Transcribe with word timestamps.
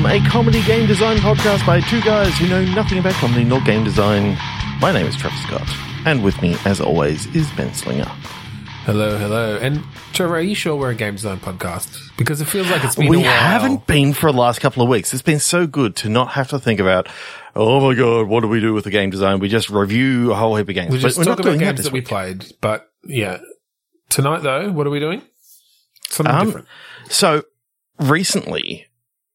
Film, 0.00 0.06
a 0.10 0.28
comedy 0.28 0.62
game 0.62 0.86
design 0.86 1.18
podcast 1.18 1.66
by 1.66 1.80
two 1.80 2.00
guys 2.00 2.36
who 2.38 2.48
know 2.48 2.64
nothing 2.64 2.98
about 2.98 3.12
comedy 3.14 3.44
nor 3.44 3.60
game 3.60 3.84
design. 3.84 4.36
My 4.80 4.92
name 4.92 5.06
is 5.06 5.14
Trevor 5.14 5.36
Scott, 5.36 5.68
and 6.06 6.24
with 6.24 6.40
me, 6.40 6.56
as 6.64 6.80
always, 6.80 7.26
is 7.34 7.50
Ben 7.52 7.74
Slinger. 7.74 8.10
Hello, 8.84 9.18
hello. 9.18 9.58
And 9.58 9.82
Trevor, 10.14 10.36
are 10.36 10.40
you 10.40 10.54
sure 10.54 10.74
we're 10.76 10.90
a 10.90 10.94
game 10.94 11.16
design 11.16 11.38
podcast? 11.38 12.16
Because 12.16 12.40
it 12.40 12.46
feels 12.46 12.70
like 12.70 12.82
it's 12.82 12.96
been 12.96 13.08
we 13.08 13.18
a 13.18 13.20
while. 13.20 13.30
haven't 13.30 13.86
been 13.86 14.14
for 14.14 14.32
the 14.32 14.38
last 14.38 14.60
couple 14.60 14.82
of 14.82 14.88
weeks. 14.88 15.12
It's 15.12 15.22
been 15.22 15.38
so 15.38 15.66
good 15.66 15.96
to 15.96 16.08
not 16.08 16.30
have 16.30 16.48
to 16.48 16.58
think 16.58 16.80
about, 16.80 17.06
oh 17.54 17.86
my 17.86 17.94
god, 17.94 18.26
what 18.26 18.40
do 18.40 18.48
we 18.48 18.60
do 18.60 18.72
with 18.72 18.84
the 18.84 18.90
game 18.90 19.10
design? 19.10 19.38
We 19.38 19.48
just 19.50 19.68
review 19.68 20.32
a 20.32 20.34
whole 20.34 20.56
heap 20.56 20.68
of 20.68 20.74
games. 20.74 20.92
We 20.92 20.98
just 20.98 21.18
But 21.18 21.20
we're 21.20 21.24
talk 21.24 21.38
not 21.38 21.40
about 21.40 21.50
doing 21.50 21.58
that 21.58 21.64
games 21.66 21.76
this 21.78 21.86
that 21.86 21.92
we 21.92 22.00
played. 22.00 22.46
But 22.62 22.88
yeah. 23.04 23.38
Tonight 24.08 24.42
though, 24.42 24.72
what 24.72 24.86
are 24.86 24.90
we 24.90 25.00
doing? 25.00 25.20
Something 26.08 26.34
Um, 26.34 26.46
different. 26.46 26.66
So 27.10 27.42
recently, 27.98 28.86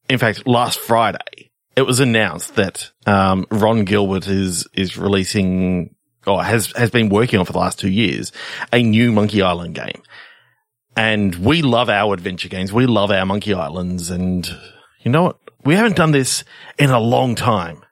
in 0.09 0.17
fact, 0.19 0.45
last 0.47 0.79
Friday, 0.79 1.51
it 1.75 1.83
was 1.83 1.99
announced 1.99 2.55
that 2.55 2.91
um, 3.05 3.45
Ron 3.51 3.83
Gilbert 3.85 4.27
is 4.27 4.67
is 4.73 4.97
releasing 4.97 5.95
or 6.27 6.43
has 6.43 6.71
has 6.75 6.89
been 6.91 7.09
working 7.09 7.39
on 7.39 7.45
for 7.45 7.53
the 7.53 7.59
last 7.59 7.79
two 7.79 7.89
years 7.89 8.31
a 8.73 8.81
new 8.81 9.11
Monkey 9.11 9.41
Island 9.41 9.75
game. 9.75 10.01
And 10.97 11.35
we 11.35 11.61
love 11.61 11.89
our 11.89 12.13
adventure 12.13 12.47
games. 12.47 12.71
We 12.71 12.85
love 12.85 13.11
our 13.11 13.25
Monkey 13.25 13.53
Islands. 13.53 14.09
And 14.09 14.49
you 15.03 15.11
know 15.11 15.23
what? 15.23 15.39
We 15.65 15.75
haven't 15.75 15.97
done 15.97 16.11
this 16.11 16.43
in 16.79 16.89
a 16.89 16.99
long 16.99 17.35
time. 17.35 17.83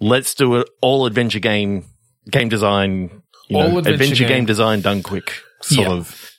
Let's 0.00 0.34
do 0.34 0.56
it 0.56 0.68
all 0.82 1.06
adventure 1.06 1.38
game, 1.38 1.86
game 2.30 2.48
design, 2.50 3.22
you 3.48 3.56
All 3.56 3.62
know, 3.68 3.78
adventure 3.78 3.94
adventure, 4.02 4.24
game. 4.24 4.36
game. 4.38 4.44
design 4.46 4.80
done 4.82 5.02
quick 5.02 5.32
sort 5.62 5.88
Yeah. 5.88 5.94
of. 5.94 6.30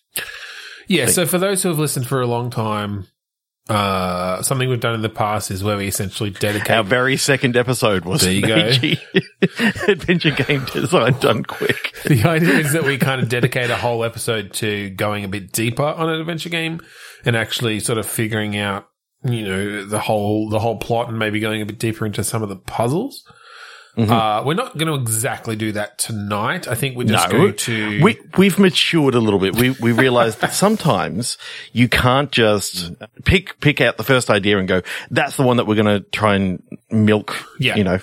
Yeah, 0.87 1.05
so 1.07 1.25
for 1.25 1.37
those 1.39 1.63
who 1.63 1.69
have 1.69 1.79
listened 1.79 2.07
for 2.07 2.21
a 2.21 2.27
long 2.27 2.49
time, 2.51 3.07
uh, 3.69 4.41
something 4.41 4.67
we've 4.67 4.81
done 4.81 4.93
in 4.93 5.01
the 5.01 5.09
past 5.09 5.49
is 5.49 5.63
where 5.63 5.77
we 5.77 5.87
essentially 5.87 6.29
dedicate 6.29 6.71
Our 6.71 6.83
very 6.83 7.15
second 7.15 7.55
episode 7.55 8.03
was 8.03 8.21
There 8.21 8.31
you 8.31 8.41
go. 8.41 8.55
Adventure 9.87 10.31
game 10.31 10.65
design 10.65 11.17
done 11.19 11.43
quick. 11.43 11.95
The 12.03 12.23
idea 12.23 12.55
is 12.55 12.73
that 12.73 12.83
we 12.83 12.97
kind 12.97 13.21
of 13.21 13.29
dedicate 13.29 13.69
a 13.69 13.77
whole 13.77 14.03
episode 14.03 14.51
to 14.55 14.89
going 14.91 15.23
a 15.23 15.29
bit 15.29 15.53
deeper 15.53 15.83
on 15.83 16.09
an 16.09 16.19
adventure 16.19 16.49
game 16.49 16.81
and 17.23 17.37
actually 17.37 17.79
sort 17.79 17.97
of 17.97 18.05
figuring 18.05 18.57
out, 18.57 18.89
you 19.23 19.47
know, 19.47 19.85
the 19.85 19.99
whole 19.99 20.49
the 20.49 20.59
whole 20.59 20.77
plot 20.77 21.07
and 21.07 21.17
maybe 21.17 21.39
going 21.39 21.61
a 21.61 21.65
bit 21.65 21.79
deeper 21.79 22.05
into 22.05 22.23
some 22.23 22.43
of 22.43 22.49
the 22.49 22.57
puzzles. 22.57 23.23
Mm-hmm. 23.97 24.11
Uh, 24.11 24.43
we're 24.43 24.55
not 24.55 24.75
going 24.75 24.87
to 24.87 24.95
exactly 24.95 25.55
do 25.55 25.71
that 25.73 25.99
tonight. 25.99 26.67
I 26.67 26.73
think 26.73 26.97
we're 26.97 27.03
just 27.07 27.29
No, 27.29 27.37
going 27.37 27.55
to. 27.55 28.03
we 28.03 28.19
we've 28.37 28.57
matured 28.57 29.13
a 29.13 29.19
little 29.19 29.39
bit. 29.39 29.55
We 29.55 29.69
we 29.69 29.91
realized 29.91 30.41
that 30.41 30.53
sometimes 30.53 31.37
you 31.73 31.87
can't 31.87 32.31
just 32.31 32.91
pick 33.23 33.59
pick 33.59 33.81
out 33.81 33.97
the 33.97 34.03
first 34.03 34.31
idea 34.31 34.57
and 34.57 34.67
go, 34.67 34.81
"That's 35.11 35.37
the 35.37 35.43
one 35.43 35.57
that 35.57 35.67
we're 35.67 35.75
going 35.81 36.01
to 36.01 36.09
try 36.09 36.35
and 36.35 36.63
milk." 36.89 37.35
Yeah. 37.59 37.75
you 37.75 37.83
know, 37.83 37.99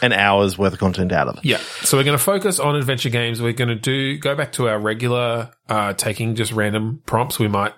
an 0.00 0.14
hour's 0.14 0.56
worth 0.56 0.72
of 0.72 0.78
content 0.78 1.12
out 1.12 1.28
of. 1.28 1.44
yeah, 1.44 1.58
so 1.82 1.98
we're 1.98 2.04
going 2.04 2.16
to 2.16 2.24
focus 2.24 2.58
on 2.58 2.74
adventure 2.76 3.10
games. 3.10 3.42
We're 3.42 3.52
going 3.52 3.68
to 3.68 3.74
do 3.74 4.16
go 4.18 4.34
back 4.34 4.52
to 4.52 4.68
our 4.68 4.78
regular 4.78 5.50
uh, 5.68 5.92
taking 5.92 6.34
just 6.34 6.52
random 6.52 7.02
prompts. 7.04 7.38
We 7.38 7.46
might 7.46 7.74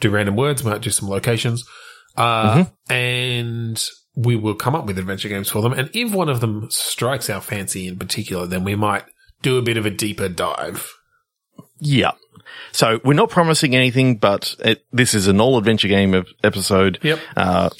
do 0.00 0.10
random 0.10 0.36
words. 0.36 0.62
We 0.62 0.70
might 0.70 0.82
do 0.82 0.90
some 0.90 1.08
locations, 1.08 1.64
uh, 2.18 2.66
and 2.90 3.82
we 4.14 4.36
will 4.36 4.54
come 4.54 4.74
up 4.74 4.86
with 4.86 4.98
adventure 4.98 5.28
games 5.28 5.48
for 5.48 5.62
them. 5.62 5.72
And 5.72 5.90
if 5.94 6.12
one 6.12 6.28
of 6.28 6.40
them 6.40 6.68
strikes 6.70 7.30
our 7.30 7.40
fancy 7.40 7.86
in 7.86 7.98
particular, 7.98 8.46
then 8.46 8.64
we 8.64 8.74
might 8.74 9.04
do 9.40 9.56
a 9.58 9.62
bit 9.62 9.76
of 9.76 9.86
a 9.86 9.90
deeper 9.90 10.28
dive. 10.28 10.92
Yeah. 11.78 12.12
So 12.72 13.00
we're 13.04 13.14
not 13.14 13.30
promising 13.30 13.74
anything, 13.74 14.16
but 14.16 14.54
it, 14.60 14.84
this 14.92 15.14
is 15.14 15.28
an 15.28 15.40
all 15.40 15.58
adventure 15.58 15.88
game 15.88 16.14
ep- 16.14 16.26
episode. 16.44 16.98
Yep. 17.02 17.18
Uh, 17.36 17.70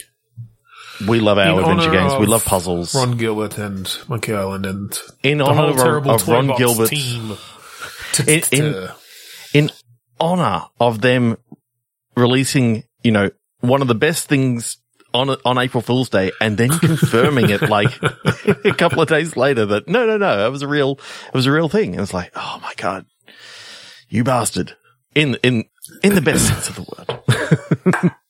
we 1.07 1.21
love 1.21 1.39
our 1.39 1.53
In 1.53 1.59
adventure 1.59 1.91
games. 1.91 2.15
We 2.19 2.27
love 2.27 2.45
puzzles. 2.45 2.95
Ron 2.95 3.17
Gilbert 3.17 3.59
and 3.59 3.91
Monkey 4.09 4.35
Island 4.35 4.67
and 4.67 4.99
in 5.23 5.39
the 5.39 5.45
honor 5.45 5.99
of, 5.99 6.07
of 6.07 6.29
Ron 6.29 6.57
Gilbert, 6.57 6.89
team. 6.89 7.37
In- 8.27 8.43
in- 8.53 8.89
in 9.55 9.71
honor 10.19 10.63
of 10.81 11.01
them 11.01 11.37
releasing, 12.17 12.85
you 13.03 13.13
know, 13.13 13.31
one 13.61 13.83
of 13.83 13.89
the 13.89 13.95
best 13.95 14.29
things 14.29 14.79
on 15.15 15.31
on 15.45 15.59
April 15.59 15.83
Fool's 15.83 16.09
Day, 16.09 16.33
and 16.41 16.57
then 16.57 16.71
confirming 16.71 17.51
it 17.51 17.63
like 17.63 17.91
a 18.65 18.73
couple 18.75 19.01
of 19.03 19.09
days 19.09 19.37
later 19.37 19.67
that 19.67 19.89
no, 19.89 20.07
no, 20.07 20.17
no, 20.17 20.47
it 20.47 20.51
was 20.51 20.63
a 20.63 20.69
real, 20.69 20.93
it 21.29 21.35
was 21.35 21.47
a 21.47 21.53
real 21.53 21.69
thing. 21.69 21.93
And 21.93 22.01
it's 22.03 22.15
like, 22.15 22.31
oh 22.35 22.59
my 22.63 22.73
god, 22.77 23.07
you 24.09 24.25
bastard! 24.25 24.77
In 25.15 25.37
in 25.43 25.65
in 26.03 26.15
the 26.15 26.21
best 26.21 26.47
sense 26.49 26.69
of 26.69 26.77
the 26.77 26.83
word. 28.03 28.13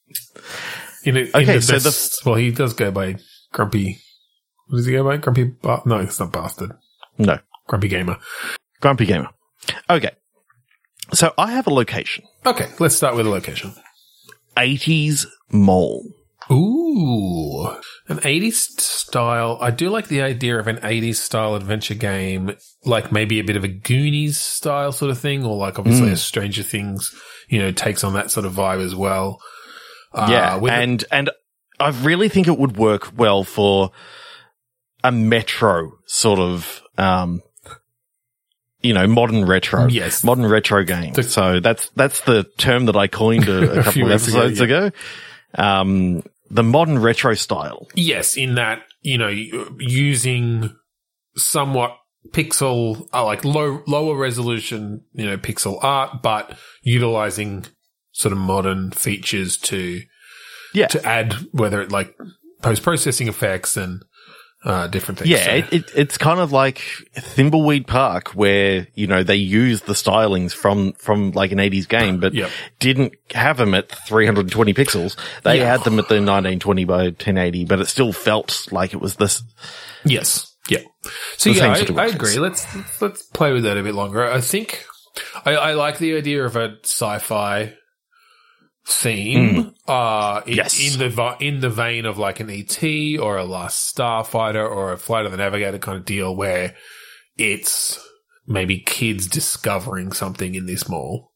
In 1.05 1.17
in 1.17 1.29
Okay, 1.35 1.57
the 1.57 1.63
so 1.63 1.79
the- 1.81 2.21
well, 2.31 2.37
he 2.37 2.53
does 2.53 2.75
go 2.75 2.91
by 2.93 3.17
Grumpy. 3.53 3.99
What 4.69 4.77
does 4.77 4.87
he 4.87 4.93
go 4.93 5.03
by? 5.03 5.17
Grumpy? 5.17 5.45
Ba- 5.45 5.83
no, 5.85 5.99
it's 5.99 6.21
not 6.21 6.33
bastard. 6.33 6.73
no, 7.19 7.39
Grumpy 7.67 7.89
gamer. 7.89 8.19
grumpy 8.81 9.07
gamer. 9.07 9.29
Okay, 9.91 10.11
so 11.13 11.35
I 11.37 11.53
have 11.53 11.67
a 11.67 11.75
location: 11.75 12.25
Okay, 12.47 12.69
let's 12.79 12.95
start 12.95 13.17
with 13.17 13.27
a 13.27 13.31
location. 13.31 13.75
eighties 14.57 15.27
mall. 15.51 16.05
Ooh, 16.51 17.67
an 18.09 18.19
'80s 18.19 18.55
style. 18.81 19.59
I 19.61 19.71
do 19.71 19.89
like 19.91 20.09
the 20.09 20.23
idea 20.23 20.59
of 20.59 20.67
an 20.67 20.77
'80s 20.79 21.17
style 21.17 21.55
adventure 21.55 21.95
game, 21.95 22.57
like 22.85 23.13
maybe 23.13 23.39
a 23.41 23.45
bit 23.45 23.57
of 23.57 23.65
a 23.65 23.69
Goonies 23.69 24.39
style 24.39 24.93
sort 24.93 25.11
of 25.11 25.19
thing, 25.19 25.45
or 25.45 25.57
like 25.57 25.79
obviously 25.79 26.09
Mm. 26.09 26.13
a 26.13 26.17
Stranger 26.17 26.63
Things. 26.63 27.15
You 27.49 27.59
know, 27.59 27.71
takes 27.73 28.03
on 28.05 28.15
that 28.15 28.31
sort 28.31 28.47
of 28.47 28.53
vibe 28.55 28.83
as 28.85 28.95
well. 28.95 29.39
Uh, 30.13 30.27
Yeah, 30.31 30.57
and 30.71 31.05
and 31.13 31.31
I 31.79 31.91
really 31.91 32.29
think 32.29 32.49
it 32.49 32.59
would 32.59 32.77
work 32.77 33.13
well 33.17 33.45
for 33.45 33.91
a 35.05 35.11
metro 35.13 35.93
sort 36.07 36.39
of, 36.39 36.81
um, 36.97 37.43
you 38.81 38.95
know, 38.95 39.07
modern 39.07 39.45
retro. 39.45 39.87
Yes. 39.89 40.23
modern 40.25 40.47
retro 40.47 40.85
game. 40.85 41.13
The- 41.13 41.23
so 41.25 41.61
that's 41.61 41.89
that's 41.91 42.21
the 42.23 42.45
term 42.57 42.87
that 42.87 42.97
I 42.97 43.07
coined 43.07 43.49
a, 43.49 43.81
a 43.81 43.83
couple 43.85 44.03
of 44.03 44.09
weeks 44.09 44.29
ago, 44.29 44.39
episodes 44.41 44.59
yeah. 44.61 44.65
ago. 44.65 44.91
Um, 45.57 46.23
the 46.51 46.63
modern 46.63 46.99
retro 46.99 47.35
style. 47.35 47.89
Yes, 47.95 48.37
in 48.37 48.55
that, 48.57 48.83
you 49.01 49.17
know, 49.19 49.29
using 49.79 50.75
somewhat 51.37 51.97
pixel, 52.31 53.09
uh, 53.13 53.25
like 53.25 53.45
low, 53.45 53.83
lower 53.87 54.17
resolution, 54.17 55.03
you 55.15 55.25
know, 55.27 55.37
pixel 55.37 55.83
art, 55.83 56.23
but 56.23 56.57
utilizing 56.83 57.65
sort 58.13 58.33
of 58.33 58.39
modern 58.39 58.91
features 58.91 59.57
to, 59.57 60.03
Yeah. 60.75 60.87
to 60.89 61.05
add 61.07 61.35
whether 61.53 61.81
it 61.81 61.91
like 61.91 62.15
post 62.63 62.83
processing 62.83 63.29
effects 63.29 63.77
and, 63.77 64.03
uh, 64.65 64.87
different 64.87 65.19
things. 65.19 65.31
Yeah, 65.31 65.51
it, 65.55 65.73
it, 65.73 65.85
it's 65.95 66.19
kind 66.19 66.39
of 66.41 66.53
like 66.53 66.79
Thimbleweed 67.17 67.87
Park, 67.87 68.29
where 68.31 68.87
you 68.95 69.07
know 69.07 69.23
they 69.23 69.37
used 69.37 69.87
the 69.87 69.93
stylings 69.95 70.53
from 70.53 70.93
from 70.95 71.33
like 71.33 71.53
an 71.53 71.59
'80s 71.59 71.89
game, 71.89 72.21
but 72.21 72.33
Yep. 72.35 72.51
didn't 72.79 73.15
have 73.35 73.57
them 73.57 73.75
at 73.75 73.91
320 73.91 74.73
pixels. 74.75 75.17
They 75.43 75.59
Yeah. 75.59 75.71
had 75.71 75.85
them 75.85 75.99
at 75.99 76.09
the 76.09 76.15
1920 76.17 76.85
by 76.85 77.03
1080, 77.05 77.65
but 77.65 77.81
it 77.81 77.87
still 77.89 78.13
felt 78.13 78.67
like 78.71 78.93
it 78.95 79.01
was 79.01 79.17
this. 79.17 79.43
Yes. 80.05 80.55
Yeah. 80.69 80.79
So 81.37 81.51
yeah, 81.51 81.73
I, 81.73 81.77
sort 81.77 81.91
of 81.91 81.99
I 81.99 82.07
graphics. 82.09 82.15
agree. 82.15 82.39
Let's, 82.39 82.77
let's 82.77 83.03
let's 83.03 83.23
play 83.25 83.53
with 83.53 83.65
that 83.65 83.77
a 83.77 83.83
bit 83.83 83.95
longer. 83.95 84.25
I 84.31 84.41
think 84.41 84.85
I, 85.45 85.55
I 85.57 85.73
like 85.75 85.99
the 85.99 86.17
idea 86.17 86.45
of 86.45 86.55
a 86.55 86.77
sci-fi 86.85 87.75
theme. 88.87 89.75
Uh, 89.87 90.43
in. 90.47 90.57
Yes. 90.57 90.81
in 90.81 90.99
the 90.99 91.37
in 91.41 91.61
the 91.61 91.71
vein 91.71 92.07
of 92.07 92.19
like 92.19 92.41
an 92.41 92.51
ET 92.51 92.83
or 93.19 93.37
a 93.37 93.45
Last 93.45 93.97
Starfighter 93.97 94.69
or 94.69 94.93
a 94.93 94.99
Flight 94.99 95.27
of 95.27 95.33
the 95.33 95.39
Navigator 95.39 95.79
kind 95.79 95.99
of 95.99 96.05
deal, 96.05 96.35
where 96.35 96.75
it's 97.37 97.99
maybe 98.47 98.79
kids 98.79 99.27
discovering 99.27 100.13
something 100.13 100.55
in 100.55 100.67
this 100.67 100.89
mall. 100.89 101.33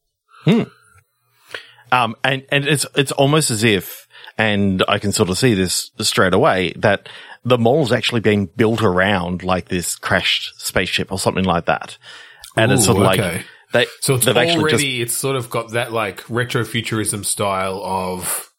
Um, 1.91 2.15
and 2.23 2.45
and 2.51 2.65
it's 2.65 2.85
it's 2.95 3.11
almost 3.13 3.49
as 3.51 3.63
if, 3.63 4.07
and 4.37 4.83
I 4.87 4.99
can 4.99 5.11
sort 5.11 5.29
of 5.29 5.37
see 5.37 5.53
this 5.53 5.91
straight 5.99 6.33
away 6.33 6.73
that 6.77 7.07
the 7.45 7.57
mall's 7.57 7.91
actually 7.91 8.21
being 8.21 8.47
built 8.47 8.81
around 8.81 9.43
like 9.43 9.69
this 9.69 9.95
crashed 9.95 10.59
spaceship 10.59 11.11
or 11.11 11.19
something 11.19 11.45
like 11.45 11.65
that, 11.65 11.97
and 12.57 12.71
it's 12.71 12.85
sort 12.85 12.97
of 12.97 13.03
okay. 13.03 13.35
like 13.35 13.45
they 13.73 13.85
So 14.01 14.15
it's 14.15 14.27
already 14.27 14.69
just 14.69 14.83
it's 14.85 15.13
sort 15.13 15.35
of 15.35 15.49
got 15.49 15.71
that 15.71 15.91
like 15.91 16.21
retrofuturism 16.23 17.25
style 17.25 17.81
of 17.83 18.49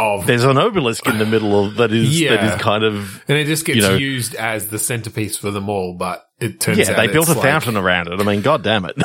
of 0.00 0.26
there's 0.26 0.44
an 0.44 0.56
obelisk 0.58 1.08
in 1.08 1.18
the 1.18 1.26
middle 1.26 1.64
of 1.66 1.74
that 1.76 1.90
is 1.92 2.20
Yeah. 2.20 2.54
is 2.54 2.62
kind 2.62 2.84
of 2.84 3.24
And 3.26 3.36
it 3.36 3.46
just 3.46 3.64
gets 3.64 3.76
you 3.76 3.82
know- 3.82 3.96
used 3.96 4.34
as 4.36 4.68
the 4.68 4.78
centerpiece 4.78 5.36
for 5.36 5.50
them 5.50 5.68
all, 5.68 5.94
but 5.98 6.24
it 6.40 6.60
turns 6.60 6.78
yeah 6.78 6.90
out 6.92 6.96
they 6.98 7.08
built 7.08 7.28
a 7.28 7.32
like, 7.32 7.42
fountain 7.42 7.76
around 7.76 8.06
it. 8.06 8.20
I 8.20 8.22
mean, 8.22 8.42
god 8.42 8.62
damn 8.62 8.84
it. 8.84 8.96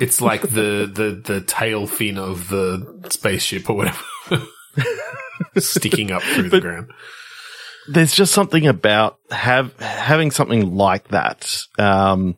It's 0.00 0.20
like 0.20 0.42
the, 0.42 0.90
the, 0.92 1.22
the 1.24 1.40
tail 1.40 1.86
fin 1.86 2.18
of 2.18 2.48
the 2.48 3.06
spaceship 3.10 3.70
or 3.70 3.76
whatever. 3.76 4.02
Sticking 5.56 6.10
up 6.10 6.22
through 6.22 6.50
the 6.50 6.60
ground. 6.60 6.90
there's 7.88 8.14
just 8.14 8.32
something 8.34 8.66
about 8.66 9.18
have 9.30 9.72
having 9.78 10.30
something 10.32 10.74
like 10.74 11.08
that 11.08 11.62
um 11.78 12.36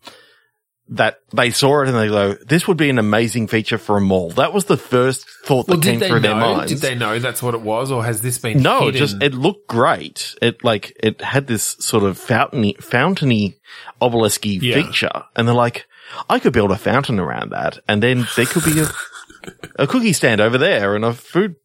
that 0.88 1.18
they 1.32 1.50
saw 1.50 1.82
it 1.82 1.88
and 1.88 1.96
they 1.96 2.06
go, 2.08 2.34
this 2.34 2.68
would 2.68 2.76
be 2.76 2.88
an 2.90 2.98
amazing 2.98 3.48
feature 3.48 3.76
for 3.78 3.96
a 3.96 4.00
mall. 4.00 4.30
That 4.30 4.52
was 4.52 4.66
the 4.66 4.76
first 4.76 5.28
thought 5.44 5.66
that 5.66 5.72
Well, 5.72 5.80
came 5.80 5.94
did 5.94 6.00
they 6.02 6.08
through 6.08 6.20
their 6.20 6.34
know? 6.34 6.54
minds. 6.54 6.72
Did 6.72 6.80
they 6.80 6.94
know 6.94 7.18
that's 7.18 7.42
what 7.42 7.54
it 7.54 7.60
was, 7.62 7.90
or 7.90 8.04
has 8.04 8.20
this 8.20 8.38
been 8.38 8.62
No, 8.62 8.88
it 8.88 8.92
just 8.92 9.20
it 9.22 9.34
looked 9.34 9.66
great. 9.68 10.34
It 10.40 10.62
like 10.62 10.96
it 11.02 11.20
had 11.22 11.48
this 11.48 11.76
sort 11.80 12.04
of 12.04 12.18
fountainy, 12.18 12.76
fountainy, 12.80 13.56
obelisky 14.00 14.60
Yeah. 14.62 14.74
feature, 14.82 15.24
and 15.34 15.48
they're 15.48 15.54
like, 15.54 15.86
I 16.30 16.38
could 16.38 16.52
build 16.52 16.70
a 16.70 16.78
fountain 16.78 17.18
around 17.18 17.50
that, 17.50 17.78
and 17.88 18.00
then 18.02 18.28
there 18.36 18.46
could 18.46 18.64
be 18.64 18.78
a 18.80 18.88
a 19.76 19.86
cookie 19.86 20.12
stand 20.12 20.40
over 20.40 20.56
there 20.58 20.94
and 20.94 21.04
a 21.04 21.12
food, 21.12 21.56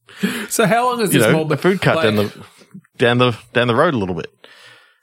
so 0.50 0.66
how 0.66 0.90
long 0.90 1.00
has 1.00 1.14
you 1.14 1.20
this 1.20 1.28
know, 1.28 1.34
mall 1.44 1.54
a 1.54 1.58
food 1.58 1.82
cart 1.82 1.98
like, 1.98 2.06
down 2.06 2.16
the 2.16 2.46
down 2.98 3.18
the 3.20 3.38
down 3.54 3.68
the 3.68 3.76
road 3.76 3.94
a 3.94 3.98
little 3.98 4.16
bit. 4.16 4.32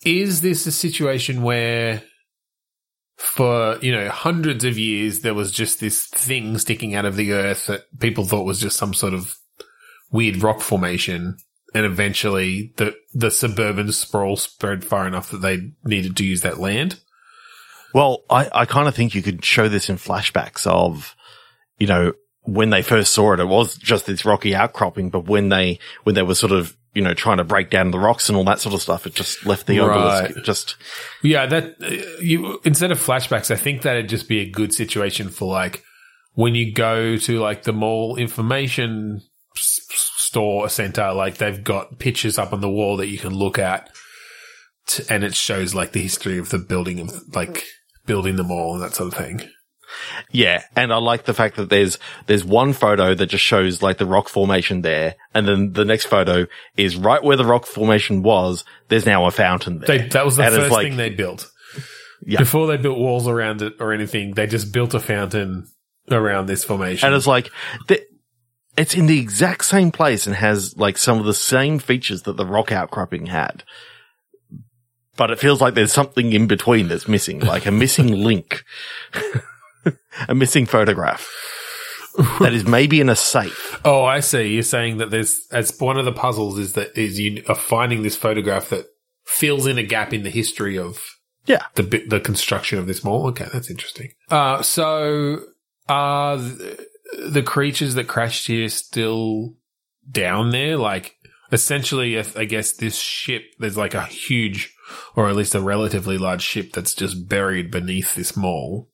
Is 0.05 0.41
this 0.43 0.67
a 0.67 0.73
situation 0.73 1.43
where, 1.43 2.03
for 3.19 3.79
you 3.82 3.93
know, 3.93 4.09
hundreds 4.09 4.65
of 4.65 4.79
years 4.79 5.20
there 5.20 5.35
was 5.35 5.53
just 5.53 5.81
this 5.81 6.06
thing 6.06 6.56
sticking 6.56 6.94
out 6.94 7.05
of 7.05 7.17
the 7.17 7.32
earth 7.32 7.67
that 7.67 7.82
people 7.99 8.25
thought 8.25 8.47
was 8.47 8.61
just 8.61 8.76
some 8.76 8.94
sort 8.94 9.12
of 9.12 9.37
weird 10.11 10.43
rock 10.43 10.61
formation, 10.61 11.37
and 11.75 11.85
eventually 11.85 12.73
the 12.76 12.94
the 13.12 13.31
suburban 13.31 13.93
sprawl 13.93 14.37
spread 14.37 14.85
far 14.85 15.06
enough 15.06 15.31
that 15.31 15.38
they 15.43 15.73
needed 15.85 16.17
to 16.17 16.25
use 16.25 16.43
that 16.43 16.59
land? 16.59 17.00
Well, 17.93 18.23
I, 18.31 18.49
I 18.53 18.65
kind 18.67 18.87
of 18.87 18.94
think 18.94 19.15
you 19.15 19.23
could 19.23 19.44
show 19.44 19.69
this 19.69 19.88
in 19.88 19.97
flashbacks 19.97 20.67
of, 20.67 21.17
you 21.79 21.87
know, 21.87 22.12
when 22.43 22.71
they 22.71 22.82
first 22.82 23.12
saw 23.12 23.32
it, 23.32 23.41
it 23.41 23.47
was 23.47 23.76
just 23.76 24.06
this 24.06 24.25
rocky 24.25 24.55
outcropping, 24.55 25.11
but 25.11 25.26
when 25.26 25.49
they, 25.49 25.79
when 26.05 26.14
they 26.14 26.23
were 26.23 26.35
sort 26.35 26.53
of, 26.53 26.76
you 26.94 27.02
know, 27.02 27.14
trying 27.14 27.37
to 27.37 27.44
break 27.44 27.70
down 27.70 27.90
the 27.90 27.99
rocks 27.99 28.29
and 28.29 28.37
all 28.37 28.44
that 28.44 28.61
sort 28.61 28.75
of 28.75 28.82
stuff, 28.82 29.06
it 29.06 29.14
just 29.14 29.44
left 29.46 29.67
the 29.67 29.81
obelisk. 29.81 30.37
Right. 30.37 30.44
Just, 30.44 30.76
Yeah, 31.23 31.46
that 31.46 31.76
uh, 31.82 32.20
you 32.23 32.61
instead 32.64 32.90
of 32.90 32.99
flashbacks, 32.99 33.50
I 33.50 33.56
think 33.56 33.82
that'd 33.82 34.08
just 34.08 34.29
be 34.29 34.40
a 34.40 34.50
good 34.50 34.73
situation 34.75 35.29
for 35.29 35.52
like 35.52 35.85
when 36.35 36.55
you 36.55 36.73
go 36.73 37.17
to 37.17 37.38
like 37.40 37.64
the 37.64 37.73
mall 37.73 38.17
information 38.17 39.20
s- 39.56 39.81
store 40.17 40.69
center, 40.69 41.12
like 41.12 41.37
they've 41.37 41.62
got 41.62 41.99
pictures 41.99 42.38
up 42.38 42.52
on 42.52 42.61
the 42.61 42.70
wall 42.70 42.96
that 42.96 43.08
you 43.08 43.19
can 43.19 43.35
look 43.35 43.58
at, 43.58 43.90
t- 44.87 45.05
and 45.11 45.25
it 45.25 45.35
shows 45.35 45.75
like 45.75 45.93
the 45.93 46.02
history 46.02 46.38
of 46.38 46.50
the 46.50 46.58
building 46.58 47.00
of 47.00 47.12
like 47.35 47.64
building 48.06 48.37
the 48.37 48.44
mall 48.44 48.75
and 48.75 48.82
that 48.82 48.94
sort 48.94 49.12
of 49.12 49.19
thing. 49.19 49.49
Yeah. 50.31 50.62
And 50.76 50.93
I 50.93 50.96
like 50.96 51.25
the 51.25 51.35
fact 51.35 51.56
that 51.56 51.70
there's, 51.70 51.99
there's 52.26 52.44
one 52.44 52.73
photo 52.73 53.14
that 53.14 53.26
just 53.26 53.44
shows 53.44 53.82
like 53.82 53.99
the 53.99 54.06
rock 54.06 54.29
formation 54.29 54.82
there. 54.82 55.14
And 55.35 55.46
then 55.46 55.73
the 55.73 55.85
next 55.85 56.06
photo 56.06 56.46
is 56.76 56.96
right 56.96 57.23
where 57.23 57.37
the 57.37 57.44
rock 57.44 57.67
formation 57.67 58.23
was. 58.23 58.64
There's 58.88 59.06
now 59.06 59.26
a 59.26 59.31
fountain 59.31 59.81
there. 59.81 59.99
They, 59.99 60.08
that 60.08 60.25
was 60.25 60.37
the 60.37 60.44
And 60.44 60.55
first 60.55 60.70
like- 60.73 60.87
thing 60.88 60.96
they 60.96 61.11
built. 61.11 61.50
Yeah. 62.26 62.40
Before 62.40 62.67
they 62.67 62.76
built 62.76 62.99
walls 62.99 63.29
around 63.29 63.62
it 63.62 63.75
or 63.79 63.93
anything, 63.93 64.35
they 64.35 64.46
just 64.49 64.73
built 64.73 64.93
a 64.93 64.99
fountain 65.00 65.69
around 66.11 66.46
this 66.46 66.64
formation. 66.64 67.06
And 67.06 67.14
it's 67.14 67.29
like, 67.29 67.49
the, 67.87 68.02
it's 68.76 68.94
in 68.94 69.06
the 69.06 69.20
exact 69.20 69.64
same 69.64 69.93
place 69.93 70.26
and 70.26 70.35
has 70.35 70.76
like 70.76 70.99
some 70.99 71.19
of 71.19 71.26
the 71.26 71.35
same 71.35 71.79
features 71.79 72.23
that 72.23 72.37
the 72.37 72.46
rock 72.46 72.73
outcropping 72.73 73.26
had. 73.26 73.62
But 75.17 75.31
it 75.31 75.38
feels 75.38 75.61
like 75.61 75.75
there's 75.75 75.93
something 75.93 76.32
in 76.32 76.46
between 76.46 76.88
that's 76.88 77.08
missing, 77.08 77.40
like 77.40 77.67
a 77.67 77.73
missing 77.73 78.06
link, 78.25 78.62
a 80.29 80.35
missing 80.35 80.67
photograph 80.67 81.29
that 82.41 82.53
is 82.53 82.67
maybe 82.67 83.01
in 83.01 83.09
a 83.09 83.17
safe. 83.17 83.81
Oh, 83.85 84.05
I 84.05 84.21
see. 84.21 84.55
You're 84.55 84.63
saying 84.65 84.97
that 84.99 85.11
there's 85.11 85.47
as 85.53 85.79
one 85.79 85.99
of 85.99 86.05
the 86.05 86.13
puzzles 86.13 86.59
is 86.59 86.73
that 86.73 86.97
is 86.99 87.19
you 87.21 87.43
are 87.49 87.55
finding 87.55 88.03
this 88.03 88.17
photograph 88.17 88.71
that 88.71 88.87
fills 89.25 89.67
in 89.67 89.79
a 89.79 89.83
gap 89.85 90.13
in 90.13 90.23
the 90.25 90.31
history 90.31 90.77
of 90.79 91.01
Yeah. 91.47 91.63
the 91.77 91.83
the 91.83 92.19
construction 92.21 92.79
of 92.79 92.87
this 92.87 93.05
mall. 93.05 93.29
Okay, 93.29 93.47
that's 93.53 93.71
interesting. 93.71 94.11
Uh, 94.31 94.63
so 94.63 95.41
are 95.89 96.37
the, 96.39 96.87
the 97.29 97.43
creatures 97.43 97.95
that 97.95 98.09
crashed 98.09 98.47
here 98.49 98.69
still 98.69 99.55
down 100.11 100.51
there? 100.51 100.77
Like 100.77 101.15
essentially, 101.53 102.19
I 102.19 102.45
guess 102.45 102.73
this 102.73 102.97
ship 102.99 103.43
there's 103.61 103.77
like 103.77 103.95
a 103.95 104.05
huge, 104.05 104.75
or 105.15 105.29
at 105.29 105.37
least 105.37 105.55
a 105.55 105.61
relatively 105.61 106.19
large 106.19 106.43
ship 106.43 106.73
that's 106.73 106.95
just 106.95 107.29
buried 107.29 107.71
beneath 107.71 108.15
this 108.17 108.37
mall. 108.37 108.89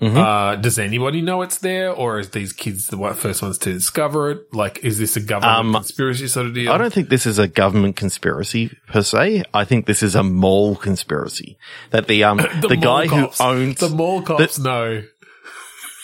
Mhm. 0.00 0.16
Uh, 0.16 0.56
does 0.56 0.78
anybody 0.78 1.20
know 1.20 1.42
it's 1.42 1.58
there, 1.58 1.92
or 1.92 2.18
is 2.18 2.30
these 2.30 2.54
kids 2.54 2.86
the 2.86 2.96
first 3.14 3.42
ones 3.42 3.58
to 3.58 3.72
discover 3.72 4.30
it? 4.30 4.54
Like, 4.54 4.78
is 4.82 4.98
this 4.98 5.14
a 5.16 5.20
government 5.20 5.58
Um, 5.66 5.72
conspiracy 5.74 6.26
sort 6.26 6.46
of 6.46 6.54
deal? 6.54 6.72
I 6.72 6.78
don't 6.78 6.92
think 6.92 7.10
this 7.10 7.26
is 7.26 7.38
a 7.38 7.46
government 7.46 7.96
conspiracy 7.96 8.70
per 8.88 9.02
se. 9.02 9.44
I 9.52 9.64
think 9.64 9.84
this 9.84 10.02
is 10.02 10.14
a 10.14 10.22
mall 10.22 10.74
conspiracy 10.76 11.58
that 11.90 12.06
the, 12.06 12.24
um, 12.24 12.38
the, 12.62 12.68
mall 12.68 12.76
guy 12.80 13.06
cops. 13.08 13.38
who 13.38 13.44
owns 13.44 13.76
the 13.78 13.90
mall 13.90 14.22
cops 14.22 14.58
know. 14.58 15.02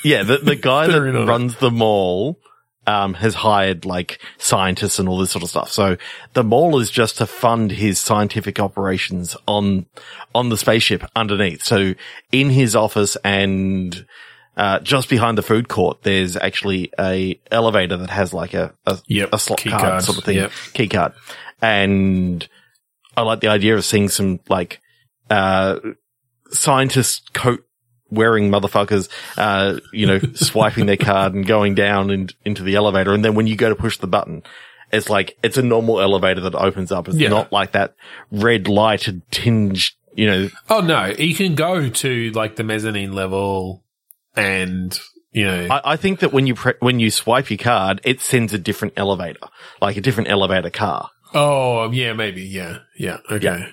Yeah, 0.04 0.22
the, 0.24 0.38
the 0.38 0.56
guy 0.56 0.86
that 0.88 0.96
on 0.98 1.16
it. 1.16 1.24
runs 1.24 1.56
the 1.56 1.70
mall 1.70 2.38
um, 2.86 3.14
has 3.14 3.34
hired 3.34 3.84
like 3.84 4.20
scientists 4.38 4.98
and 4.98 5.08
all 5.08 5.18
this 5.18 5.30
sort 5.30 5.42
of 5.42 5.50
stuff. 5.50 5.70
So 5.70 5.96
the 6.34 6.44
mall 6.44 6.78
is 6.78 6.90
just 6.90 7.18
to 7.18 7.26
fund 7.26 7.72
his 7.72 7.98
scientific 7.98 8.60
operations 8.60 9.36
on 9.46 9.86
on 10.34 10.48
the 10.48 10.56
spaceship 10.56 11.04
underneath. 11.14 11.62
So 11.62 11.94
in 12.32 12.50
his 12.50 12.76
office 12.76 13.16
and 13.24 14.06
uh, 14.56 14.80
just 14.80 15.08
behind 15.08 15.36
the 15.36 15.42
food 15.42 15.68
court, 15.68 16.02
there's 16.02 16.36
actually 16.36 16.92
a 16.98 17.38
elevator 17.50 17.96
that 17.98 18.10
has 18.10 18.32
like 18.32 18.54
a 18.54 18.74
a, 18.86 18.98
Yep, 19.06 19.28
a 19.32 19.38
slot 19.38 19.62
card 19.62 19.80
card, 19.80 20.02
sort 20.02 20.18
of 20.18 20.24
thing, 20.24 20.36
yep. 20.36 20.52
key 20.72 20.88
card, 20.88 21.12
and 21.60 22.48
I 23.16 23.22
like 23.22 23.40
the 23.40 23.48
idea 23.48 23.76
of 23.76 23.84
seeing 23.84 24.08
some 24.08 24.40
like 24.48 24.80
uh 25.28 25.80
scientist 26.50 27.34
coat 27.34 27.65
wearing 28.10 28.50
motherfuckers, 28.50 29.08
uh, 29.36 29.78
you 29.92 30.06
know, 30.06 30.18
swiping 30.34 30.86
their 30.86 30.96
card 30.96 31.34
and 31.34 31.46
going 31.46 31.74
down 31.74 32.10
and 32.10 32.34
into 32.44 32.62
the 32.62 32.74
elevator. 32.76 33.12
And 33.12 33.24
then 33.24 33.34
when 33.34 33.46
you 33.46 33.56
go 33.56 33.68
to 33.68 33.74
push 33.76 33.98
the 33.98 34.06
button, 34.06 34.42
it's 34.92 35.08
like, 35.08 35.36
it's 35.42 35.56
a 35.58 35.62
normal 35.62 36.00
elevator 36.00 36.40
that 36.42 36.54
opens 36.54 36.92
up. 36.92 37.08
It's 37.08 37.16
Yeah. 37.16 37.28
not 37.30 37.50
like 37.52 37.72
that 37.72 37.94
red 38.30 38.68
light 38.68 39.08
tinged, 39.30 39.90
you 40.14 40.26
know, 40.26 40.48
Oh 40.70 40.80
no, 40.80 41.06
you 41.18 41.34
can 41.34 41.54
go 41.54 41.88
to 41.88 42.30
like 42.30 42.56
the 42.56 42.64
mezzanine 42.64 43.12
level, 43.12 43.84
and 44.36 44.98
you 45.32 45.44
know, 45.44 45.66
I, 45.70 45.80
I 45.92 45.96
think 45.96 46.20
that 46.20 46.32
when 46.32 46.46
you 46.46 46.54
pre- 46.54 46.74
when 46.80 47.00
you 47.00 47.10
swipe 47.10 47.50
your 47.50 47.58
card, 47.58 48.00
it 48.04 48.20
sends 48.22 48.54
a 48.54 48.58
different 48.58 48.94
elevator, 48.96 49.40
like 49.82 49.96
a 49.98 50.00
different 50.00 50.30
elevator 50.30 50.70
car, 50.70 51.10
oh 51.34 51.90
yeah, 51.90 52.14
maybe, 52.14 52.42
yeah, 52.42 52.78
yeah, 52.98 53.18
okay. 53.30 53.66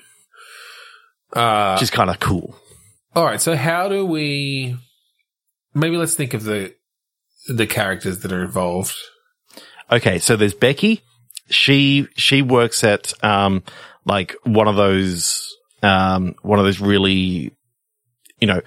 Uh, 1.31 1.74
which 1.75 1.83
is 1.83 1.89
kind 1.89 2.09
of 2.09 2.19
cool. 2.19 2.56
All 3.15 3.25
right. 3.25 3.42
So 3.42 3.56
how 3.56 3.90
do 3.90 4.06
we? 4.06 4.78
Maybe 5.73 5.97
let's 5.97 6.16
think 6.16 6.33
of 6.33 6.44
the 6.44 6.73
the 7.47 7.68
characters 7.68 8.19
that 8.19 8.31
are 8.31 8.44
involved. 8.44 8.95
Okay, 9.92 10.19
so 10.19 10.35
there's 10.35 10.54
Becky. 10.54 11.02
She 11.49 12.07
she 12.16 12.42
works 12.42 12.83
at 12.83 13.14
um 13.23 13.64
like 14.06 14.35
one 14.44 14.68
of 14.68 14.76
those 14.76 15.56
um 15.81 16.35
one 16.42 16.59
of 16.59 16.66
those 16.66 16.80
really 16.80 17.56
you 18.40 18.47
know 18.47 18.61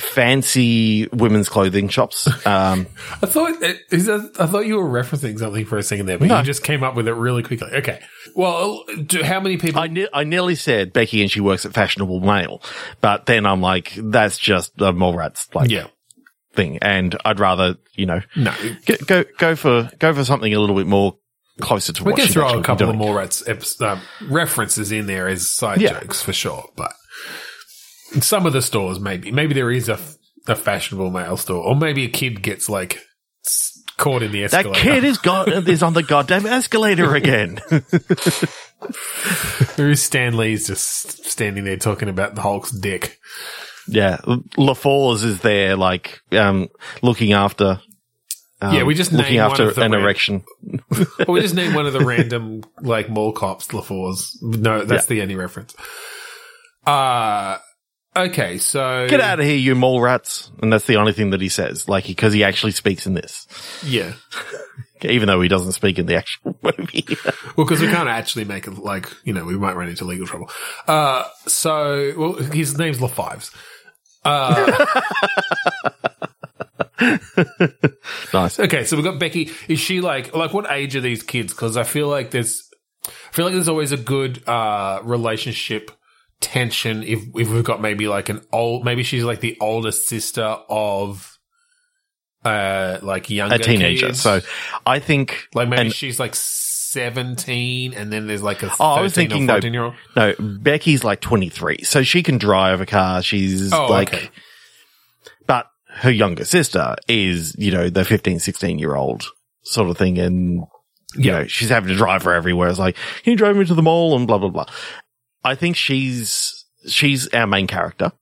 fancy 0.00 1.06
women's 1.12 1.48
clothing 1.48 1.88
shops. 1.88 2.26
Um 2.46 2.86
I 3.22 3.26
thought 3.26 3.62
it, 3.62 3.78
is 3.90 4.06
that, 4.06 4.32
I 4.38 4.46
thought 4.46 4.66
you 4.66 4.76
were 4.76 4.88
referencing 4.88 5.38
something 5.38 5.64
for 5.64 5.78
a 5.78 5.82
second 5.82 6.06
there, 6.06 6.18
but 6.18 6.28
No. 6.28 6.38
you 6.38 6.44
just 6.44 6.62
came 6.64 6.82
up 6.82 6.94
with 6.94 7.08
it 7.08 7.14
really 7.14 7.42
quickly. 7.42 7.68
Okay. 7.72 8.00
Well, 8.34 8.84
do, 9.06 9.22
how 9.22 9.40
many 9.40 9.56
people? 9.56 9.80
I 9.80 9.86
ne- 9.86 10.08
I 10.12 10.24
nearly 10.24 10.54
said 10.54 10.92
Becky 10.92 11.22
and 11.22 11.30
she 11.30 11.40
works 11.40 11.64
at 11.64 11.72
Fashionable 11.72 12.20
Male, 12.20 12.62
but 13.00 13.26
then 13.26 13.46
I'm 13.46 13.60
like 13.60 13.92
that's 13.96 14.38
just 14.38 14.72
a 14.80 14.92
Mallrats 14.92 15.54
like 15.54 15.70
yeah. 15.70 15.86
thing, 16.54 16.78
and 16.82 17.16
I'd 17.24 17.40
rather 17.40 17.76
you 17.94 18.06
know 18.06 18.20
No. 18.36 18.54
go 18.86 18.94
go, 19.06 19.24
go 19.38 19.56
for 19.56 19.90
go 19.98 20.14
for 20.14 20.24
something 20.24 20.52
a 20.54 20.58
little 20.60 20.76
bit 20.76 20.86
more 20.86 21.16
closer 21.60 21.92
to 21.92 22.04
We 22.04 22.12
what 22.12 22.16
can 22.18 22.26
she's 22.26 22.34
throw 22.34 22.58
a 22.58 22.62
couple 22.62 22.88
of 22.88 22.96
more 22.96 23.16
Rats 23.16 23.42
eps- 23.42 23.80
um, 23.82 24.00
references 24.30 24.92
in 24.92 25.06
there 25.06 25.28
as 25.28 25.46
side 25.48 25.80
Yeah. 25.82 26.00
jokes 26.00 26.22
for 26.22 26.32
sure, 26.32 26.64
but 26.76 26.90
in 26.90 26.94
some 28.20 28.46
of 28.46 28.52
the 28.52 28.62
stores, 28.62 28.98
maybe 29.00 29.30
maybe 29.30 29.54
there 29.54 29.70
is 29.70 29.88
a 29.88 29.96
fashionable 30.56 31.10
male 31.10 31.36
store, 31.36 31.64
or 31.64 31.76
maybe 31.76 32.04
a 32.04 32.08
kid 32.08 32.42
gets 32.42 32.68
like 32.68 33.00
caught 33.96 34.22
in 34.22 34.32
the 34.32 34.44
escalator. 34.44 34.70
That 34.70 34.76
kid 34.80 35.04
is 35.04 35.18
got 35.18 35.48
is 35.68 35.82
on 35.82 35.92
the 35.94 36.02
goddamn 36.02 36.46
escalator 36.46 37.14
again. 37.14 37.60
Who's 39.76 40.02
Stan 40.02 40.36
Lee's 40.36 40.66
just 40.66 41.24
standing 41.26 41.64
there 41.64 41.76
talking 41.76 42.08
about 42.08 42.34
the 42.34 42.40
Hulk's 42.42 42.70
dick. 42.70 43.18
Yeah, 43.86 44.18
LaFours 44.56 45.24
is 45.24 45.40
there, 45.40 45.76
like 45.76 46.20
um, 46.32 46.68
looking 47.02 47.32
after. 47.32 47.80
Um, 48.62 48.74
Yeah, 48.74 48.82
we 48.84 48.94
just 48.94 49.12
looking 49.12 49.36
named 49.36 49.42
one 49.42 49.50
after 49.52 49.68
of 49.68 49.74
the 49.74 49.82
an 49.82 49.92
ran- 49.92 50.00
erection. 50.02 50.44
We 51.28 51.40
just 51.40 51.54
name 51.54 51.74
one 51.74 51.86
of 51.86 51.92
the 51.92 52.04
random 52.04 52.62
like 52.80 53.08
mall 53.10 53.32
cops 53.32 53.68
LaFours. 53.68 54.36
No, 54.42 54.84
that's 54.84 55.06
the 55.06 55.22
only 55.22 55.34
reference. 55.34 55.74
Uh 56.86 57.58
okay, 58.16 58.58
so 58.58 59.06
Get 59.08 59.20
out 59.20 59.40
of 59.40 59.46
here, 59.46 59.56
you 59.56 59.74
mole 59.74 60.00
rats! 60.00 60.50
And 60.62 60.72
that's 60.72 60.86
the 60.86 60.96
only 60.96 61.12
thing 61.12 61.30
that 61.30 61.40
he 61.40 61.48
says, 61.48 61.88
like 61.88 62.06
because 62.06 62.32
he 62.32 62.44
actually 62.44 62.72
speaks 62.72 63.06
in 63.06 63.14
this, 63.14 63.46
Yeah. 63.84 64.12
even 65.02 65.28
though 65.28 65.40
he 65.40 65.48
doesn't 65.48 65.72
speak 65.72 65.98
in 65.98 66.04
the 66.06 66.16
actual 66.16 66.58
movie. 66.62 67.06
Well, 67.56 67.66
because 67.66 67.80
we 67.80 67.86
can't 67.86 68.08
actually 68.08 68.44
make 68.44 68.66
it 68.66 68.76
like, 68.78 69.08
you 69.24 69.32
know, 69.32 69.44
we 69.46 69.56
might 69.56 69.74
run 69.74 69.88
into 69.88 70.04
legal 70.04 70.26
trouble. 70.26 70.50
Uh, 70.86 71.24
so, 71.46 72.12
well, 72.18 72.32
his 72.34 72.76
name's 72.76 72.98
LaFives. 72.98 73.50
Uh, 74.24 74.86
Nice. 78.34 78.60
okay, 78.60 78.84
so 78.84 78.94
we've 78.96 79.04
got 79.04 79.18
Becky. 79.18 79.50
Is 79.68 79.80
she 79.80 80.00
like 80.02 80.34
like 80.34 80.52
what 80.52 80.70
age 80.70 80.94
are 80.96 81.00
these 81.00 81.22
kids? 81.22 81.52
Because 81.54 81.76
I 81.78 81.82
feel 81.84 82.08
like 82.08 82.30
there's, 82.30 82.62
I 83.06 83.32
feel 83.32 83.46
like 83.46 83.54
there's 83.54 83.68
always 83.68 83.92
a 83.92 83.96
good 83.96 84.46
uh 84.46 85.00
relationship 85.02 85.90
tension 86.40 87.02
if 87.02 87.20
if 87.34 87.50
we've 87.50 87.64
got 87.64 87.80
maybe 87.82 88.08
like 88.08 88.28
an 88.30 88.40
old 88.52 88.84
maybe 88.84 89.02
she's 89.02 89.24
like 89.24 89.40
the 89.40 89.56
older 89.60 89.92
sister 89.92 90.56
of 90.70 91.38
uh 92.44 92.98
like 93.02 93.28
younger 93.28 93.56
A 93.56 93.58
teenager. 93.58 94.06
kids. 94.08 94.20
So 94.22 94.40
I 94.86 94.98
think 95.00 95.46
like 95.54 95.68
maybe 95.68 95.82
and- 95.82 95.92
she's 95.94 96.18
like 96.18 96.34
17 96.34 97.94
and 97.94 98.12
then 98.12 98.26
there's 98.26 98.42
like 98.42 98.62
a 98.62 98.68
13 98.70 98.76
Oh, 98.80 98.84
I 98.94 99.00
was 99.02 99.12
thinking, 99.14 99.46
though, 99.46 99.54
14 99.54 99.72
year 99.72 99.84
old. 99.84 99.94
No, 100.16 100.34
Becky's 100.40 101.04
like 101.04 101.20
23, 101.20 101.84
so 101.84 102.02
she 102.02 102.22
can 102.22 102.36
drive 102.38 102.80
a 102.80 102.86
car. 102.86 103.22
She's 103.22 103.72
Oh, 103.72 103.86
like, 103.86 104.12
okay. 104.12 104.28
but 105.46 105.66
her 105.88 106.10
younger 106.10 106.44
sister 106.44 106.96
is, 107.06 107.54
you 107.58 107.70
know, 107.70 107.90
the 107.90 108.04
15, 108.04 108.40
16 108.40 108.78
year 108.80 108.96
old 108.96 109.24
sort 109.62 109.88
of 109.88 109.98
thing. 109.98 110.18
And, 110.18 110.54
you 111.14 111.30
Yeah. 111.30 111.32
know, 111.40 111.46
she's 111.46 111.68
having 111.68 111.90
to 111.90 111.94
drive 111.96 112.24
her 112.24 112.32
everywhere. 112.34 112.68
It's 112.68 112.78
like, 112.80 112.96
can 113.22 113.30
you 113.32 113.36
drive 113.36 113.56
me 113.56 113.64
to 113.66 113.74
the 113.74 113.82
mall 113.82 114.16
and 114.16 114.26
blah, 114.26 114.38
blah, 114.38 114.48
blah. 114.48 114.66
I 115.44 115.54
think 115.54 115.76
she's, 115.76 116.64
she's 116.86 117.28
our 117.34 117.46
main 117.46 117.66
character. 117.66 118.12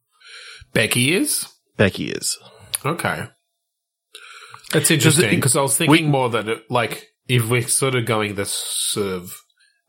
Becky 0.73 1.15
is? 1.15 1.47
Becky 1.77 2.11
is. 2.11 2.39
Okay. 2.85 3.27
That's 4.73 4.91
interesting 4.91 5.37
because 5.37 5.57
I 5.57 5.63
was 5.63 5.77
thinking 5.77 6.07
we- 6.07 6.11
more 6.11 6.29
that 6.31 6.49
it, 6.49 6.71
like 6.71 7.09
if 7.27 7.49
we're 7.49 7.67
sort 7.67 7.95
of 7.95 8.05
going 8.05 8.35
this 8.35 8.51
sort 8.53 9.09
of 9.09 9.35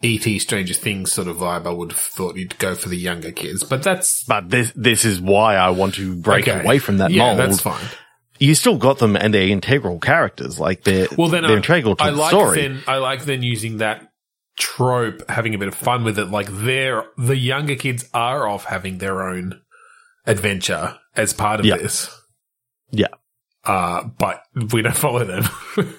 ET 0.01 0.39
Stranger 0.39 0.73
Things 0.73 1.11
sort 1.11 1.27
of 1.27 1.37
vibe, 1.37 1.67
I 1.67 1.71
would 1.71 1.91
have 1.91 1.99
thought 1.99 2.37
you'd 2.37 2.57
go 2.57 2.75
for 2.75 2.87
the 2.87 2.95
younger 2.97 3.31
kids, 3.31 3.63
but 3.63 3.83
that's 3.83 4.23
But 4.23 4.49
this, 4.49 4.71
this 4.75 5.03
is 5.03 5.19
why 5.19 5.55
I 5.55 5.71
want 5.71 5.95
to 5.95 6.15
break 6.15 6.47
okay. 6.47 6.61
away 6.63 6.79
from 6.79 6.97
that 6.99 7.11
yeah, 7.11 7.27
mold. 7.35 7.39
That's 7.39 7.61
fine. 7.61 7.85
You 8.39 8.55
still 8.55 8.77
got 8.77 8.99
them 8.99 9.17
and 9.17 9.33
they're 9.33 9.49
integral 9.49 9.99
characters. 9.99 10.57
Like 10.57 10.85
they're, 10.85 11.07
Well, 11.17 11.27
then 11.27 11.43
they're 11.43 11.51
I, 11.51 11.57
integral 11.57 11.97
to 11.97 12.03
I 12.05 12.11
the 12.11 12.17
like 12.17 12.29
story. 12.29 12.61
then 12.61 12.81
I 12.87 12.97
like 12.97 13.25
then 13.25 13.43
using 13.43 13.77
that 13.79 14.08
trope, 14.59 15.27
having 15.29 15.55
a 15.55 15.57
bit 15.57 15.67
of 15.67 15.73
fun 15.73 16.03
with 16.03 16.19
it. 16.19 16.25
Like 16.25 16.47
they're 16.51 17.05
the 17.17 17.35
younger 17.35 17.75
kids 17.75 18.07
are 18.13 18.47
off 18.47 18.65
having 18.65 18.99
their 18.99 19.27
own 19.27 19.61
adventure 20.27 20.97
as 21.15 21.33
part 21.33 21.59
of 21.59 21.65
Yeah. 21.65 21.77
this. 21.77 22.15
Yeah. 22.91 23.07
Uh, 23.65 24.03
but 24.03 24.43
we 24.71 24.81
don't 24.83 24.95
follow 24.95 25.23
them. 25.25 25.43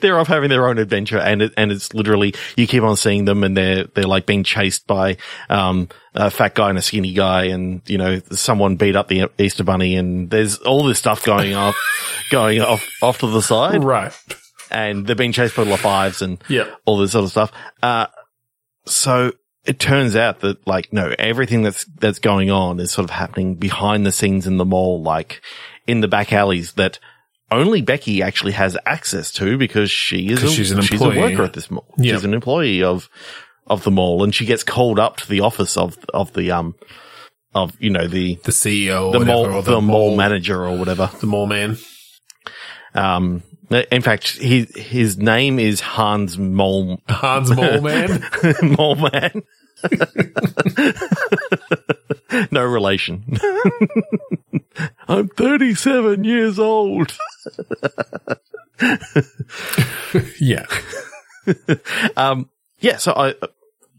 they're 0.00 0.18
off 0.18 0.28
having 0.28 0.48
their 0.50 0.66
own 0.68 0.78
adventure 0.78 1.18
and 1.18 1.42
it, 1.42 1.52
and 1.56 1.70
it's 1.72 1.92
literally 1.94 2.34
you 2.56 2.66
keep 2.66 2.82
on 2.82 2.96
seeing 2.96 3.24
them 3.24 3.42
and 3.44 3.56
they're 3.56 3.84
they're 3.94 4.04
like 4.06 4.26
being 4.26 4.44
chased 4.44 4.86
by 4.86 5.16
um 5.48 5.88
a 6.14 6.30
fat 6.30 6.54
guy 6.54 6.68
and 6.70 6.78
a 6.78 6.82
skinny 6.82 7.12
guy 7.12 7.44
and 7.44 7.82
you 7.86 7.98
know 7.98 8.20
someone 8.32 8.76
beat 8.76 8.96
up 8.96 9.08
the 9.08 9.30
Easter 9.38 9.64
bunny 9.64 9.96
and 9.96 10.30
there's 10.30 10.58
all 10.58 10.82
this 10.84 10.98
stuff 10.98 11.24
going 11.24 11.54
off 11.54 11.76
going 12.30 12.60
off 12.60 12.86
off 13.02 13.18
to 13.18 13.26
the 13.26 13.42
side 13.42 13.82
right. 13.84 14.12
And 14.74 15.06
they're 15.06 15.16
being 15.16 15.32
chased 15.32 15.56
by 15.56 15.62
La 15.62 15.76
Fives 15.76 16.20
and 16.20 16.42
Yeah. 16.48 16.66
all 16.84 16.98
this 16.98 17.12
sort 17.12 17.24
of 17.24 17.30
stuff 17.30 17.50
uh 17.82 18.06
so 18.86 19.32
it 19.64 19.78
turns 19.78 20.14
out 20.16 20.40
that 20.40 20.66
like 20.66 20.92
no 20.92 21.14
everything 21.18 21.62
that's 21.62 21.84
that's 21.98 22.18
going 22.18 22.50
on 22.50 22.80
is 22.80 22.90
sort 22.90 23.04
of 23.04 23.10
happening 23.10 23.54
behind 23.54 24.04
the 24.04 24.12
scenes 24.12 24.46
in 24.46 24.58
the 24.58 24.64
mall 24.64 25.02
like 25.02 25.40
in 25.86 26.00
the 26.02 26.08
back 26.08 26.32
alleys 26.32 26.72
that 26.72 26.98
only 27.50 27.82
Becky 27.82 28.22
actually 28.22 28.52
has 28.52 28.76
access 28.84 29.30
to 29.32 29.56
because 29.56 29.90
she 29.90 30.28
is 30.28 30.42
a, 30.42 30.48
she's 30.48 30.72
an 30.72 30.80
she's 30.82 31.00
a 31.00 31.04
employee. 31.04 31.30
worker 31.32 31.44
at 31.44 31.52
this 31.52 31.70
mall. 31.70 31.86
Yeah. 31.98 32.14
She's 32.14 32.24
an 32.24 32.34
employee 32.34 32.82
of 32.82 33.08
of 33.66 33.84
the 33.84 33.90
mall, 33.90 34.24
and 34.24 34.34
she 34.34 34.44
gets 34.44 34.64
called 34.64 34.98
up 34.98 35.18
to 35.18 35.28
the 35.28 35.40
office 35.40 35.76
of 35.76 35.96
of 36.12 36.32
the 36.32 36.50
um 36.50 36.74
of 37.54 37.72
you 37.78 37.90
know 37.90 38.08
the 38.08 38.36
The 38.44 38.50
CEO, 38.50 39.06
or 39.08 39.12
the 39.12 39.18
whatever, 39.20 39.24
mall 39.24 39.46
or 39.56 39.62
the, 39.62 39.80
mall 39.80 40.16
manager 40.16 40.64
or 40.66 40.76
whatever. 40.76 41.10
the 41.20 41.26
mall 41.26 41.46
man. 41.46 41.76
Um, 42.94 43.42
in 43.90 44.02
fact, 44.02 44.30
he 44.38 44.66
his 44.74 45.16
name 45.18 45.58
is 45.58 45.80
Hans 45.80 46.38
Mole 46.38 47.00
Hans 47.08 47.50
Mall 47.50 47.80
Man. 47.80 48.24
Mole 48.62 48.96
Man. 48.96 49.42
no 52.50 52.64
relation. 52.64 53.38
I'm 55.08 55.28
37 55.28 56.24
years 56.24 56.58
old. 56.58 57.16
yeah. 60.40 60.66
Um, 62.16 62.48
yeah, 62.80 62.96
so 62.96 63.12
I, 63.12 63.34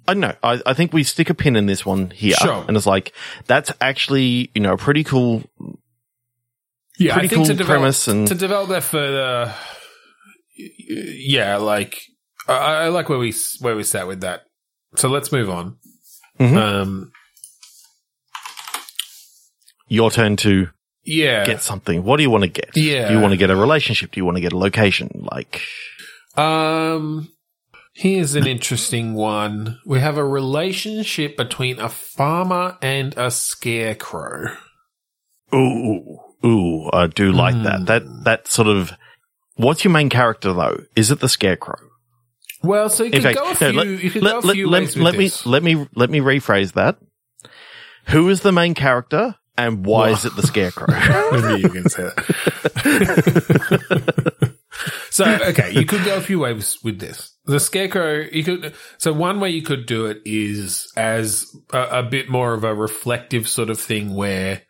I 0.08 0.14
don't 0.14 0.20
know. 0.20 0.36
I, 0.44 0.62
I 0.66 0.74
think 0.74 0.94
we 0.94 1.04
stick 1.04 1.30
a 1.30 1.34
pin 1.34 1.56
in 1.56 1.66
this 1.66 1.86
one 1.86 2.10
here. 2.10 2.36
Sure. 2.36 2.66
And 2.68 2.76
it's 2.76 2.86
like, 2.86 3.14
that's 3.46 3.72
actually, 3.80 4.52
you 4.54 4.62
know, 4.62 4.74
a 4.74 4.78
pretty 4.78 5.04
cool, 5.04 5.44
Yeah, 6.98 7.14
Pretty 7.14 7.28
I 7.28 7.30
think 7.30 7.48
to 7.48 7.54
develop, 7.54 7.80
premise 7.80 8.08
and- 8.08 8.28
to 8.28 8.36
develop 8.36 8.70
that 8.70 8.84
further. 8.84 9.54
Yeah, 10.58 11.58
like 11.58 12.02
I, 12.48 12.54
I 12.54 12.88
like 12.90 13.10
where 13.10 13.20
we 13.20 13.34
where 13.60 13.76
we 13.76 13.84
sat 13.84 14.08
with 14.08 14.22
that. 14.22 14.44
So 14.96 15.10
let's 15.10 15.32
move 15.32 15.50
on. 15.50 15.78
Mhm. 16.40 16.58
Um, 16.58 17.12
your 19.88 20.10
turn 20.12 20.36
to 20.38 20.70
yeah, 21.04 21.46
get 21.46 21.62
something. 21.62 22.04
What 22.04 22.18
do 22.18 22.24
you 22.24 22.30
want 22.30 22.44
to 22.44 22.50
get? 22.50 22.76
Yeah. 22.76 23.08
Do 23.10 23.14
you 23.16 23.20
want 23.20 23.32
to 23.34 23.38
get 23.38 23.50
a 23.52 23.56
relationship? 23.56 24.12
Do 24.12 24.20
you 24.20 24.26
want 24.26 24.38
to 24.38 24.42
get 24.42 24.54
a 24.54 24.58
location? 24.58 25.28
Like, 25.32 25.62
Um, 26.36 27.30
here's 27.94 28.36
an 28.36 28.48
interesting 28.48 29.14
one. 29.14 29.80
We 29.86 30.00
have 30.00 30.18
a 30.18 30.26
relationship 30.26 31.38
between 31.38 31.80
a 31.80 31.90
farmer 31.90 32.78
and 32.82 33.14
a 33.18 33.30
scarecrow. 33.32 34.56
ooh, 35.54 36.18
ooh, 36.46 36.90
I 36.94 37.08
do 37.08 37.32
like 37.32 37.56
Hmm. 37.56 37.64
that. 37.64 37.86
That, 37.88 38.24
that 38.26 38.48
sort 38.48 38.68
of, 38.68 38.92
what's 39.56 39.84
your 39.84 39.92
main 39.92 40.10
character 40.10 40.54
though? 40.54 40.84
Is 40.96 41.10
it 41.12 41.20
the 41.20 41.30
scarecrow? 41.30 41.80
Well, 42.64 42.90
so 42.90 43.04
you 43.04 43.22
fact, 43.22 43.38
go 43.38 43.46
a 43.46 43.50
no, 43.50 43.54
few. 43.56 43.74
let- 43.74 43.88
you 43.88 44.12
could 44.12 44.24
let, 44.24 44.42
go 44.44 44.50
a 44.50 44.54
few 44.54 44.70
let- 44.70 44.82
ways 44.84 44.96
with 44.96 45.04
let 45.06 45.16
me, 45.18 45.24
this. 45.26 45.46
let 45.46 45.64
me, 45.64 45.88
let 45.96 46.10
me 46.10 46.20
rephrase 46.20 46.74
that. 46.74 46.98
Who 48.08 48.30
is 48.30 48.42
the 48.42 48.52
main 48.52 48.74
character 48.76 49.36
and 49.58 49.86
why 49.86 50.10
is 50.12 50.26
it 50.26 50.36
the 50.36 50.44
scarecrow? 50.46 50.88
Knew 51.32 51.56
you 51.58 51.70
to 51.84 51.90
say 51.90 52.04
that. 52.04 52.26
so, 55.10 55.26
okay, 55.50 55.72
you 55.72 55.86
could 55.86 56.04
go 56.06 56.18
a 56.18 56.22
few 56.22 56.40
ways 56.40 56.78
with 56.84 57.00
this. 57.00 57.32
The 57.46 57.60
scarecrow, 57.60 58.26
you 58.32 58.44
could. 58.44 58.74
So, 58.98 59.14
one 59.14 59.40
way 59.40 59.52
you 59.52 59.62
could 59.62 59.86
do 59.86 60.08
it 60.08 60.22
is 60.26 60.92
as 60.98 61.46
a, 61.72 62.00
a 62.00 62.04
bit 62.04 62.30
more 62.30 62.54
of 62.54 62.64
a 62.64 62.74
reflective 62.76 63.48
sort 63.48 63.70
of 63.70 63.80
thing 63.80 64.14
where 64.14 64.64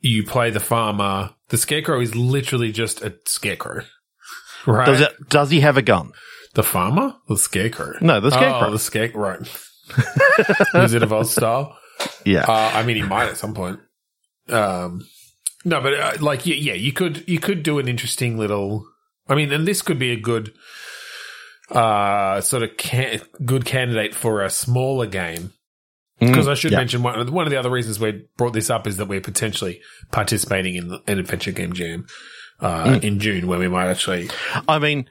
you 0.00 0.24
play 0.24 0.50
the 0.50 0.60
farmer. 0.60 1.30
The 1.48 1.56
scarecrow 1.56 2.00
is 2.00 2.14
literally 2.14 2.72
just 2.72 3.02
a 3.02 3.14
scarecrow, 3.26 3.82
right? 4.66 4.86
does 4.86 5.00
it, 5.00 5.28
does 5.28 5.50
he 5.50 5.60
have 5.60 5.76
a 5.76 5.82
gun? 5.82 6.12
the 6.54 6.62
farmer, 6.64 7.14
the 7.28 7.36
scarecrow. 7.36 7.94
No, 8.00 8.18
the 8.20 8.30
scarecrow. 8.30 8.68
Oh, 8.68 8.72
the 8.72 8.78
scarecrow. 8.80 9.38
Right. 9.38 10.74
Wizard 10.74 11.02
of 11.04 11.12
Oz 11.12 11.30
style. 11.30 11.78
yeah. 12.24 12.40
Uh, 12.40 12.72
I 12.74 12.82
mean, 12.82 12.96
he 12.96 13.02
might 13.02 13.28
at 13.28 13.36
some 13.36 13.54
point. 13.54 13.78
Um, 14.48 15.06
no, 15.64 15.80
but 15.80 15.94
uh, 15.94 16.12
like, 16.20 16.46
yeah, 16.46 16.56
yeah, 16.56 16.74
you 16.74 16.92
could 16.92 17.28
you 17.28 17.38
could 17.38 17.62
do 17.62 17.78
an 17.78 17.86
interesting 17.86 18.38
little. 18.38 18.84
I 19.28 19.34
mean, 19.34 19.52
and 19.52 19.68
this 19.68 19.82
could 19.82 19.98
be 19.98 20.10
a 20.10 20.18
good, 20.18 20.52
uh, 21.70 22.40
sort 22.40 22.62
of 22.62 22.76
can- 22.76 23.20
good 23.44 23.64
candidate 23.64 24.14
for 24.14 24.42
a 24.42 24.50
smaller 24.50 25.06
game. 25.06 25.52
Because 26.20 26.48
I 26.48 26.54
should 26.54 26.70
Mm, 26.70 26.72
yeah. 26.72 26.78
mention 26.78 27.02
one 27.02 27.32
one 27.32 27.46
of 27.46 27.50
the 27.50 27.56
other 27.58 27.70
reasons 27.70 28.00
we 28.00 28.24
brought 28.36 28.52
this 28.52 28.70
up 28.70 28.86
is 28.86 28.96
that 28.96 29.06
we're 29.06 29.20
potentially 29.20 29.80
participating 30.10 30.74
in 30.74 31.00
an 31.06 31.18
adventure 31.18 31.52
game 31.52 31.72
jam 31.72 32.06
uh, 32.60 32.84
Mm. 32.86 33.04
in 33.04 33.20
June, 33.20 33.46
where 33.46 33.58
we 33.58 33.68
might 33.68 33.86
actually. 33.88 34.28
I 34.68 34.78
mean, 34.80 35.08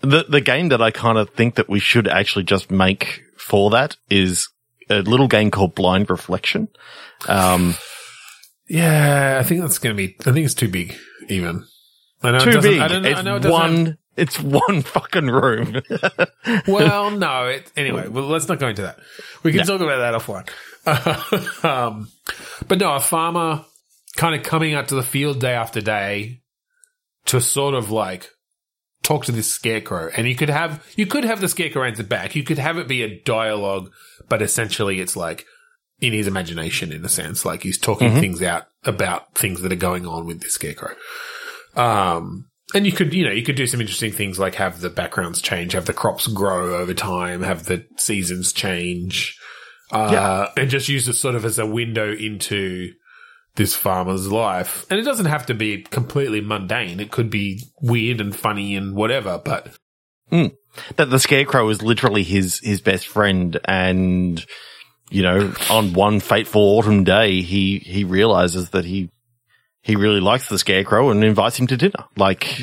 the 0.00 0.24
the 0.28 0.40
game 0.40 0.68
that 0.70 0.80
I 0.80 0.90
kind 0.90 1.18
of 1.18 1.28
think 1.30 1.56
that 1.56 1.68
we 1.68 1.80
should 1.80 2.08
actually 2.08 2.44
just 2.44 2.70
make 2.70 3.22
for 3.36 3.68
that 3.70 3.96
is 4.08 4.48
a 4.88 5.02
little 5.02 5.28
game 5.28 5.50
called 5.50 5.74
Blind 5.74 6.08
Reflection. 6.08 6.68
Um, 7.28 7.74
Yeah, 8.68 9.38
I 9.40 9.42
think 9.46 9.60
that's 9.62 9.78
going 9.78 9.96
to 9.96 10.02
be. 10.06 10.16
I 10.20 10.32
think 10.32 10.44
it's 10.44 10.54
too 10.54 10.68
big, 10.68 10.94
even. 11.28 11.64
I 12.22 12.30
know 12.32 12.36
it 12.38 12.40
too 12.44 12.50
doesn't- 12.52 12.70
big. 12.70 12.80
I, 12.80 12.88
don't 12.88 13.02
know, 13.02 13.08
it's 13.10 13.18
I 13.20 13.22
know 13.22 13.36
it 13.36 13.44
one. 13.46 13.98
It's 14.18 14.38
one 14.40 14.82
fucking 14.82 15.26
room. 15.26 15.76
well, 16.68 17.10
no. 17.10 17.46
It, 17.46 17.70
anyway, 17.76 18.08
well, 18.08 18.26
let's 18.26 18.48
not 18.48 18.58
go 18.58 18.68
into 18.68 18.82
that. 18.82 18.98
We 19.42 19.52
can 19.52 19.66
talk 19.66 19.80
about 19.80 19.98
that 19.98 20.14
offline. 20.20 21.64
um, 21.64 22.08
but 22.66 22.78
no, 22.78 22.94
a 22.94 23.00
farmer 23.00 23.64
kind 24.16 24.34
of 24.34 24.42
coming 24.42 24.74
out 24.74 24.88
to 24.88 24.94
the 24.94 25.02
field 25.02 25.40
day 25.40 25.52
after 25.52 25.80
day 25.80 26.40
to 27.26 27.40
sort 27.40 27.74
of 27.74 27.90
like 27.90 28.30
talk 29.02 29.24
to 29.26 29.32
this 29.32 29.52
scarecrow, 29.52 30.10
and 30.16 30.26
you 30.26 30.34
could 30.34 30.50
have 30.50 30.84
you 30.96 31.06
could 31.06 31.24
have 31.24 31.40
the 31.40 31.48
scarecrow 31.48 31.84
answer 31.84 32.02
back. 32.02 32.34
You 32.34 32.42
could 32.42 32.58
have 32.58 32.78
it 32.78 32.88
be 32.88 33.02
a 33.02 33.20
dialogue, 33.22 33.90
but 34.28 34.42
essentially 34.42 35.00
it's 35.00 35.16
like 35.16 35.44
in 36.00 36.12
his 36.12 36.26
imagination, 36.26 36.92
in 36.92 37.04
a 37.04 37.08
sense, 37.08 37.44
like 37.44 37.62
he's 37.62 37.78
talking 37.78 38.10
Mhm. 38.12 38.20
things 38.20 38.42
out 38.42 38.66
about 38.84 39.34
things 39.34 39.60
that 39.62 39.72
are 39.72 39.76
going 39.76 40.06
on 40.06 40.26
with 40.26 40.40
this 40.40 40.54
scarecrow. 40.54 40.94
Um, 41.76 42.46
and 42.74 42.86
you 42.86 42.92
could, 42.92 43.14
you 43.14 43.24
know, 43.24 43.32
you 43.32 43.42
could 43.42 43.56
do 43.56 43.66
some 43.66 43.80
interesting 43.80 44.12
things 44.12 44.38
like 44.38 44.56
have 44.56 44.80
the 44.80 44.90
backgrounds 44.90 45.40
change, 45.40 45.72
have 45.72 45.86
the 45.86 45.92
crops 45.92 46.26
grow 46.26 46.76
over 46.76 46.94
time, 46.94 47.42
have 47.42 47.64
the 47.64 47.86
seasons 47.96 48.52
change, 48.52 49.38
uh, 49.90 50.48
and 50.56 50.70
just 50.70 50.88
use 50.88 51.08
it 51.08 51.14
sort 51.14 51.34
of 51.34 51.44
as 51.44 51.58
a 51.58 51.66
window 51.66 52.12
into 52.12 52.92
this 53.54 53.74
farmer's 53.74 54.30
life. 54.30 54.86
And 54.90 55.00
it 55.00 55.04
doesn't 55.04 55.26
have 55.26 55.46
to 55.46 55.54
be 55.54 55.82
completely 55.82 56.40
mundane. 56.40 57.00
It 57.00 57.10
could 57.10 57.30
be 57.30 57.64
weird 57.80 58.20
and 58.20 58.36
funny 58.36 58.76
and 58.76 58.94
whatever, 58.94 59.40
but 59.42 59.76
that 60.96 61.10
the 61.10 61.18
scarecrow 61.18 61.68
is 61.68 61.82
literally 61.82 62.22
his 62.22 62.60
his 62.60 62.80
best 62.80 63.06
friend 63.06 63.58
and 63.64 64.44
you 65.10 65.22
know 65.22 65.52
on 65.70 65.92
one 65.94 66.20
fateful 66.20 66.62
autumn 66.62 67.04
day 67.04 67.40
he 67.40 67.78
he 67.78 68.04
realizes 68.04 68.70
that 68.70 68.84
he 68.84 69.10
he 69.88 69.96
really 69.96 70.20
likes 70.20 70.48
the 70.48 70.58
scarecrow 70.58 71.10
and 71.10 71.24
invites 71.24 71.58
him 71.58 71.66
to 71.66 71.76
dinner 71.76 72.04
like 72.16 72.60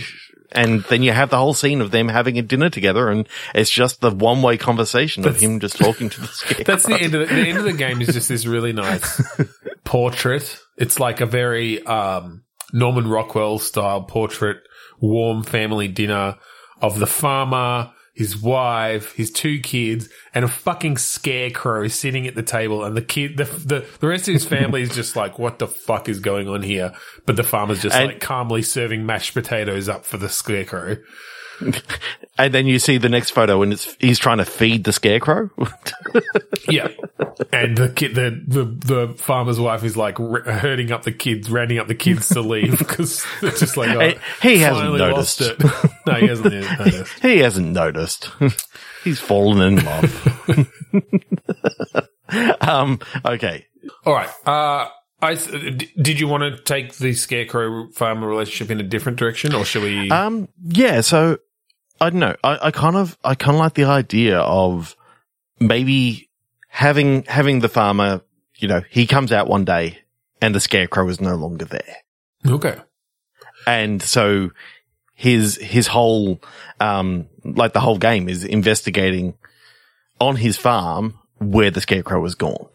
and 0.52 0.84
then 0.86 1.04
you 1.04 1.12
have 1.12 1.30
the 1.30 1.38
whole 1.38 1.54
scene 1.54 1.82
of 1.82 1.92
them 1.92 2.08
having 2.08 2.38
a 2.38 2.42
dinner 2.42 2.70
together 2.70 3.10
and 3.10 3.28
it's 3.54 3.70
just 3.70 4.00
the 4.00 4.12
one 4.12 4.42
way 4.42 4.58
conversation 4.58 5.28
of 5.28 5.38
him 5.38 5.60
just 5.60 5.78
talking 5.78 6.10
to 6.10 6.22
the 6.22 6.28
scarecrow 6.32 6.64
That's 6.64 6.86
the 6.86 6.96
end 6.96 7.16
of 7.16 7.28
the, 7.28 7.36
the 7.36 7.48
end 7.48 7.58
of 7.58 7.66
the 7.66 7.74
game 7.74 8.02
is 8.02 8.14
just 8.14 8.30
this 8.30 8.46
really 8.46 8.72
nice 8.72 9.22
portrait. 9.84 10.60
It's 10.78 11.00
like 11.00 11.20
a 11.20 11.26
very 11.26 11.86
um, 11.86 12.44
Norman 12.72 13.08
Rockwell 13.08 13.60
style 13.60 14.04
portrait, 14.04 14.58
warm 15.02 15.44
family 15.44 15.88
dinner 15.88 16.38
of 16.82 17.00
the 17.00 17.08
farmer, 17.08 17.92
his 18.16 18.38
wife, 18.38 19.12
his 19.14 19.30
two 19.30 19.60
kids, 19.60 20.10
and 20.34 20.44
a 20.46 20.48
fucking 20.48 20.98
scarecrow 20.98 21.88
sitting 21.90 22.26
at 22.28 22.34
the 22.36 22.42
table. 22.44 22.84
And 22.84 22.96
the 22.96 23.02
kid, 23.02 23.38
the 23.38 23.44
the, 23.44 23.86
the 24.00 24.08
rest 24.08 24.28
of 24.28 24.34
his 24.34 24.46
family 24.46 24.82
is 24.82 24.96
just 24.96 25.16
like, 25.16 25.38
"What 25.38 25.60
the 25.60 25.68
fuck 25.68 26.08
is 26.10 26.20
going 26.20 26.48
on 26.48 26.64
here?" 26.64 26.94
But 27.26 27.36
the 27.36 27.44
farmer's 27.44 27.82
just 27.82 27.96
And- 27.96 28.08
like 28.08 28.22
calmly 28.22 28.62
serving 28.62 29.06
mashed 29.06 29.34
potatoes 29.34 29.90
up 29.90 30.06
for 30.06 30.18
the 30.18 30.30
scarecrow. 30.30 30.98
and 32.38 32.54
then 32.54 32.66
you 32.68 32.80
see 32.80 32.98
the 32.98 33.10
next 33.10 33.32
photo 33.32 33.62
and 33.62 33.74
it's 33.74 33.96
he's 34.00 34.20
trying 34.20 34.38
to 34.40 34.46
feed 34.46 34.84
the 34.84 34.94
scarecrow 34.94 35.50
Yeah, 36.68 36.88
and 37.52 37.78
the 37.78 37.90
kid, 37.90 38.16
the 38.16 38.42
the 38.48 38.64
the 38.66 39.14
farmer's 39.18 39.60
wife 39.60 39.84
is 39.84 39.96
like 39.96 40.20
r- 40.20 40.42
herding 40.42 40.92
up 40.92 41.04
the 41.04 41.12
kids, 41.12 41.50
rounding 41.50 41.78
up 41.78 41.88
the 41.88 41.94
kids 41.96 42.30
to 42.30 42.42
leave 42.42 42.80
because 42.80 43.24
they're 43.42 43.52
just 43.52 43.78
like, 43.78 43.90
oh, 43.90 44.20
he 44.42 44.58
hasn't 44.58 44.98
noticed. 44.98 45.42
it. 45.42 45.60
no, 46.08 46.14
he 46.16 46.28
hasn't 46.28 46.54
noticed. 46.54 47.20
he 47.22 47.38
hasn't 47.40 47.68
noticed 47.68 48.30
he's 49.04 49.20
fallen 49.20 49.62
in 49.62 49.86
love 49.86 50.72
um 52.62 53.00
okay 53.26 53.66
All 54.06 54.14
right. 54.14 54.30
Uh, 54.46 54.88
I 55.22 55.36
did 55.36 56.20
you 56.20 56.28
want 56.28 56.44
to 56.44 56.62
take 56.64 56.96
the 56.96 57.14
scarecrow 57.14 57.90
farmer 57.92 58.28
relationship 58.28 58.70
in 58.72 58.80
a 58.80 58.84
different 58.84 59.18
direction, 59.18 59.56
or 59.56 59.64
shall 59.66 59.82
we? 59.84 60.12
Um, 60.12 60.50
yeah, 60.64 61.02
so 61.02 61.38
I 62.02 62.10
don't 62.10 62.20
know. 62.20 62.36
I, 62.44 62.68
I 62.68 62.72
kind 62.72 62.96
of, 62.96 63.18
I 63.24 63.36
kind 63.36 63.56
of 63.56 63.60
like 63.60 63.74
the 63.76 63.86
idea 63.86 64.40
of 64.40 64.96
maybe 65.60 66.30
having, 66.70 67.24
having 67.24 67.60
the 67.60 67.70
farmer, 67.70 68.22
you 68.58 68.68
know, 68.68 68.82
he 68.90 69.08
comes 69.08 69.32
out 69.32 69.48
one 69.48 69.66
day 69.66 70.00
and 70.42 70.54
the 70.54 70.60
scarecrow 70.60 71.08
is 71.10 71.22
no 71.22 71.36
longer 71.36 71.66
there. 71.66 71.96
okay. 72.46 72.78
And 73.68 74.02
so 74.02 74.52
his, 75.16 75.56
his 75.58 75.88
whole, 75.88 76.40
um, 76.80 77.28
like 77.44 77.74
the 77.74 77.80
whole 77.80 77.98
game 77.98 78.30
is 78.30 78.44
investigating 78.44 79.34
on 80.20 80.36
his 80.36 80.56
farm 80.58 81.18
where 81.40 81.72
the 81.72 81.82
scarecrow 81.82 82.22
was 82.22 82.36
gone. 82.36 82.68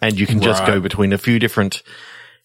And 0.00 0.18
you 0.18 0.26
can 0.26 0.40
just 0.40 0.60
Right. 0.62 0.68
go 0.74 0.80
between 0.80 1.12
a 1.12 1.18
few 1.18 1.38
different, 1.38 1.82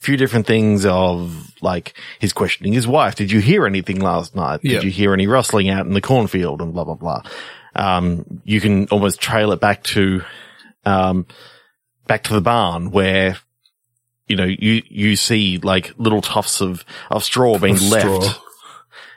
few 0.04 0.18
different 0.18 0.46
things 0.46 0.86
of 0.86 1.54
like 1.62 1.94
his 2.20 2.34
questioning 2.34 2.74
his 2.74 2.86
wife. 2.86 3.16
Did 3.16 3.32
you 3.32 3.40
hear 3.40 3.66
anything 3.66 4.02
last 4.02 4.36
night? 4.36 4.62
Did 4.62 4.84
you 4.84 4.92
hear 4.92 5.14
any 5.14 5.28
rustling 5.28 5.70
out 5.70 5.86
in 5.86 5.94
the 5.94 6.02
cornfield 6.02 6.62
and 6.62 6.74
blah, 6.74 6.84
blah, 6.84 6.96
blah. 6.96 7.22
Um, 7.74 8.42
you 8.44 8.60
can 8.60 8.88
almost 8.90 9.22
trail 9.22 9.54
it 9.54 9.62
back 9.62 9.84
to, 9.84 10.22
um, 10.86 11.26
back 12.06 12.24
to 12.24 12.34
the 12.34 12.42
barn 12.42 12.92
where, 12.92 13.38
you 14.28 14.36
know, 14.36 14.44
you, 14.44 14.84
you 14.90 15.16
see 15.16 15.58
like 15.58 15.94
little 15.98 16.22
tufts 16.22 16.62
of, 16.62 16.84
of 17.10 17.24
straw 17.24 17.58
being 17.58 17.78
Straw. 17.78 18.18
left, 18.18 18.42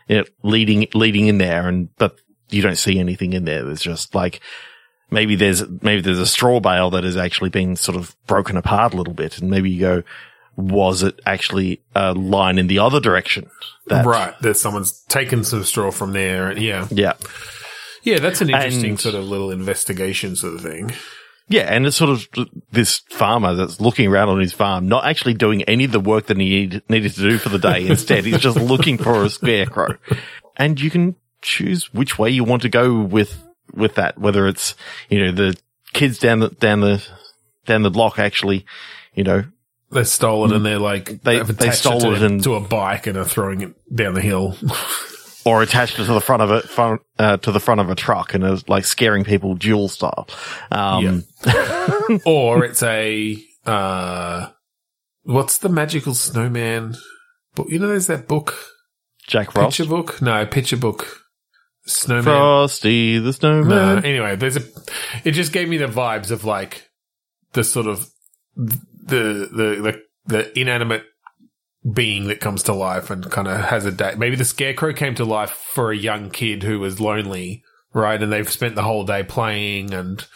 you 0.09 0.19
know, 0.19 0.25
leading, 0.43 0.87
leading 0.95 1.27
in 1.27 1.39
there 1.39 1.69
and, 1.69 1.89
but 1.97 2.17
you 2.49 2.63
don't 2.63 2.79
see 2.79 3.01
anything 3.01 3.33
in 3.33 3.45
there. 3.45 3.65
There's 3.65 3.83
just 3.83 4.15
like, 4.15 4.41
maybe 5.11 5.35
there's, 5.35 5.65
maybe 5.83 6.01
there's 6.01 6.21
a 6.21 6.27
straw 6.27 6.61
bale 6.61 6.91
that 6.91 7.05
has 7.05 7.17
actually 7.17 7.51
been 7.51 7.75
sort 7.75 7.97
of 7.97 8.15
broken 8.27 8.57
apart 8.57 8.95
a 8.95 8.97
little 8.97 9.15
bit. 9.15 9.39
And 9.39 9.51
maybe 9.51 9.69
you 9.71 9.81
go, 9.81 10.03
was 10.57 11.03
it 11.03 11.21
actually 11.27 11.83
a 11.95 12.13
line 12.15 12.59
in 12.59 12.67
the 12.67 12.79
other 12.79 13.01
direction? 13.01 13.51
That, 13.87 14.05
right. 14.07 14.35
That 14.41 14.57
someone's 14.57 15.01
taken 15.09 15.45
some 15.45 15.65
straw 15.65 15.91
from 15.91 16.13
there. 16.13 16.51
and 16.51 16.61
Yeah. 16.61 16.89
Yeah. 16.91 17.13
Yeah. 18.03 18.19
That's 18.19 18.41
an 18.41 18.51
interesting 18.51 18.91
And- 18.91 19.01
sort 19.01 19.15
of 19.15 19.25
little 19.25 19.51
investigation 19.51 20.35
sort 20.37 20.55
of 20.55 20.61
thing. 20.63 20.93
Yeah, 21.49 21.73
and 21.73 21.87
it's 21.87 21.97
sort 21.97 22.11
of 22.11 22.27
this 22.73 23.03
farmer 23.11 23.55
that's 23.55 23.81
looking 23.81 24.09
around 24.09 24.31
on 24.31 24.41
his 24.41 24.53
farm, 24.53 24.89
not 24.89 25.05
actually 25.05 25.35
doing 25.35 25.63
any 25.63 25.85
of 25.85 25.93
the 25.93 26.01
work 26.01 26.27
that 26.27 26.37
he 26.39 26.49
need, 26.67 26.83
needed 26.89 27.15
to 27.15 27.21
do 27.21 27.39
for 27.39 27.51
the 27.51 27.59
day. 27.61 27.87
Instead, 27.87 28.25
he's 28.25 28.41
just 28.41 28.57
looking 28.61 28.99
for 28.99 29.23
a 29.23 29.31
scarecrow. 29.31 29.97
And 30.57 30.81
you 30.81 30.91
can 30.91 31.15
choose 31.43 31.95
which 31.95 32.19
way 32.19 32.31
you 32.31 32.43
want 32.43 32.63
to 32.63 32.69
go 32.69 32.99
with, 33.01 33.41
with 33.73 33.95
that, 33.95 34.19
whether 34.19 34.49
it's, 34.49 34.75
you 35.09 35.25
know, 35.25 35.31
the 35.31 35.57
kids 35.93 36.19
down 36.19 36.41
the, 36.41 36.49
down 36.49 36.81
the, 36.81 37.01
down 37.65 37.83
the 37.83 37.93
block 37.93 38.19
actually, 38.19 38.67
you 39.15 39.23
know, 39.23 39.45
They 39.93 40.05
stole 40.05 40.45
it 40.47 40.53
and 40.57 40.67
they're 40.67 40.79
like 40.79 41.23
They- 41.23 41.39
they 41.39 41.41
attached 41.41 41.79
stole 41.79 42.01
to, 42.01 42.13
it 42.15 42.23
and- 42.23 42.43
to 42.45 42.55
a 42.55 42.61
bike 42.61 43.07
and 43.07 43.17
are 43.17 43.25
throwing 43.25 43.61
it 43.61 43.75
down 43.95 44.15
the 44.15 44.21
hill. 44.21 44.57
or 45.45 45.63
attached 45.63 45.99
it 46.01 46.07
to 46.07 46.13
the 46.13 46.21
front 46.21 46.43
of 46.43 46.51
it, 46.51 46.69
front, 46.69 47.03
uh, 47.21 47.37
to 47.37 47.53
the 47.53 47.61
front 47.61 47.81
of 47.81 47.89
a 47.89 47.95
truck 47.95 48.35
and 48.35 48.43
is 48.45 48.69
like 48.69 48.85
scaring 48.85 49.23
people 49.23 49.55
duel 49.55 49.89
style. 49.89 50.27
Um, 50.73 51.23
or 52.25 52.65
it's 52.65 52.83
a 52.83 53.39
uh 53.65 54.49
what's 55.23 55.59
the 55.59 55.69
magical 55.69 56.15
snowman 56.15 56.95
But 57.55 57.69
you 57.69 57.79
know 57.79 57.89
there's 57.89 58.07
that 58.09 58.27
book? 58.29 58.57
Jack 59.27 59.51
Frost, 59.53 59.77
picture 59.79 59.89
book? 59.91 60.21
No 60.23 60.47
picture 60.47 60.77
book. 60.77 61.21
Snowman. 61.87 62.25
Frosty 62.25 63.19
the 63.19 63.25
no 63.27 63.31
Snowman. 63.31 64.05
anyway 64.05 64.35
there's 64.37 64.57
a 64.57 64.63
it 65.25 65.31
just 65.33 65.53
gave 65.53 65.69
me 65.69 65.77
the 65.77 65.87
vibes 65.87 66.31
of 66.33 66.45
like 66.45 66.89
the 67.53 67.63
sort 67.65 67.87
of 67.87 68.09
the 69.07 69.49
the 69.51 69.83
the, 69.83 70.03
the 70.27 70.61
inanimate 70.61 71.05
being 71.93 72.27
that 72.27 72.41
comes 72.41 72.65
to 72.65 72.73
life 72.73 73.11
and 73.11 73.31
kind 73.31 73.47
of 73.47 73.61
has 73.61 73.85
a 73.85 73.93
day 73.93 74.15
maybe 74.19 74.35
the 74.35 74.45
scarecrow 74.45 74.93
came 74.93 75.15
to 75.15 75.25
life 75.25 75.51
for 75.51 75.93
a 75.93 75.97
young 75.97 76.31
kid 76.31 76.65
who 76.65 76.81
was 76.81 77.01
lonely 77.01 77.63
right 77.95 78.21
and 78.21 78.33
they've 78.33 78.51
spent 78.51 78.75
the 78.75 78.83
whole 78.83 79.05
day 79.05 79.23
playing 79.23 79.95
and 79.95 80.27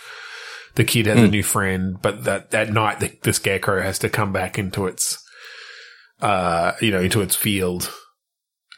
the 0.74 0.84
kid 0.84 1.06
has 1.06 1.18
a 1.18 1.28
new 1.28 1.42
friend, 1.42 2.00
but 2.00 2.24
that 2.24 2.54
at 2.54 2.72
night 2.72 3.00
the, 3.00 3.12
the 3.22 3.32
scarecrow 3.32 3.82
has 3.82 3.98
to 4.00 4.08
come 4.08 4.32
back 4.32 4.58
into 4.58 4.86
its, 4.86 5.22
uh, 6.20 6.72
you 6.80 6.90
know, 6.90 7.00
into 7.00 7.20
its 7.20 7.34
field 7.34 7.92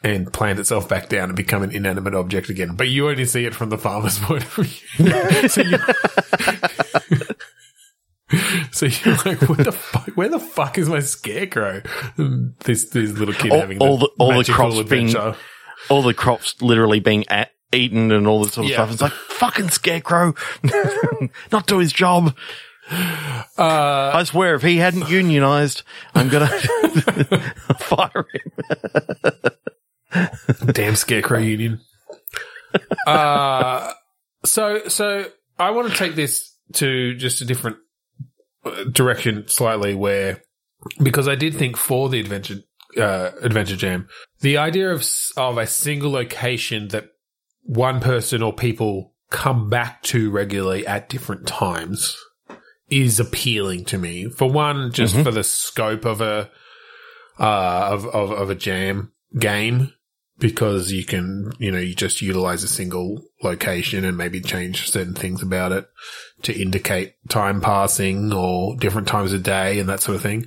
and 0.03 0.33
plant 0.33 0.59
itself 0.59 0.89
back 0.89 1.07
down 1.07 1.29
and 1.29 1.35
become 1.35 1.63
an 1.63 1.71
inanimate 1.71 2.15
object 2.15 2.49
again. 2.49 2.75
But 2.75 2.89
you 2.89 3.09
only 3.09 3.25
see 3.25 3.45
it 3.45 3.55
from 3.55 3.69
the 3.69 3.77
farmer's 3.77 4.19
point 4.21 4.43
of 4.43 4.53
view. 4.53 5.47
so, 5.47 5.61
you, 5.61 5.77
so 8.71 8.85
you're 8.87 9.15
like, 9.25 9.41
what 9.49 9.59
the 9.63 9.71
fuck? 9.71 10.07
Where 10.15 10.29
the 10.29 10.39
fuck 10.39 10.77
is 10.77 10.89
my 10.89 10.99
scarecrow? 10.99 11.81
This 12.65 12.85
this 12.89 13.11
little 13.11 13.33
kid 13.33 13.51
All- 13.51 13.59
having 13.61 13.79
all 13.79 13.97
the- 13.97 14.09
all 14.19 14.37
the 14.37 14.51
crops 14.51 14.81
being- 14.83 15.15
all 15.89 16.01
the 16.01 16.13
crops 16.13 16.61
literally 16.61 16.99
being 16.99 17.27
at, 17.29 17.51
eaten 17.73 18.11
and 18.11 18.27
all 18.27 18.43
this 18.43 18.53
sort 18.53 18.65
of 18.65 18.71
Yeah. 18.71 18.77
stuff. 18.77 18.91
It's 18.93 19.01
like 19.01 19.11
fucking 19.11 19.69
scarecrow, 19.69 20.33
not 21.51 21.67
do 21.67 21.79
his 21.79 21.91
job. 21.91 22.35
Uh, 22.91 24.11
I 24.13 24.23
swear, 24.25 24.55
if 24.55 24.61
he 24.61 24.77
hadn't 24.77 25.09
unionized, 25.09 25.83
I'm 26.13 26.29
gonna 26.29 26.47
fire 27.79 28.25
him. 28.33 28.51
Damn 30.71 30.95
Scarecrow 30.95 31.39
Union. 31.39 31.81
uh, 33.07 33.91
so, 34.45 34.87
so 34.87 35.25
I 35.57 35.71
want 35.71 35.91
to 35.91 35.97
take 35.97 36.15
this 36.15 36.53
to 36.73 37.15
just 37.15 37.41
a 37.41 37.45
different 37.45 37.77
direction 38.91 39.47
slightly 39.47 39.93
where, 39.93 40.41
because 41.01 41.27
I 41.27 41.35
did 41.35 41.55
think 41.55 41.77
for 41.77 42.09
the 42.09 42.19
adventure, 42.19 42.59
uh, 42.97 43.31
adventure 43.41 43.75
jam, 43.75 44.07
the 44.41 44.57
idea 44.57 44.91
of, 44.91 45.05
of 45.37 45.57
a 45.57 45.67
single 45.67 46.11
location 46.11 46.89
that 46.89 47.09
one 47.63 47.99
person 47.99 48.41
or 48.41 48.53
people 48.53 49.13
come 49.29 49.69
back 49.69 50.03
to 50.03 50.29
regularly 50.29 50.85
at 50.85 51.09
different 51.09 51.47
times 51.47 52.17
is 52.89 53.19
appealing 53.19 53.85
to 53.85 53.97
me. 53.97 54.29
For 54.29 54.49
one, 54.49 54.91
just 54.91 55.15
for 55.15 55.31
the 55.31 55.43
scope 55.43 56.05
of 56.05 56.21
a, 56.21 56.51
uh, 57.39 57.89
of, 57.91 58.05
of, 58.07 58.31
of 58.31 58.49
a 58.49 58.55
jam 58.55 59.11
game 59.37 59.91
because 60.39 60.91
you 60.91 61.05
can, 61.05 61.51
you 61.59 61.71
know, 61.71 61.79
you 61.79 61.93
just 61.93 62.21
utilize 62.21 62.63
a 62.63 62.67
single 62.67 63.23
location 63.43 64.03
and 64.03 64.17
maybe 64.17 64.41
change 64.41 64.89
certain 64.89 65.13
things 65.13 65.41
about 65.41 65.71
it 65.71 65.85
to 66.43 66.59
indicate 66.59 67.13
time 67.29 67.61
passing 67.61 68.33
or 68.33 68.75
different 68.77 69.07
times 69.07 69.33
of 69.33 69.43
day 69.43 69.79
and 69.79 69.89
that 69.89 70.01
sort 70.01 70.15
of 70.15 70.21
thing. 70.21 70.45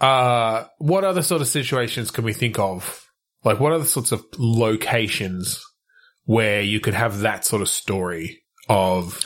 Uh, 0.00 0.64
what 0.78 1.04
other 1.04 1.22
sort 1.22 1.40
of 1.40 1.48
situations 1.48 2.10
can 2.10 2.24
we 2.24 2.32
think 2.32 2.58
of? 2.58 3.06
Like, 3.44 3.60
what 3.60 3.72
other 3.72 3.84
sorts 3.84 4.12
of 4.12 4.24
locations 4.38 5.60
where 6.24 6.60
you 6.60 6.80
could 6.80 6.94
have 6.94 7.20
that 7.20 7.44
sort 7.44 7.62
of 7.62 7.68
story 7.68 8.42
of, 8.68 9.24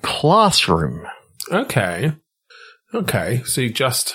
Classroom. 0.00 1.06
okay, 1.50 2.12
okay, 2.94 3.42
so 3.44 3.60
you 3.60 3.70
just, 3.70 4.14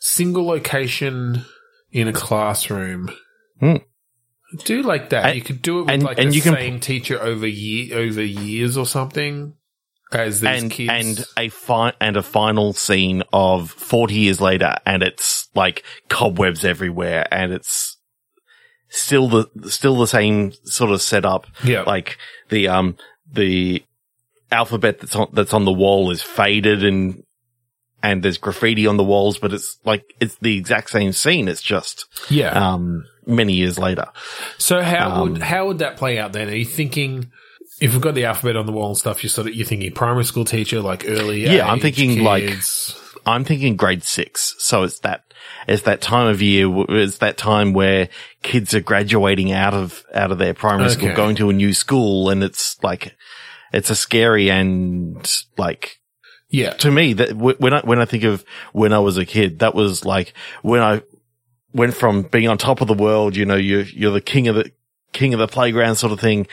single 0.00 0.46
location 0.46 1.44
in 1.90 2.08
a 2.08 2.12
classroom. 2.12 3.10
Hmm. 3.60 3.76
I 4.52 4.62
do 4.64 4.82
like 4.82 5.10
that. 5.10 5.26
And- 5.26 5.36
you 5.36 5.42
could 5.42 5.62
do 5.62 5.80
it 5.80 5.82
with 5.82 5.90
and- 5.90 6.02
like 6.02 6.18
and 6.18 6.30
the 6.30 6.36
you 6.36 6.42
can- 6.42 6.54
same 6.54 6.80
teacher 6.80 7.20
over 7.20 7.46
year 7.46 7.98
over 7.98 8.22
years 8.22 8.76
or 8.76 8.86
something. 8.86 9.54
As 10.10 10.40
these 10.40 10.62
and 10.62 10.70
kids, 10.70 10.90
and 10.90 11.26
a 11.36 11.48
fi- 11.50 11.92
and 12.00 12.16
a 12.16 12.22
final 12.22 12.72
scene 12.72 13.22
of 13.30 13.70
40 13.70 14.14
years 14.14 14.40
later 14.40 14.76
and 14.86 15.02
it's 15.02 15.48
like 15.54 15.84
cobwebs 16.08 16.64
everywhere 16.64 17.28
and 17.30 17.52
it's 17.52 17.98
still 18.88 19.28
the 19.28 19.70
still 19.70 19.98
the 19.98 20.06
same 20.06 20.52
sort 20.64 20.92
of 20.92 21.02
setup 21.02 21.46
yeah, 21.62 21.82
like 21.82 22.16
the 22.48 22.68
um 22.68 22.96
the 23.30 23.84
alphabet 24.50 24.98
that's 24.98 25.14
on 25.14 25.28
that's 25.34 25.52
on 25.52 25.66
the 25.66 25.72
wall 25.72 26.10
is 26.10 26.22
faded 26.22 26.82
and 26.82 27.22
and 28.02 28.22
there's 28.22 28.38
graffiti 28.38 28.86
on 28.86 28.96
the 28.96 29.04
walls 29.04 29.36
but 29.36 29.52
it's 29.52 29.78
like 29.84 30.04
it's 30.20 30.36
the 30.36 30.56
exact 30.56 30.88
same 30.88 31.12
scene 31.12 31.48
it's 31.48 31.60
just 31.60 32.06
yeah. 32.30 32.52
um 32.52 33.04
many 33.28 33.52
years 33.52 33.78
later 33.78 34.06
So 34.56 34.82
how 34.82 35.10
Um, 35.10 35.20
would 35.20 35.42
how 35.42 35.66
would 35.68 35.78
that 35.78 35.96
play 35.96 36.18
out 36.18 36.32
then? 36.32 36.48
Are 36.48 36.56
you 36.56 36.64
thinking 36.64 37.30
if 37.80 37.92
we've 37.92 38.00
got 38.00 38.14
the 38.14 38.24
alphabet 38.24 38.56
on 38.56 38.66
the 38.66 38.72
wall 38.72 38.88
and 38.88 38.96
stuff, 38.96 39.22
you're 39.22 39.30
sort 39.30 39.46
of 39.46 39.54
you're 39.54 39.66
thinking 39.66 39.92
primary 39.92 40.24
school 40.24 40.44
teacher, 40.44 40.80
like 40.80 41.04
early 41.06 41.46
Yeah, 41.46 41.70
I'm 41.70 41.80
thinking, 41.80 42.24
like. 42.24 42.58
I'm 43.26 43.44
thinking 43.44 43.76
grade 43.76 44.04
six. 44.04 44.54
So 44.58 44.84
it's 44.84 45.00
that, 45.00 45.34
it's 45.66 45.82
that 45.82 46.00
time 46.00 46.28
of 46.28 46.40
year, 46.40 46.66
it's 46.88 47.18
that 47.18 47.36
time 47.36 47.74
where 47.74 48.08
kids 48.42 48.74
are 48.74 48.80
graduating 48.80 49.52
out 49.52 49.74
of, 49.74 50.02
out 50.14 50.32
of 50.32 50.38
their 50.38 50.54
primary 50.54 50.88
school, 50.88 51.14
going 51.14 51.36
to 51.36 51.50
a 51.50 51.52
new 51.52 51.74
school. 51.74 52.30
And 52.30 52.42
it's 52.42 52.82
like, 52.82 53.14
it's 53.70 53.90
a 53.90 53.94
scary 53.94 54.50
and 54.50 55.30
like, 55.58 56.00
yeah, 56.48 56.70
to 56.70 56.90
me 56.90 57.12
that 57.12 57.34
when 57.34 57.74
I, 57.74 57.80
when 57.82 58.00
I 58.00 58.06
think 58.06 58.24
of 58.24 58.42
when 58.72 58.94
I 58.94 59.00
was 59.00 59.18
a 59.18 59.26
kid, 59.26 59.58
that 59.58 59.74
was 59.74 60.06
like 60.06 60.32
when 60.62 60.80
I 60.80 61.02
went 61.72 61.94
from 61.94 62.22
being 62.22 62.48
on 62.48 62.58
top 62.58 62.80
of 62.80 62.88
the 62.88 62.94
world, 62.94 63.36
you 63.36 63.44
know, 63.44 63.56
you're, 63.56 63.82
you're 63.82 64.12
the 64.12 64.20
king 64.20 64.48
of 64.48 64.54
the, 64.56 64.70
king 65.12 65.34
of 65.34 65.40
the 65.40 65.48
playground 65.48 65.96
sort 65.96 66.12
of 66.12 66.20
thing. 66.20 66.46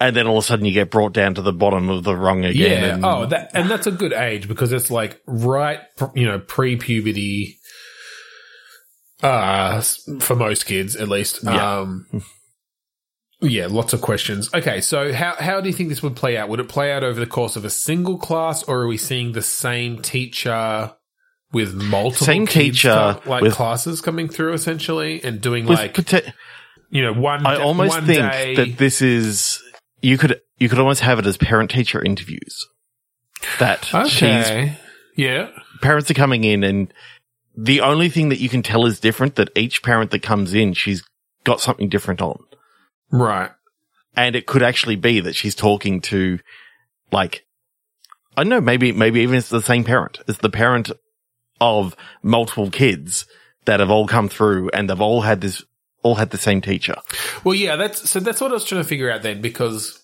And 0.00 0.16
then 0.16 0.26
all 0.26 0.38
of 0.38 0.44
a 0.44 0.46
sudden 0.46 0.64
you 0.64 0.72
get 0.72 0.90
brought 0.90 1.12
down 1.12 1.34
to 1.34 1.42
the 1.42 1.52
bottom 1.52 1.88
of 1.88 2.02
the 2.02 2.16
rung 2.16 2.44
again. 2.44 2.82
yeah. 2.82 2.94
and- 2.94 3.04
oh, 3.04 3.26
that 3.26 3.52
and 3.54 3.70
that's 3.70 3.86
a 3.86 3.92
good 3.92 4.12
age 4.12 4.48
because 4.48 4.72
it's 4.72 4.90
like 4.90 5.20
right, 5.26 5.78
you 6.14 6.26
know, 6.26 6.38
pre 6.40 6.76
puberty. 6.76 7.58
Uh, 9.22 9.80
for 10.18 10.34
most 10.34 10.66
kids, 10.66 10.96
at 10.96 11.08
least. 11.08 11.44
Yeah. 11.44 11.78
Um, 11.80 12.06
yeah, 13.40 13.66
lots 13.68 13.92
of 13.92 14.00
questions. 14.00 14.52
Okay, 14.52 14.80
so 14.80 15.12
how 15.12 15.36
how 15.38 15.60
do 15.60 15.68
you 15.68 15.72
think 15.72 15.88
this 15.88 16.02
would 16.02 16.16
play 16.16 16.36
out? 16.36 16.48
Would 16.48 16.58
it 16.58 16.68
play 16.68 16.92
out 16.92 17.04
over 17.04 17.20
the 17.20 17.26
course 17.26 17.54
of 17.54 17.64
a 17.64 17.70
single 17.70 18.18
class, 18.18 18.64
or 18.64 18.82
are 18.82 18.86
we 18.88 18.96
seeing 18.96 19.32
the 19.32 19.42
same 19.42 20.02
teacher 20.02 20.92
with 21.52 21.74
multiple 21.74 22.26
Same 22.26 22.46
teacher 22.46 23.18
co- 23.22 23.30
like 23.30 23.42
with- 23.42 23.54
classes 23.54 24.00
coming 24.00 24.28
through 24.28 24.54
essentially, 24.54 25.22
and 25.22 25.40
doing 25.40 25.66
like 25.66 25.96
you 26.90 27.02
know 27.02 27.12
one. 27.12 27.46
I 27.46 27.56
almost 27.56 27.90
one 27.90 28.06
think 28.06 28.32
day, 28.32 28.54
that 28.56 28.78
this 28.78 29.02
is 29.02 29.62
you 30.00 30.18
could 30.18 30.40
you 30.58 30.68
could 30.68 30.78
almost 30.78 31.00
have 31.00 31.18
it 31.18 31.26
as 31.26 31.36
parent 31.36 31.70
teacher 31.70 32.02
interviews. 32.02 32.66
That 33.58 33.84
she's 33.84 33.96
okay, 34.16 34.78
yeah, 35.16 35.50
parents 35.80 36.10
are 36.10 36.14
coming 36.14 36.44
in 36.44 36.62
and 36.64 36.92
the 37.56 37.80
only 37.80 38.08
thing 38.08 38.30
that 38.30 38.40
you 38.40 38.48
can 38.48 38.62
tell 38.62 38.86
is 38.86 39.00
different 39.00 39.34
that 39.34 39.50
each 39.56 39.82
parent 39.82 40.10
that 40.12 40.22
comes 40.22 40.54
in 40.54 40.72
she's 40.72 41.02
got 41.44 41.60
something 41.60 41.88
different 41.88 42.22
on. 42.22 42.38
right, 43.10 43.50
And 44.16 44.36
it 44.36 44.46
could 44.46 44.62
actually 44.62 44.96
be 44.96 45.20
that 45.20 45.34
she's 45.34 45.54
talking 45.54 46.00
to 46.02 46.38
like 47.10 47.44
I 48.36 48.44
don't 48.44 48.48
know, 48.50 48.60
maybe 48.60 48.92
maybe 48.92 49.20
even 49.20 49.36
it's 49.36 49.50
the 49.50 49.60
same 49.60 49.84
parent. 49.84 50.20
It's 50.26 50.38
the 50.38 50.48
parent 50.48 50.90
of 51.62 51.96
multiple 52.22 52.70
kids 52.70 53.24
that 53.64 53.80
have 53.80 53.90
all 53.90 54.06
come 54.08 54.28
through 54.28 54.68
and 54.70 54.90
they've 54.90 55.00
all 55.00 55.20
had 55.22 55.40
this 55.40 55.62
all 56.02 56.16
had 56.16 56.30
the 56.30 56.38
same 56.38 56.60
teacher. 56.60 56.96
Well, 57.44 57.54
yeah, 57.54 57.76
that's 57.76 58.10
so 58.10 58.18
that's 58.20 58.40
what 58.40 58.50
I 58.50 58.54
was 58.54 58.64
trying 58.64 58.82
to 58.82 58.88
figure 58.88 59.10
out 59.10 59.22
then 59.22 59.40
because 59.40 60.02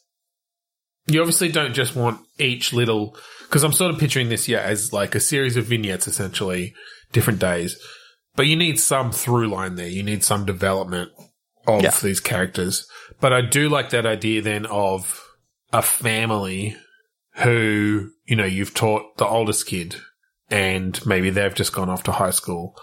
you 1.08 1.20
obviously 1.20 1.50
don't 1.50 1.74
just 1.74 1.96
want 1.96 2.20
each 2.38 2.72
little 2.72 3.16
because 3.42 3.64
I'm 3.64 3.72
sort 3.72 3.92
of 3.92 3.98
picturing 3.98 4.28
this 4.28 4.46
yeah 4.48 4.60
as 4.60 4.92
like 4.92 5.14
a 5.14 5.20
series 5.20 5.56
of 5.56 5.64
vignettes 5.66 6.06
essentially, 6.06 6.74
different 7.12 7.40
days, 7.40 7.76
but 8.36 8.46
you 8.46 8.56
need 8.56 8.78
some 8.78 9.10
through 9.10 9.48
line 9.48 9.74
there. 9.74 9.88
You 9.88 10.02
need 10.04 10.22
some 10.22 10.44
development 10.44 11.10
of 11.66 11.82
Yeah. 11.82 11.90
these 12.02 12.20
characters. 12.20 12.86
But 13.20 13.32
I 13.32 13.40
do 13.40 13.68
like 13.68 13.90
that 13.90 14.06
idea 14.06 14.40
then 14.42 14.66
of 14.66 15.20
a 15.72 15.82
family 15.82 16.76
who 17.42 18.10
you 18.26 18.36
know 18.36 18.44
you've 18.44 18.74
taught 18.74 19.16
the 19.16 19.26
oldest 19.26 19.66
kid 19.66 19.96
and 20.50 21.04
maybe 21.06 21.30
they've 21.30 21.54
just 21.54 21.72
gone 21.72 21.90
off 21.90 22.02
to 22.04 22.12
high 22.12 22.30
school. 22.30 22.74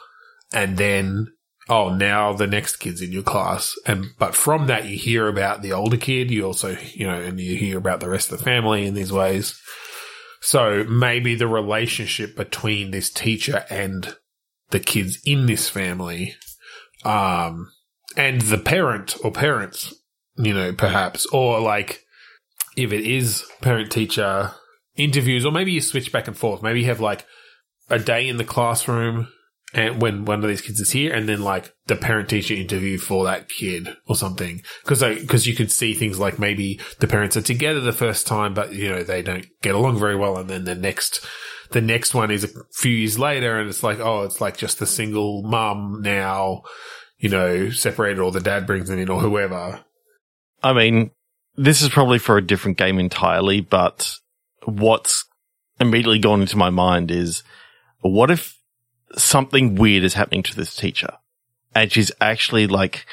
And 0.53 0.77
then 0.77 1.27
oh 1.67 1.89
now 1.89 2.33
the 2.33 2.47
next 2.47 2.77
kid's 2.77 3.01
in 3.01 3.11
your 3.11 3.23
class. 3.23 3.75
And 3.85 4.07
but 4.19 4.35
from 4.35 4.67
that 4.67 4.85
you 4.85 4.97
hear 4.97 5.27
about 5.27 5.61
the 5.61 5.73
older 5.73 5.97
kid. 5.97 6.31
You 6.31 6.45
also 6.45 6.77
you 6.93 7.07
know 7.07 7.19
and 7.19 7.39
you 7.39 7.55
hear 7.55 7.77
about 7.77 7.99
the 7.99 8.09
rest 8.09 8.31
of 8.31 8.39
the 8.39 8.43
family 8.43 8.85
in 8.85 8.93
these 8.93 9.11
ways. 9.11 9.59
So 10.41 10.83
maybe 10.83 11.35
the 11.35 11.47
relationship 11.47 12.35
between 12.35 12.91
this 12.91 13.09
teacher 13.09 13.65
and 13.69 14.15
the 14.69 14.79
kids 14.79 15.19
in 15.25 15.45
this 15.45 15.69
family 15.69 16.35
um 17.03 17.71
and 18.17 18.41
the 18.41 18.57
parent 18.57 19.15
or 19.23 19.31
parents 19.31 19.93
you 20.37 20.53
know 20.53 20.73
perhaps 20.73 21.27
or 21.27 21.59
like 21.59 22.01
if 22.75 22.91
it 22.91 23.05
is 23.05 23.45
parent 23.61 23.91
teacher 23.91 24.51
interviews 24.95 25.45
or 25.45 25.51
maybe 25.51 25.71
you 25.71 25.81
switch 25.81 26.11
back 26.11 26.27
and 26.27 26.37
forth. 26.37 26.61
Maybe 26.61 26.81
you 26.81 26.87
have 26.87 27.01
like 27.01 27.25
a 27.89 27.99
day 27.99 28.27
in 28.27 28.37
the 28.37 28.43
classroom 28.43 29.27
and 29.73 30.01
when 30.01 30.25
one 30.25 30.41
of 30.41 30.49
these 30.49 30.61
kids 30.61 30.79
is 30.79 30.91
here 30.91 31.13
and 31.13 31.27
then 31.27 31.41
like 31.41 31.73
the 31.87 31.95
parent 31.95 32.29
teacher 32.29 32.53
interview 32.53 32.97
for 32.97 33.25
that 33.25 33.49
kid 33.49 33.95
or 34.07 34.15
something. 34.15 34.61
Because 34.83 35.01
because 35.01 35.45
you 35.45 35.53
could 35.53 35.71
see 35.71 35.93
things 35.93 36.17
like 36.17 36.39
maybe 36.39 36.79
the 36.99 37.07
parents 37.07 37.35
are 37.35 37.41
together 37.41 37.81
the 37.81 37.91
first 37.91 38.25
time 38.25 38.53
but 38.53 38.73
you 38.73 38.89
know 38.89 39.03
they 39.03 39.21
don't 39.21 39.45
get 39.61 39.75
along 39.75 39.99
very 39.99 40.15
well 40.15 40.37
and 40.37 40.49
then 40.49 40.63
the 40.63 40.75
next 40.75 41.25
the 41.71 41.81
next 41.81 42.13
one 42.13 42.31
is 42.31 42.45
a 42.45 42.49
few 42.71 42.91
years 42.91 43.19
later 43.19 43.59
and 43.59 43.69
it's 43.69 43.83
like 43.83 43.99
oh 43.99 44.23
it's 44.23 44.39
like 44.39 44.55
just 44.55 44.79
the 44.79 44.85
single 44.85 45.43
mum 45.43 46.01
now 46.01 46.61
you 47.17 47.29
know 47.29 47.69
separated 47.69 48.19
or 48.19 48.31
the 48.31 48.39
dad 48.39 48.65
brings 48.65 48.87
them 48.87 48.99
in 48.99 49.09
or 49.09 49.19
whoever. 49.19 49.83
I 50.63 50.73
mean, 50.73 51.11
this 51.55 51.81
is 51.81 51.89
probably 51.89 52.19
for 52.19 52.37
a 52.37 52.45
different 52.45 52.77
game 52.77 52.97
entirely, 52.97 53.61
but 53.61 54.15
what's 54.63 55.25
immediately 55.79 56.19
gone 56.19 56.41
into 56.41 56.57
my 56.57 56.69
mind 56.69 57.11
is 57.11 57.43
what 58.11 58.31
if 58.31 58.57
something 59.17 59.75
weird 59.75 60.03
is 60.03 60.13
happening 60.13 60.43
to 60.43 60.55
this 60.55 60.75
teacher 60.75 61.13
and 61.73 61.91
she's 61.91 62.11
actually 62.21 62.67
like 62.67 63.05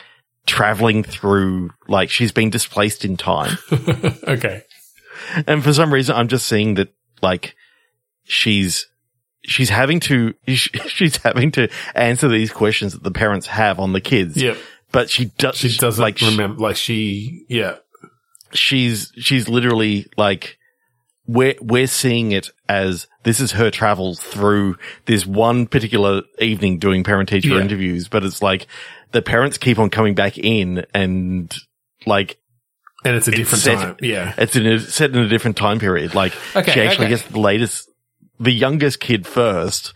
traveling 0.46 1.02
through, 1.04 1.70
like 1.88 2.10
she's 2.10 2.32
been 2.32 2.50
displaced 2.50 3.04
in 3.04 3.16
time. 3.16 3.56
okay 4.28 4.62
and 5.46 5.62
for 5.62 5.72
some 5.72 5.92
reason, 5.92 6.16
I'm 6.16 6.26
just 6.28 6.46
seeing 6.48 6.74
that 6.74 6.92
like 7.22 7.54
she's, 8.24 8.88
she's 9.44 9.68
having 9.68 10.00
to, 10.00 10.34
she's 10.48 11.16
having 11.18 11.52
to 11.52 11.68
answer 11.94 12.28
these 12.28 12.50
questions 12.52 12.92
that 12.92 13.02
the 13.04 13.12
parents 13.12 13.46
have 13.46 13.78
on 13.78 13.92
the 13.92 14.00
kids. 14.00 14.36
yep 14.40 14.56
But 14.90 15.10
she 15.10 15.26
does, 15.26 15.56
she 15.56 15.76
doesn't 15.76 16.02
like, 16.02 16.18
she- 16.18 16.36
like 16.36 16.76
she 16.76 17.44
yeah 17.48 17.76
she's 18.52 19.12
she's 19.16 19.48
literally 19.48 20.06
like 20.16 20.58
we're 21.32 21.54
we're 21.60 21.86
seeing 21.86 22.32
it 22.32 22.50
as 22.68 23.06
this 23.22 23.40
is 23.40 23.52
her 23.52 23.70
travel 23.70 24.14
through 24.14 24.76
this 25.06 25.26
one 25.26 25.66
particular 25.66 26.22
evening 26.38 26.78
doing 26.78 27.04
parent 27.04 27.28
teacher 27.28 27.48
Yeah. 27.56 27.60
interviews, 27.60 28.08
but 28.08 28.24
it's 28.24 28.42
like 28.42 28.66
the 29.12 29.22
parents 29.22 29.58
keep 29.58 29.78
on 29.78 29.90
coming 29.90 30.14
back 30.14 30.38
in 30.38 30.84
and 30.94 31.54
like 32.06 32.38
and 33.04 33.16
it's 33.16 33.28
a 33.28 33.30
It's 33.30 33.38
different 33.38 33.62
set- 33.62 33.78
time 33.78 33.96
yeah 34.00 34.34
it's 34.38 34.54
in 34.56 34.66
a, 34.66 34.78
set 34.78 35.10
in 35.10 35.18
a 35.18 35.28
different 35.28 35.56
time 35.56 35.78
period. 35.78 36.14
Like 36.14 36.32
Okay, 36.56 36.72
she 36.72 36.80
actually 36.80 37.06
okay. 37.06 37.14
gets 37.16 37.22
the 37.24 37.40
latest, 37.40 37.88
the 38.40 38.52
youngest 38.52 39.00
kid 39.00 39.26
first, 39.26 39.92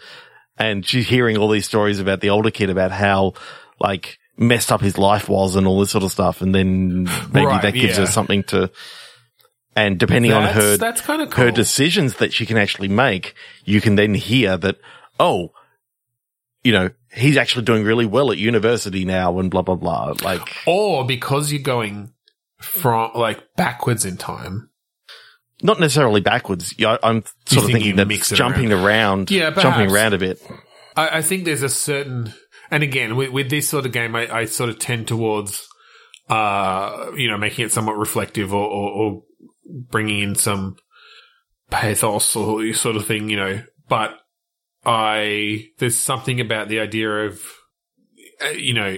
and 0.58 0.84
she's 0.86 1.06
hearing 1.08 1.36
all 1.36 1.48
these 1.48 1.66
stories 1.66 1.98
about 2.00 2.20
the 2.20 2.30
older 2.30 2.50
kid 2.50 2.70
about 2.70 2.92
how 2.92 3.34
like 3.80 4.18
messed 4.38 4.70
up 4.70 4.80
his 4.80 4.98
life 4.98 5.28
was 5.28 5.56
and 5.56 5.66
all 5.66 5.80
this 5.80 5.90
sort 5.90 6.04
of 6.04 6.12
stuff, 6.12 6.42
and 6.42 6.54
then 6.54 7.04
maybe 7.32 7.46
Right, 7.46 7.62
that 7.62 7.74
gives 7.74 7.96
yeah. 7.98 8.04
her 8.04 8.06
something 8.06 8.42
to. 8.44 8.70
And 9.76 9.98
depending 9.98 10.32
on 10.32 10.44
her 10.44 10.78
that's 10.78 11.02
kind 11.02 11.20
of 11.22 11.30
cool 11.30 11.44
her 11.44 11.50
decisions 11.50 12.16
that 12.16 12.32
she 12.32 12.46
can 12.46 12.56
actually 12.56 12.88
make, 12.88 13.34
you 13.64 13.80
can 13.80 13.94
then 13.96 14.14
hear 14.14 14.56
that, 14.56 14.76
oh, 15.20 15.52
you 16.64 16.72
know, 16.72 16.90
he's 17.12 17.36
actually 17.36 17.64
doing 17.64 17.84
really 17.84 18.06
well 18.06 18.32
at 18.32 18.38
university 18.38 19.04
now 19.04 19.38
and 19.38 19.50
blah, 19.50 19.62
blah, 19.62 19.74
blah. 19.74 20.14
Like, 20.22 20.40
or 20.66 21.06
because 21.06 21.52
you're 21.52 21.62
going 21.62 22.14
from 22.58 23.12
like 23.14 23.54
backwards 23.54 24.04
in 24.06 24.16
time 24.16 24.70
not 25.62 25.80
necessarily 25.80 26.20
backwards. 26.20 26.74
I'm 26.78 27.24
sort 27.46 27.64
of 27.64 27.64
think 27.64 27.72
thinking 27.72 27.96
that 27.96 28.06
mix 28.06 28.30
jumping 28.30 28.72
around, 28.72 29.30
Yeah, 29.30 29.50
jumping 29.50 29.90
around 29.90 30.14
a 30.14 30.18
bit. 30.18 30.40
I, 30.94 31.18
I 31.18 31.22
think 31.22 31.44
there's 31.44 31.62
a 31.62 31.68
certain, 31.68 32.32
and 32.70 32.82
again, 32.82 33.16
with, 33.16 33.30
with 33.30 33.50
this 33.50 33.68
sort 33.68 33.86
of 33.86 33.92
game, 33.92 34.14
I, 34.14 34.28
I 34.34 34.44
sort 34.44 34.70
of 34.70 34.78
tend 34.78 35.08
towards, 35.08 35.66
uh, 36.28 37.10
you 37.16 37.28
know, 37.28 37.38
making 37.38 37.64
it 37.64 37.72
somewhat 37.72 37.96
reflective 37.96 38.52
or, 38.52 38.64
or, 38.64 38.90
or 38.90 39.22
bringing 39.68 40.20
in 40.20 40.34
some 40.34 40.76
pathos 41.70 42.36
or 42.36 42.72
sort 42.72 42.96
of 42.96 43.06
thing, 43.06 43.28
you 43.28 43.36
know. 43.36 43.62
But 43.88 44.18
I 44.84 45.68
there's 45.78 45.96
something 45.96 46.40
about 46.40 46.68
the 46.68 46.80
idea 46.80 47.26
of 47.26 47.42
uh, 48.44 48.50
you 48.50 48.74
know 48.74 48.96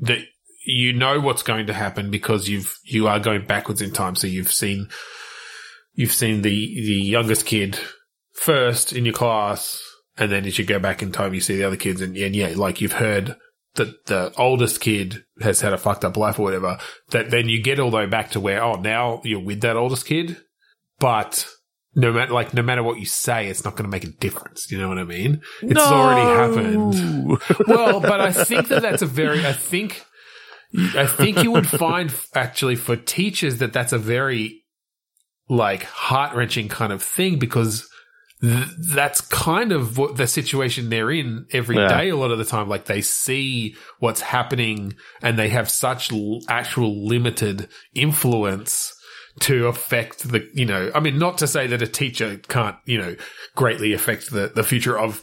that 0.00 0.18
you 0.66 0.92
know 0.92 1.20
what's 1.20 1.42
going 1.42 1.66
to 1.68 1.72
happen 1.72 2.10
because 2.10 2.48
you've 2.48 2.78
you 2.84 3.06
are 3.06 3.20
going 3.20 3.46
backwards 3.46 3.80
in 3.80 3.92
time. 3.92 4.16
So 4.16 4.26
you've 4.26 4.52
seen 4.52 4.88
you've 5.94 6.12
seen 6.12 6.42
the 6.42 6.50
the 6.50 7.00
youngest 7.00 7.46
kid 7.46 7.78
first 8.32 8.92
in 8.92 9.04
your 9.04 9.14
class, 9.14 9.82
and 10.16 10.30
then 10.30 10.44
as 10.44 10.58
you 10.58 10.64
go 10.64 10.78
back 10.78 11.02
in 11.02 11.12
time, 11.12 11.34
you 11.34 11.40
see 11.40 11.56
the 11.56 11.64
other 11.64 11.76
kids, 11.76 12.00
and, 12.00 12.16
and 12.16 12.34
yeah, 12.34 12.52
like 12.56 12.80
you've 12.80 12.92
heard 12.92 13.36
that 13.76 14.06
the 14.06 14.32
oldest 14.36 14.80
kid 14.80 15.24
has 15.40 15.60
had 15.60 15.72
a 15.72 15.78
fucked 15.78 16.04
up 16.04 16.16
life 16.16 16.38
or 16.38 16.42
whatever. 16.42 16.78
That 17.10 17.30
then 17.30 17.48
you 17.48 17.62
get 17.62 17.78
all 17.78 17.90
the 17.90 17.98
way 17.98 18.06
back 18.06 18.30
to 18.32 18.40
where 18.40 18.62
oh 18.62 18.74
now 18.80 19.20
you're 19.24 19.40
with 19.40 19.60
that 19.62 19.76
oldest 19.76 20.06
kid, 20.06 20.36
but 20.98 21.46
no 21.94 22.12
matter 22.12 22.32
like 22.32 22.52
no 22.52 22.62
matter 22.62 22.82
what 22.82 22.98
you 22.98 23.06
say, 23.06 23.46
it's 23.48 23.64
not 23.64 23.74
going 23.76 23.84
to 23.84 23.90
make 23.90 24.04
a 24.04 24.08
difference. 24.18 24.70
You 24.70 24.78
know 24.78 24.88
what 24.88 24.98
I 24.98 25.04
mean? 25.04 25.40
It's 25.62 25.74
No. 25.74 25.84
already 25.84 26.26
happened. 26.26 27.38
well, 27.66 28.00
but 28.00 28.20
I 28.20 28.32
think 28.32 28.68
that 28.68 28.82
that's 28.82 29.02
a 29.02 29.06
very 29.06 29.46
I 29.46 29.52
think 29.52 30.04
I 30.94 31.06
think 31.06 31.42
you 31.42 31.52
would 31.52 31.66
find 31.68 32.12
actually 32.34 32.76
for 32.76 32.96
teachers 32.96 33.58
that 33.58 33.72
that's 33.72 33.92
a 33.92 33.98
very 33.98 34.64
like 35.48 35.84
heart 35.84 36.34
wrenching 36.34 36.68
kind 36.68 36.92
of 36.92 37.02
thing 37.02 37.38
because 37.38 37.88
th- 38.40 38.66
that's 38.78 39.20
kind 39.20 39.72
of 39.72 39.98
what 39.98 40.16
the 40.16 40.26
situation 40.26 40.90
they're 40.90 41.10
in 41.10 41.46
every 41.52 41.76
day. 41.76 42.06
Yeah. 42.06 42.14
A 42.14 42.16
lot 42.16 42.30
of 42.30 42.38
the 42.38 42.44
time, 42.44 42.68
like 42.68 42.86
they 42.86 43.00
see 43.00 43.76
what's 43.98 44.20
happening 44.20 44.94
and 45.22 45.38
they 45.38 45.48
have 45.48 45.70
such 45.70 46.12
l- 46.12 46.40
actual 46.48 47.06
limited 47.06 47.68
influence 47.94 48.92
to 49.40 49.66
affect 49.66 50.30
the, 50.30 50.48
you 50.54 50.64
know, 50.64 50.90
I 50.94 51.00
mean, 51.00 51.18
not 51.18 51.38
to 51.38 51.46
say 51.46 51.66
that 51.66 51.82
a 51.82 51.86
teacher 51.86 52.40
can't, 52.48 52.76
you 52.86 52.98
know, 52.98 53.16
greatly 53.54 53.92
affect 53.92 54.30
the, 54.30 54.50
the 54.54 54.62
future 54.62 54.98
of 54.98 55.22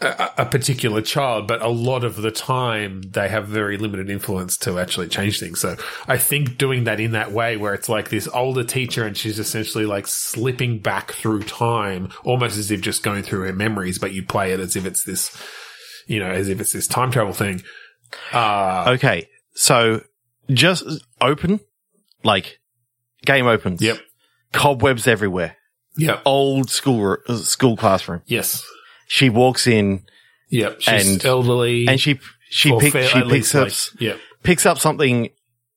a, 0.00 0.30
a 0.38 0.46
particular 0.46 1.00
child, 1.00 1.46
but 1.46 1.62
a 1.62 1.68
lot 1.68 2.04
of 2.04 2.16
the 2.16 2.30
time 2.30 3.02
they 3.02 3.28
have 3.28 3.48
very 3.48 3.78
limited 3.78 4.10
influence 4.10 4.56
to 4.58 4.78
actually 4.78 5.08
change 5.08 5.40
things. 5.40 5.60
So 5.60 5.76
I 6.06 6.18
think 6.18 6.58
doing 6.58 6.84
that 6.84 7.00
in 7.00 7.12
that 7.12 7.32
way 7.32 7.56
where 7.56 7.72
it's 7.72 7.88
like 7.88 8.10
this 8.10 8.28
older 8.28 8.64
teacher 8.64 9.06
and 9.06 9.16
she's 9.16 9.38
essentially 9.38 9.86
like 9.86 10.06
slipping 10.06 10.80
back 10.80 11.12
through 11.12 11.44
time, 11.44 12.10
almost 12.24 12.58
as 12.58 12.70
if 12.70 12.82
just 12.82 13.02
going 13.02 13.22
through 13.22 13.46
her 13.46 13.52
memories, 13.52 13.98
but 13.98 14.12
you 14.12 14.22
play 14.22 14.52
it 14.52 14.60
as 14.60 14.76
if 14.76 14.84
it's 14.84 15.04
this, 15.04 15.34
you 16.06 16.18
know, 16.20 16.30
as 16.30 16.48
if 16.48 16.60
it's 16.60 16.72
this 16.72 16.86
time 16.86 17.10
travel 17.10 17.32
thing. 17.32 17.62
Uh, 18.32 18.84
Okay, 18.88 19.28
so 19.54 20.02
just 20.50 20.84
open, 21.20 21.60
like 22.22 22.58
game 23.24 23.46
opens. 23.46 23.80
Yep. 23.80 23.98
Cobwebs 24.52 25.08
everywhere. 25.08 25.56
Yeah. 25.96 26.20
Old 26.24 26.68
school 26.70 27.16
uh, 27.26 27.36
school 27.36 27.76
classroom. 27.76 28.22
Yes. 28.26 28.62
She 29.06 29.28
walks 29.30 29.66
in 29.66 30.04
Yep. 30.50 30.76
She's 30.80 31.08
And- 31.14 31.24
elderly. 31.24 31.86
and 31.88 32.00
she 32.00 32.20
she 32.48 32.70
pick, 32.78 32.92
fair- 32.92 33.08
she 33.08 33.22
picks 33.22 33.54
up 33.54 33.64
like- 33.64 34.00
yep. 34.00 34.18
picks 34.44 34.64
up 34.64 34.78
something 34.78 35.30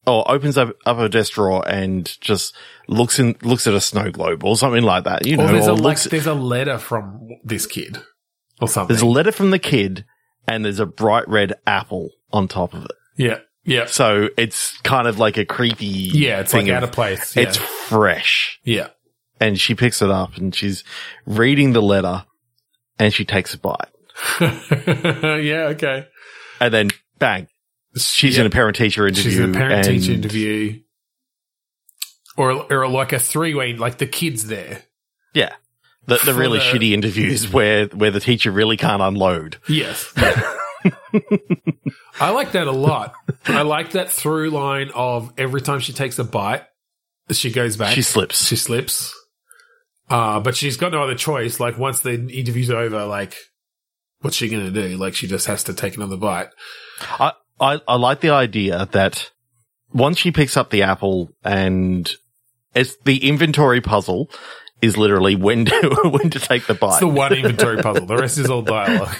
or 0.05 0.29
opens 0.31 0.57
up, 0.57 0.75
up 0.85 0.97
her 0.97 1.09
desk 1.09 1.33
drawer 1.33 1.67
and 1.67 2.15
just 2.21 2.55
looks 2.87 3.17
in 3.19 3.35
looks 3.41 3.65
at 3.67 3.73
a 3.73 3.81
snow 3.81 4.11
globe 4.11 4.43
or 4.43 4.55
something 4.55 4.83
like 4.83 5.03
that. 5.05 5.25
You 5.25 5.37
know, 5.37 5.45
Or 5.45 5.51
there's 5.53 5.65
a, 5.67 5.71
or 5.71 5.75
like, 5.75 5.83
looks, 5.83 6.03
there's 6.05 6.27
a 6.27 6.33
letter 6.35 6.77
from 6.77 7.27
this 7.43 7.65
kid 7.65 7.97
or 8.61 8.67
something. 8.67 8.93
there's 8.93 9.01
a 9.01 9.07
letter 9.07 9.31
from 9.31 9.49
the 9.51 9.59
kid 9.59 10.05
and 10.47 10.63
there's 10.65 10.79
a 10.79 10.85
bright 10.85 11.27
red 11.27 11.53
apple 11.65 12.11
on 12.31 12.47
top 12.47 12.73
of 12.73 12.85
it. 12.85 12.91
yeah. 13.17 13.39
Yeah. 13.65 13.85
So 13.85 14.29
it's 14.37 14.77
kind 14.81 15.07
of 15.07 15.19
like 15.19 15.37
a 15.37 15.45
creepy 15.45 15.85
Yeah. 15.85 16.39
It's 16.41 16.51
thing 16.51 16.67
like 16.67 16.75
out 16.75 16.83
of- 16.83 16.89
of 16.89 16.95
place. 16.95 17.35
Yeah. 17.35 17.43
It's 17.43 17.57
fresh. 17.57 18.59
yeah. 18.63 18.87
And 19.39 19.59
she 19.59 19.75
picks 19.75 20.01
it 20.01 20.09
up 20.09 20.37
and 20.37 20.53
she's 20.55 20.83
reading 21.25 21.73
the 21.73 21.81
letter 21.81 22.23
and 22.99 23.13
she 23.13 23.25
takes 23.25 23.53
a 23.53 23.57
bite. 23.57 23.88
yeah, 24.41 25.69
okay. 25.71 26.07
And 26.59 26.73
then 26.73 26.89
bang, 27.17 27.47
she's 27.97 28.38
in 28.38 28.45
a 28.45 28.49
parent 28.49 28.75
teacher 28.75 29.07
interview. 29.07 29.31
She's 29.31 29.39
in 29.39 29.51
a 29.51 29.57
parent 29.57 29.85
teacher 29.85 30.12
interview. 30.12 30.81
Or, 32.38 32.71
or 32.71 32.88
like 32.88 33.12
a 33.13 33.19
three 33.19 33.53
way, 33.53 33.73
like 33.73 33.97
the 33.97 34.07
kids 34.07 34.47
there. 34.47 34.83
Yeah. 35.33 35.53
The, 36.05 36.19
the 36.23 36.33
really 36.33 36.59
the- 36.59 36.65
shitty 36.65 36.91
interviews 36.91 37.51
where, 37.51 37.88
where 37.88 38.12
the 38.12 38.19
teacher 38.19 38.51
really 38.51 38.77
can't 38.77 39.01
unload. 39.01 39.57
Yes. 39.67 40.13
I 42.21 42.31
like 42.31 42.53
that 42.53 42.67
a 42.67 42.71
lot. 42.71 43.13
I 43.45 43.62
like 43.63 43.91
that 43.91 44.09
through 44.09 44.49
line 44.51 44.91
of 44.93 45.33
every 45.38 45.62
time 45.62 45.79
she 45.79 45.93
takes 45.93 46.19
a 46.19 46.23
bite, 46.23 46.63
she 47.31 47.51
goes 47.51 47.77
back. 47.77 47.93
She 47.93 48.01
slips. 48.01 48.47
She 48.47 48.55
slips. 48.55 49.13
Uh, 50.09 50.39
but 50.39 50.55
she's 50.55 50.77
got 50.77 50.91
no 50.91 51.03
other 51.03 51.15
choice. 51.15 51.59
Like 51.59 51.77
once 51.77 51.99
the 52.01 52.13
interview's 52.13 52.69
over, 52.71 53.05
like 53.05 53.35
what's 54.21 54.35
she 54.35 54.49
going 54.49 54.65
to 54.65 54.71
do? 54.71 54.97
Like 54.97 55.13
she 55.15 55.27
just 55.27 55.47
has 55.47 55.63
to 55.65 55.73
take 55.73 55.95
another 55.95 56.17
bite. 56.17 56.49
I, 57.01 57.33
I, 57.59 57.79
I 57.87 57.95
like 57.95 58.21
the 58.21 58.31
idea 58.31 58.87
that 58.91 59.29
once 59.93 60.17
she 60.17 60.31
picks 60.31 60.57
up 60.57 60.69
the 60.71 60.83
apple 60.83 61.29
and 61.43 62.11
it's 62.75 62.95
the 63.05 63.27
inventory 63.27 63.81
puzzle 63.81 64.29
is 64.81 64.97
literally 64.97 65.35
when 65.35 65.65
to, 65.65 65.99
when 66.11 66.29
to 66.31 66.39
take 66.39 66.65
the 66.65 66.73
It's 66.73 66.79
bite. 66.79 66.99
the 66.99 67.07
one 67.07 67.33
inventory 67.33 67.77
puzzle. 67.81 68.05
The 68.05 68.17
rest 68.17 68.37
is 68.37 68.49
all 68.49 68.61
dialogue. 68.61 69.15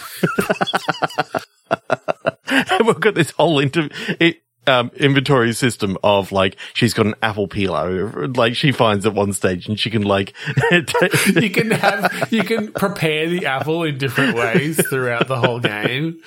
and 2.50 2.88
we've 2.88 3.00
got 3.00 3.16
this 3.16 3.32
whole 3.32 3.60
interview. 3.60 3.90
it, 4.20 4.38
um, 4.70 4.92
inventory 4.96 5.52
system 5.54 5.98
of 6.04 6.32
like, 6.32 6.56
she's 6.74 6.94
got 6.94 7.06
an 7.08 7.16
apple 7.22 7.48
peeler, 7.48 8.28
like 8.30 8.56
she 8.56 8.72
finds 8.72 9.06
at 9.06 9.14
one 9.14 9.34
stage 9.34 9.68
and 9.68 9.80
she 9.80 9.90
can 9.90 10.04
like, 10.04 10.34
you 10.72 11.50
can 11.50 11.72
have 11.72 12.28
you 12.32 12.44
can 12.44 12.72
prepare 12.72 13.28
the 13.28 13.46
apple 13.48 13.84
in 13.84 13.98
different 13.98 14.36
ways 14.36 14.80
throughout 14.90 15.28
the 15.28 15.38
whole 15.38 15.60
game. 15.60 16.20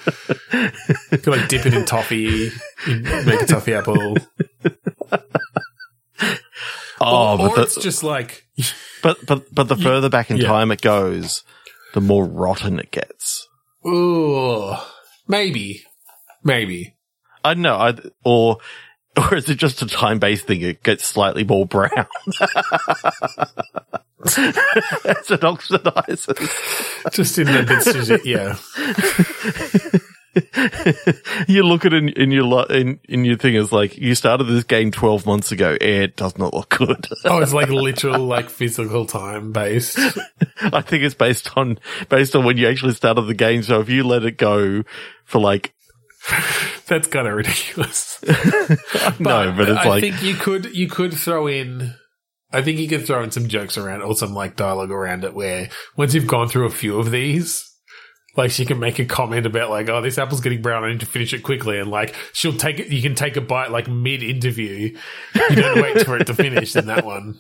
You 1.13 1.19
can 1.19 1.33
like 1.33 1.49
dip 1.49 1.65
it 1.67 1.73
in 1.75 1.85
toffee, 1.85 2.51
make 2.87 3.41
a 3.43 3.47
toffee 3.47 3.75
apple. 3.75 4.17
oh, 7.01 7.33
or 7.33 7.39
but 7.39 7.51
or 7.51 7.57
the, 7.57 7.63
it's 7.63 7.77
just 7.83 8.03
like 8.03 8.47
but, 9.03 9.25
but, 9.27 9.55
but 9.55 9.69
the 9.69 9.77
further 9.77 10.09
back 10.09 10.31
in 10.31 10.37
Yeah. 10.37 10.49
time 10.49 10.71
it 10.71 10.81
goes, 10.81 11.45
the 11.95 12.01
more 12.01 12.25
rotten 12.27 12.79
it 12.79 12.91
gets. 12.91 13.49
ooh, 13.87 14.75
maybe, 15.29 15.83
maybe. 16.45 16.95
I 17.45 17.55
don't 17.55 17.63
know, 17.63 17.77
I, 17.77 17.95
or, 18.25 18.59
or 19.17 19.35
is 19.35 19.49
it 19.49 19.57
just 19.57 19.83
a 19.83 19.87
time-based 19.87 20.47
thing? 20.47 20.63
It 20.63 20.83
gets 20.83 21.05
slightly 21.05 21.45
more 21.45 21.67
brown 21.67 21.91
as 21.97 22.07
it 24.39 25.41
oxidizes. 25.41 27.13
Just 27.13 27.39
in 27.39 27.47
the 27.47 27.65
bits, 27.65 28.25
yeah. 28.25 28.57
you 31.47 31.63
look 31.63 31.85
at 31.85 31.93
it 31.93 31.99
in, 31.99 32.09
in 32.11 32.31
your 32.31 32.45
lo- 32.45 32.65
in, 32.65 32.99
in 33.05 33.25
your 33.25 33.37
thing 33.37 33.55
as 33.57 33.71
like 33.71 33.99
you 33.99 34.15
started 34.15 34.45
this 34.45 34.65
game 34.65 34.91
twelve 34.91 35.27
months 35.27 35.53
ago. 35.53 35.77
It 35.79 36.17
does 36.17 36.39
not 36.39 36.55
look 36.55 36.71
good. 36.71 37.07
Oh, 37.25 37.39
it's 37.41 37.53
like 37.53 37.69
literal, 37.69 38.27
like 38.27 38.49
physical 38.51 39.07
time 39.07 39.53
based. 39.53 39.99
I 40.61 40.81
think 40.81 41.05
it's 41.05 41.15
based 41.15 41.57
on 41.57 41.79
based 42.09 42.35
on 42.35 42.45
when 42.45 42.57
you 42.57 42.67
actually 42.69 42.95
started 42.95 43.23
the 43.23 43.35
game. 43.35 43.63
So 43.63 43.81
if 43.81 43.89
you 43.89 44.05
let 44.05 44.25
it 44.25 44.39
go 44.39 44.83
for 45.25 45.39
like 45.39 45.75
That's 46.87 47.09
kind 47.09 47.27
of 47.27 47.35
ridiculous. 47.35 48.23
no, 49.19 49.53
but 49.57 49.69
it's 49.69 49.79
I 49.79 49.89
like 49.89 50.01
think 50.03 50.23
you 50.23 50.35
could 50.35 50.75
you 50.75 50.89
could 50.89 51.13
throw 51.15 51.47
in. 51.47 51.95
I 52.53 52.63
think 52.63 52.79
you 52.79 52.89
could 52.89 53.07
throw 53.07 53.23
in 53.23 53.31
some 53.31 53.49
jokes 53.49 53.79
around, 53.79 54.03
or 54.03 54.15
some 54.15 54.35
like 54.35 54.57
dialogue 54.57 54.91
around 54.91 55.25
it, 55.25 55.35
where 55.35 55.71
once 55.97 56.15
you've 56.15 56.27
gone 56.27 56.49
through 56.49 56.67
a 56.67 56.71
few 56.71 56.99
of 56.99 57.11
these, 57.11 57.65
like 58.37 58.51
she 58.51 58.65
can 58.65 58.79
make 58.79 58.99
a 58.99 59.05
comment 59.05 59.47
about 59.47 59.71
like, 59.71 59.89
"Oh, 59.89 60.01
this 60.01 60.19
apple's 60.19 60.41
getting 60.41 60.63
brown. 60.63 60.85
I 60.85 60.91
need 60.91 61.01
to 61.01 61.07
finish 61.07 61.33
it 61.33 61.43
quickly," 61.43 61.79
and 61.79 61.91
like 61.91 62.15
she'll 62.33 62.57
take 62.57 62.79
it. 62.79 62.89
You 62.89 63.03
can 63.03 63.15
take 63.15 63.37
a 63.37 63.41
bite 63.41 63.71
like 63.71 63.89
mid 63.89 64.23
interview. 64.23 64.97
You 65.35 65.57
don't 65.57 65.83
wait 65.83 66.05
for 66.05 66.17
it 66.17 66.27
to 66.27 66.35
finish 66.35 66.77
in 66.77 66.87
that 66.87 67.05
one. 67.05 67.39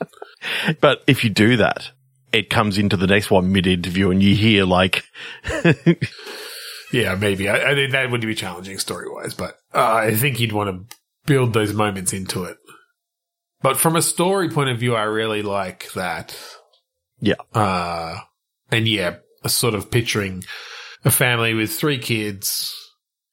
But 0.80 1.02
if 1.06 1.24
you 1.24 1.30
do 1.30 1.56
that, 1.58 1.90
it 2.32 2.50
comes 2.50 2.78
into 2.78 2.96
the 2.96 3.06
next 3.06 3.30
one 3.30 3.52
mid 3.52 3.66
interview, 3.66 4.10
and 4.10 4.22
you 4.22 4.34
hear 4.34 4.64
like 4.64 5.04
Yeah, 6.92 7.14
maybe. 7.14 7.48
I, 7.48 7.72
I 7.72 7.74
think 7.74 7.92
that 7.92 8.10
would 8.10 8.20
be 8.20 8.34
challenging 8.34 8.78
story 8.78 9.10
wise, 9.10 9.34
but 9.34 9.56
uh, 9.74 9.92
I 9.94 10.14
think 10.14 10.40
you'd 10.40 10.52
want 10.52 10.90
to 10.90 10.96
build 11.26 11.52
those 11.52 11.72
moments 11.72 12.12
into 12.12 12.44
it. 12.44 12.58
But 13.62 13.76
from 13.76 13.96
a 13.96 14.02
story 14.02 14.50
point 14.50 14.70
of 14.70 14.78
view, 14.78 14.94
I 14.94 15.04
really 15.04 15.42
like 15.42 15.92
that. 15.92 16.36
Yeah. 17.20 17.36
Uh, 17.54 18.18
and 18.70 18.86
yeah, 18.86 19.16
a 19.44 19.48
sort 19.48 19.74
of 19.74 19.90
picturing 19.90 20.44
a 21.04 21.10
family 21.10 21.54
with 21.54 21.72
three 21.72 21.98
kids 21.98 22.74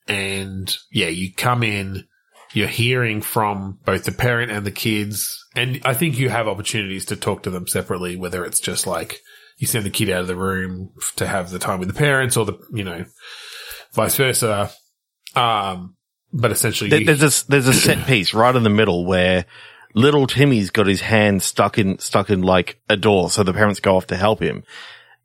and 0.07 0.75
yeah, 0.91 1.07
you 1.07 1.33
come 1.33 1.63
in, 1.63 2.07
you're 2.53 2.67
hearing 2.67 3.21
from 3.21 3.79
both 3.85 4.05
the 4.05 4.11
parent 4.11 4.51
and 4.51 4.65
the 4.65 4.71
kids. 4.71 5.43
And 5.55 5.81
I 5.85 5.93
think 5.93 6.17
you 6.17 6.29
have 6.29 6.47
opportunities 6.47 7.05
to 7.05 7.15
talk 7.15 7.43
to 7.43 7.51
them 7.51 7.67
separately, 7.67 8.15
whether 8.15 8.43
it's 8.43 8.59
just 8.59 8.87
like 8.87 9.19
you 9.57 9.67
send 9.67 9.85
the 9.85 9.91
kid 9.91 10.09
out 10.09 10.21
of 10.21 10.27
the 10.27 10.35
room 10.35 10.91
to 11.17 11.27
have 11.27 11.51
the 11.51 11.59
time 11.59 11.79
with 11.79 11.89
the 11.89 11.93
parents 11.93 12.37
or 12.37 12.45
the, 12.45 12.57
you 12.73 12.83
know, 12.83 13.05
vice 13.93 14.15
versa. 14.15 14.71
Um, 15.35 15.95
but 16.33 16.51
essentially, 16.51 16.89
there- 16.89 17.03
there's 17.15 17.43
a 17.43 17.47
there's 17.49 17.67
a 17.67 17.73
set 17.73 18.05
piece 18.07 18.33
right 18.33 18.55
in 18.55 18.63
the 18.63 18.69
middle 18.69 19.05
where 19.05 19.45
little 19.95 20.27
Timmy's 20.27 20.69
got 20.69 20.87
his 20.87 21.01
hand 21.01 21.41
stuck 21.43 21.77
in 21.77 21.99
stuck 21.99 22.29
in 22.29 22.41
like 22.41 22.79
a 22.89 22.97
door, 22.97 23.29
so 23.29 23.43
the 23.43 23.53
parents 23.53 23.79
go 23.79 23.97
off 23.97 24.07
to 24.07 24.17
help 24.17 24.41
him, 24.41 24.63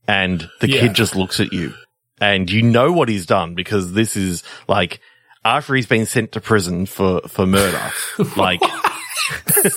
and 0.09 0.49
the 0.61 0.69
Yeah. 0.71 0.81
kid 0.81 0.95
just 0.95 1.15
looks 1.17 1.41
at 1.41 1.53
you 1.53 1.75
and 2.21 2.51
you 2.51 2.63
know 2.63 2.93
what 2.93 3.09
he's 3.09 3.27
done 3.27 3.55
because 3.55 3.93
this 3.93 4.17
is 4.17 4.43
like 4.69 5.01
after 5.45 5.75
he's 5.75 5.87
been 5.87 6.07
sent 6.07 6.33
to 6.33 6.41
prison 6.41 6.87
for, 6.87 7.21
for 7.29 7.45
murder, 7.45 7.91
like, 8.37 8.61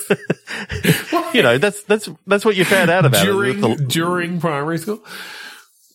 you 1.34 1.42
know, 1.42 1.58
that's, 1.58 1.82
that's, 1.82 2.08
that's 2.26 2.44
what 2.44 2.56
you 2.56 2.64
found 2.64 2.90
out 2.90 3.04
about 3.04 3.24
during 3.24 3.62
it. 3.64 3.88
During 3.88 4.40
primary 4.40 4.78
school. 4.78 5.04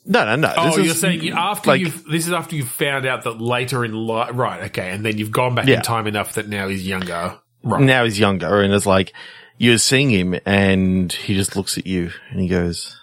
No, 0.06 0.26
no, 0.26 0.36
no. 0.36 0.54
Oh, 0.58 0.66
This 0.68 0.76
you're 0.78 0.86
is- 0.88 1.00
saying 1.02 1.22
you- 1.24 1.34
after 1.34 1.72
like- 1.72 1.82
you've 1.82 2.04
this 2.06 2.28
is 2.28 2.34
after 2.34 2.56
you've 2.56 2.70
found 2.70 3.06
out 3.06 3.24
that 3.24 3.40
later 3.42 3.84
in 3.86 3.94
life, 3.94 4.32
right? 4.34 4.64
Okay, 4.66 4.90
and 4.92 5.06
then 5.06 5.18
you've 5.18 5.32
gone 5.32 5.56
back 5.56 5.68
Yeah. 5.68 5.76
in 5.78 5.82
time 5.82 6.08
enough 6.08 6.34
that 6.34 6.48
now 6.48 6.68
he's 6.68 6.86
younger, 6.88 7.38
right? 7.64 7.82
now 7.82 8.04
he's 8.04 8.20
younger 8.20 8.62
and 8.62 8.74
it's 8.74 8.86
like 8.86 9.14
you're 9.58 9.78
seeing 9.78 10.10
him 10.10 10.36
and 10.46 11.12
he 11.14 11.36
just 11.36 11.56
looks 11.56 11.78
at 11.78 11.86
you 11.88 12.12
and 12.32 12.40
he 12.42 12.48
goes, 12.48 13.00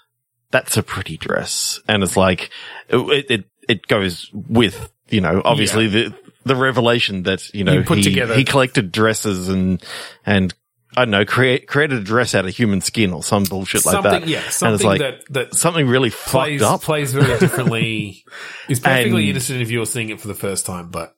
that's 0.51 0.77
a 0.77 0.83
pretty 0.83 1.17
dress. 1.17 1.81
And 1.89 2.03
it's 2.03 2.17
like, 2.17 2.51
it, 2.89 3.27
it, 3.31 3.45
it 3.69 3.87
goes 3.87 4.29
with, 4.35 4.91
you 5.09 5.21
know, 5.21 5.41
obviously 5.45 5.87
the, 5.87 6.13
the 6.45 6.57
revelation 6.57 7.23
that, 7.23 7.49
you 7.55 7.63
know, 7.63 7.75
You 7.75 7.83
put 7.85 7.99
he, 7.99 8.03
together- 8.05 8.35
he 8.35 8.43
collected 8.45 8.91
dresses 8.91 9.49
and, 9.49 9.81
and 10.27 10.53
I 10.97 11.03
don't 11.03 11.11
know, 11.11 11.25
create, 11.25 11.69
created 11.69 11.99
a 11.99 12.03
dress 12.03 12.35
out 12.35 12.47
of 12.47 12.55
human 12.57 12.81
skin 12.81 13.13
or 13.13 13.23
some 13.23 13.45
bullshit 13.45 13.87
like 13.87 14.03
that. 14.03 14.27
yeah, 14.27 14.39
and 14.39 14.47
it's 14.47 14.57
something 14.57 14.87
like 14.87 14.99
that 15.01 15.21
that 15.31 15.55
something 15.55 15.87
really 15.87 16.11
plays 16.11 16.61
fucked 16.61 16.73
up. 16.75 16.83
plays 16.83 17.13
very 17.13 17.39
differently. 17.39 18.25
is 18.69 18.81
perfectly 18.81 19.23
And- 19.23 19.31
innocent 19.31 19.61
if 19.63 19.71
you're 19.71 19.87
seeing 19.87 20.09
it 20.11 20.21
for 20.21 20.29
the 20.29 20.35
first 20.35 20.67
time, 20.67 20.91
but 20.91 21.15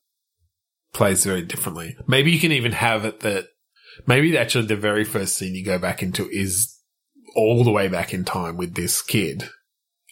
plays 0.93 1.25
very 1.25 1.43
differently. 1.43 1.97
Maybe 2.07 2.33
you 2.33 2.39
can 2.39 2.53
even 2.53 2.73
have 2.73 3.05
it 3.07 3.21
that 3.21 3.47
maybe 4.07 4.37
actually 4.37 4.67
the 4.67 4.77
very 4.77 5.05
first 5.05 5.37
scene 5.39 5.55
you 5.55 5.65
go 5.65 5.79
back 5.79 6.03
into 6.03 6.29
is 6.29 6.79
all 7.35 7.65
the 7.65 7.71
way 7.71 7.89
back 7.89 8.13
in 8.13 8.25
time 8.25 8.59
with 8.59 8.75
this 8.75 9.01
kid. 9.01 9.49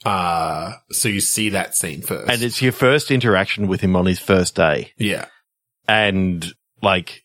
Uh, 0.06 0.72
so 0.90 1.10
you 1.10 1.20
see 1.20 1.50
that 1.50 1.74
scene 1.74 2.00
first. 2.00 2.30
And 2.30 2.42
it's 2.42 2.62
your 2.62 2.72
first 2.72 3.10
interaction 3.10 3.68
with 3.68 3.82
him 3.82 3.94
on 3.94 4.06
his 4.06 4.18
first 4.18 4.54
day. 4.54 4.92
yeah. 4.96 5.26
and 5.86 6.50
like 6.82 7.24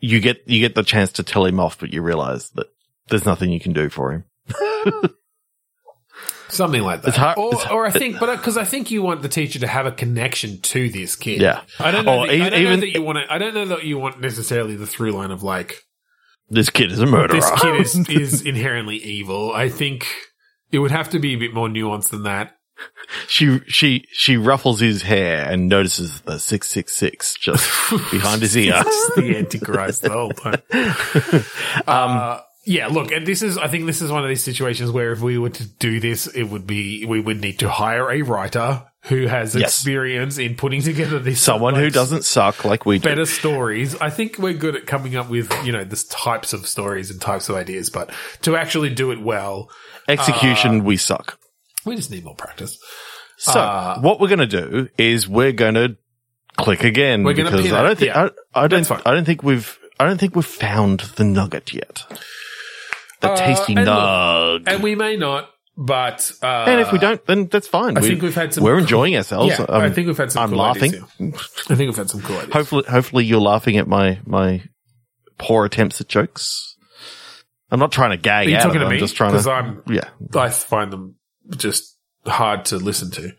you 0.00 0.20
get 0.20 0.42
you 0.46 0.60
get 0.60 0.74
the 0.74 0.82
chance 0.82 1.12
to 1.12 1.22
tell 1.22 1.44
him 1.44 1.60
off, 1.60 1.78
but 1.78 1.92
you 1.92 2.02
realize 2.02 2.50
that 2.50 2.66
there's 3.08 3.24
nothing 3.26 3.50
you 3.52 3.60
can 3.60 3.72
do 3.72 3.88
for 3.88 4.12
him. 4.12 4.24
Something 6.48 6.82
like 6.82 7.02
that. 7.02 7.08
It's 7.08 7.16
hard- 7.16 7.38
or, 7.38 7.54
it's- 7.54 7.70
or 7.70 7.86
I 7.86 7.90
think, 7.90 8.18
but 8.18 8.34
because 8.36 8.56
I 8.56 8.64
think 8.64 8.90
you 8.90 9.02
want 9.02 9.22
the 9.22 9.28
teacher 9.28 9.60
to 9.60 9.68
have 9.68 9.86
a 9.86 9.92
connection 9.92 10.60
to 10.62 10.88
this 10.88 11.14
kid. 11.14 11.40
Yeah. 11.40 11.60
I 11.78 11.92
don't 11.92 12.04
know. 12.04 12.20
Or 12.24 12.26
that, 12.26 12.32
I 12.32 12.34
even- 12.34 12.50
don't 12.50 12.62
know 12.64 12.68
even- 12.70 12.80
that 12.80 12.88
you 12.94 13.02
want 13.02 13.18
to. 13.18 13.32
I 13.32 13.38
don't 13.38 13.54
know 13.54 13.66
that 13.66 13.84
you 13.84 13.98
want 13.98 14.20
necessarily 14.20 14.74
the 14.74 14.86
through 14.86 15.12
line 15.12 15.30
of 15.30 15.44
like 15.44 15.76
This 16.48 16.68
kid 16.68 16.90
is 16.90 16.98
a 16.98 17.06
murderer. 17.06 17.40
this 17.40 17.50
kid 17.60 17.80
is 17.80 18.08
is 18.08 18.42
inherently 18.42 18.96
evil. 18.96 19.52
I 19.52 19.68
think 19.68 20.06
it 20.72 20.80
would 20.80 20.90
have 20.90 21.10
to 21.10 21.20
be 21.20 21.34
a 21.34 21.38
bit 21.38 21.54
more 21.54 21.68
nuanced 21.68 22.08
than 22.10 22.24
that. 22.24 22.56
She 23.26 23.60
she 23.66 24.06
she 24.12 24.36
ruffles 24.36 24.80
his 24.80 25.02
hair 25.02 25.50
and 25.50 25.68
notices 25.68 26.20
the 26.22 26.38
six 26.38 26.68
six 26.68 26.94
six 26.94 27.34
just 27.34 27.68
behind 28.10 28.42
his 28.42 28.56
ear. 28.56 28.74
It's 28.76 29.14
the 29.16 29.36
Antichrist 29.38 30.02
the 30.02 30.10
whole 30.10 30.30
time. 30.30 30.62
uh, 31.86 32.40
yeah, 32.64 32.88
look, 32.88 33.10
and 33.10 33.26
this 33.26 33.42
is, 33.42 33.56
I 33.56 33.68
think 33.68 33.86
this 33.86 34.02
is 34.02 34.12
one 34.12 34.22
of 34.22 34.28
these 34.28 34.44
situations 34.44 34.90
where 34.90 35.12
if 35.12 35.20
we 35.20 35.38
were 35.38 35.48
to 35.50 35.66
do 35.66 35.98
this, 35.98 36.26
it 36.26 36.44
would 36.44 36.66
be, 36.66 37.06
we 37.06 37.18
would 37.18 37.40
need 37.40 37.60
to 37.60 37.70
hire 37.70 38.10
a 38.10 38.20
writer 38.22 38.84
who 39.04 39.26
has 39.26 39.54
Yes. 39.56 39.70
experience 39.70 40.36
in 40.36 40.56
putting 40.56 40.82
together 40.82 41.18
this. 41.18 41.40
Someone 41.40 41.74
who 41.74 41.88
doesn't 41.88 42.22
suck 42.22 42.66
like 42.66 42.84
we 42.84 42.98
do. 42.98 43.08
better 43.08 43.24
stories. 43.24 43.96
I 43.96 44.10
think 44.10 44.38
we're 44.38 44.52
good 44.52 44.76
at 44.76 44.86
coming 44.86 45.16
up 45.16 45.30
with, 45.30 45.50
you 45.64 45.72
know, 45.72 45.84
this 45.84 46.04
types 46.04 46.52
of 46.52 46.66
stories 46.66 47.10
and 47.10 47.18
types 47.18 47.48
of 47.48 47.56
ideas, 47.56 47.88
but 47.88 48.10
to 48.42 48.56
actually 48.56 48.90
do 48.90 49.10
it 49.10 49.22
well, 49.22 49.70
Execution, 50.06 50.84
we 50.84 50.98
suck. 50.98 51.38
We 51.84 51.96
just 51.96 52.10
need 52.10 52.24
more 52.24 52.34
practice. 52.34 52.78
So 53.38 53.58
uh, 53.58 54.00
what 54.00 54.20
we're 54.20 54.28
going 54.28 54.40
to 54.40 54.46
do 54.46 54.88
is 54.98 55.26
we're 55.28 55.52
going 55.52 55.74
to 55.74 55.96
click 56.58 56.84
again 56.84 57.22
We're 57.24 57.32
gonna 57.34 57.50
because 57.50 57.72
I 57.72 57.82
don't 57.82 57.98
think 57.98 58.14
yeah. 58.14 58.28
I, 58.54 58.64
I 58.64 58.68
don't 58.68 58.90
I 59.06 59.14
don't 59.14 59.24
think 59.24 59.42
we've 59.42 59.78
I 59.98 60.04
don't 60.06 60.18
think 60.18 60.34
we've 60.36 60.44
found 60.44 61.00
the 61.16 61.24
nugget 61.24 61.72
yet. 61.72 62.04
The 63.20 63.30
Uh, 63.30 63.36
tasty 63.36 63.74
and 63.74 63.86
nug. 63.86 64.62
And 64.66 64.82
we 64.82 64.94
may 64.94 65.16
not, 65.16 65.50
but, 65.76 66.32
uh, 66.42 66.64
And 66.66 66.80
if 66.80 66.90
we 66.92 66.98
don't, 66.98 67.24
then 67.26 67.48
that's 67.48 67.68
fine. 67.68 67.96
I 67.96 68.00
We- 68.00 68.08
think 68.08 68.22
we've 68.22 68.34
had 68.34 68.52
some 68.54 68.64
We're 68.64 68.72
cool- 68.74 68.80
enjoying 68.82 69.16
ourselves. 69.16 69.54
yeah, 69.58 69.64
Um, 69.68 69.82
I 69.82 69.90
think 69.90 70.06
we've 70.06 70.16
had 70.16 70.32
some 70.32 70.42
I'm 70.44 70.48
cool 70.50 70.58
laughing. 70.58 70.94
I 71.20 71.74
think 71.74 71.78
we've 71.80 71.96
had 71.96 72.10
some 72.10 72.22
cool 72.22 72.36
ideas. 72.36 72.52
Hopefully, 72.52 72.84
hopefully 72.88 73.24
you're 73.24 73.40
laughing 73.40 73.76
at 73.76 73.86
my 73.88 74.20
my 74.26 74.62
poor 75.38 75.64
attempts 75.66 76.00
at 76.00 76.08
jokes. 76.08 76.76
I'm 77.70 77.78
not 77.78 77.92
trying 77.92 78.10
to 78.10 78.16
gag 78.16 78.48
Are 78.48 78.50
you 78.50 78.56
talking 78.56 78.80
to 78.80 78.88
me? 78.88 78.94
I'm 78.96 79.00
just 79.00 79.16
trying 79.16 79.38
to. 79.40 79.50
I'm, 79.50 79.82
yeah, 79.88 80.08
I 80.34 80.48
find 80.50 80.92
them 80.92 81.16
just 81.56 81.96
hard 82.26 82.64
to 82.66 82.76
listen 82.76 83.10
to. 83.12 83.32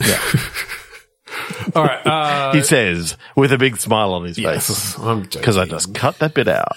yeah. 0.00 0.20
All 1.74 1.84
right. 1.84 2.06
Uh, 2.06 2.52
he 2.52 2.62
says 2.62 3.16
with 3.36 3.52
a 3.52 3.58
big 3.58 3.76
smile 3.76 4.12
on 4.12 4.24
his 4.24 4.36
face 4.36 4.44
yes, 4.68 4.98
I'm 5.02 5.22
because 5.22 5.56
I 5.56 5.64
just 5.66 5.94
cut 5.94 6.18
that 6.20 6.34
bit 6.34 6.48
out. 6.48 6.68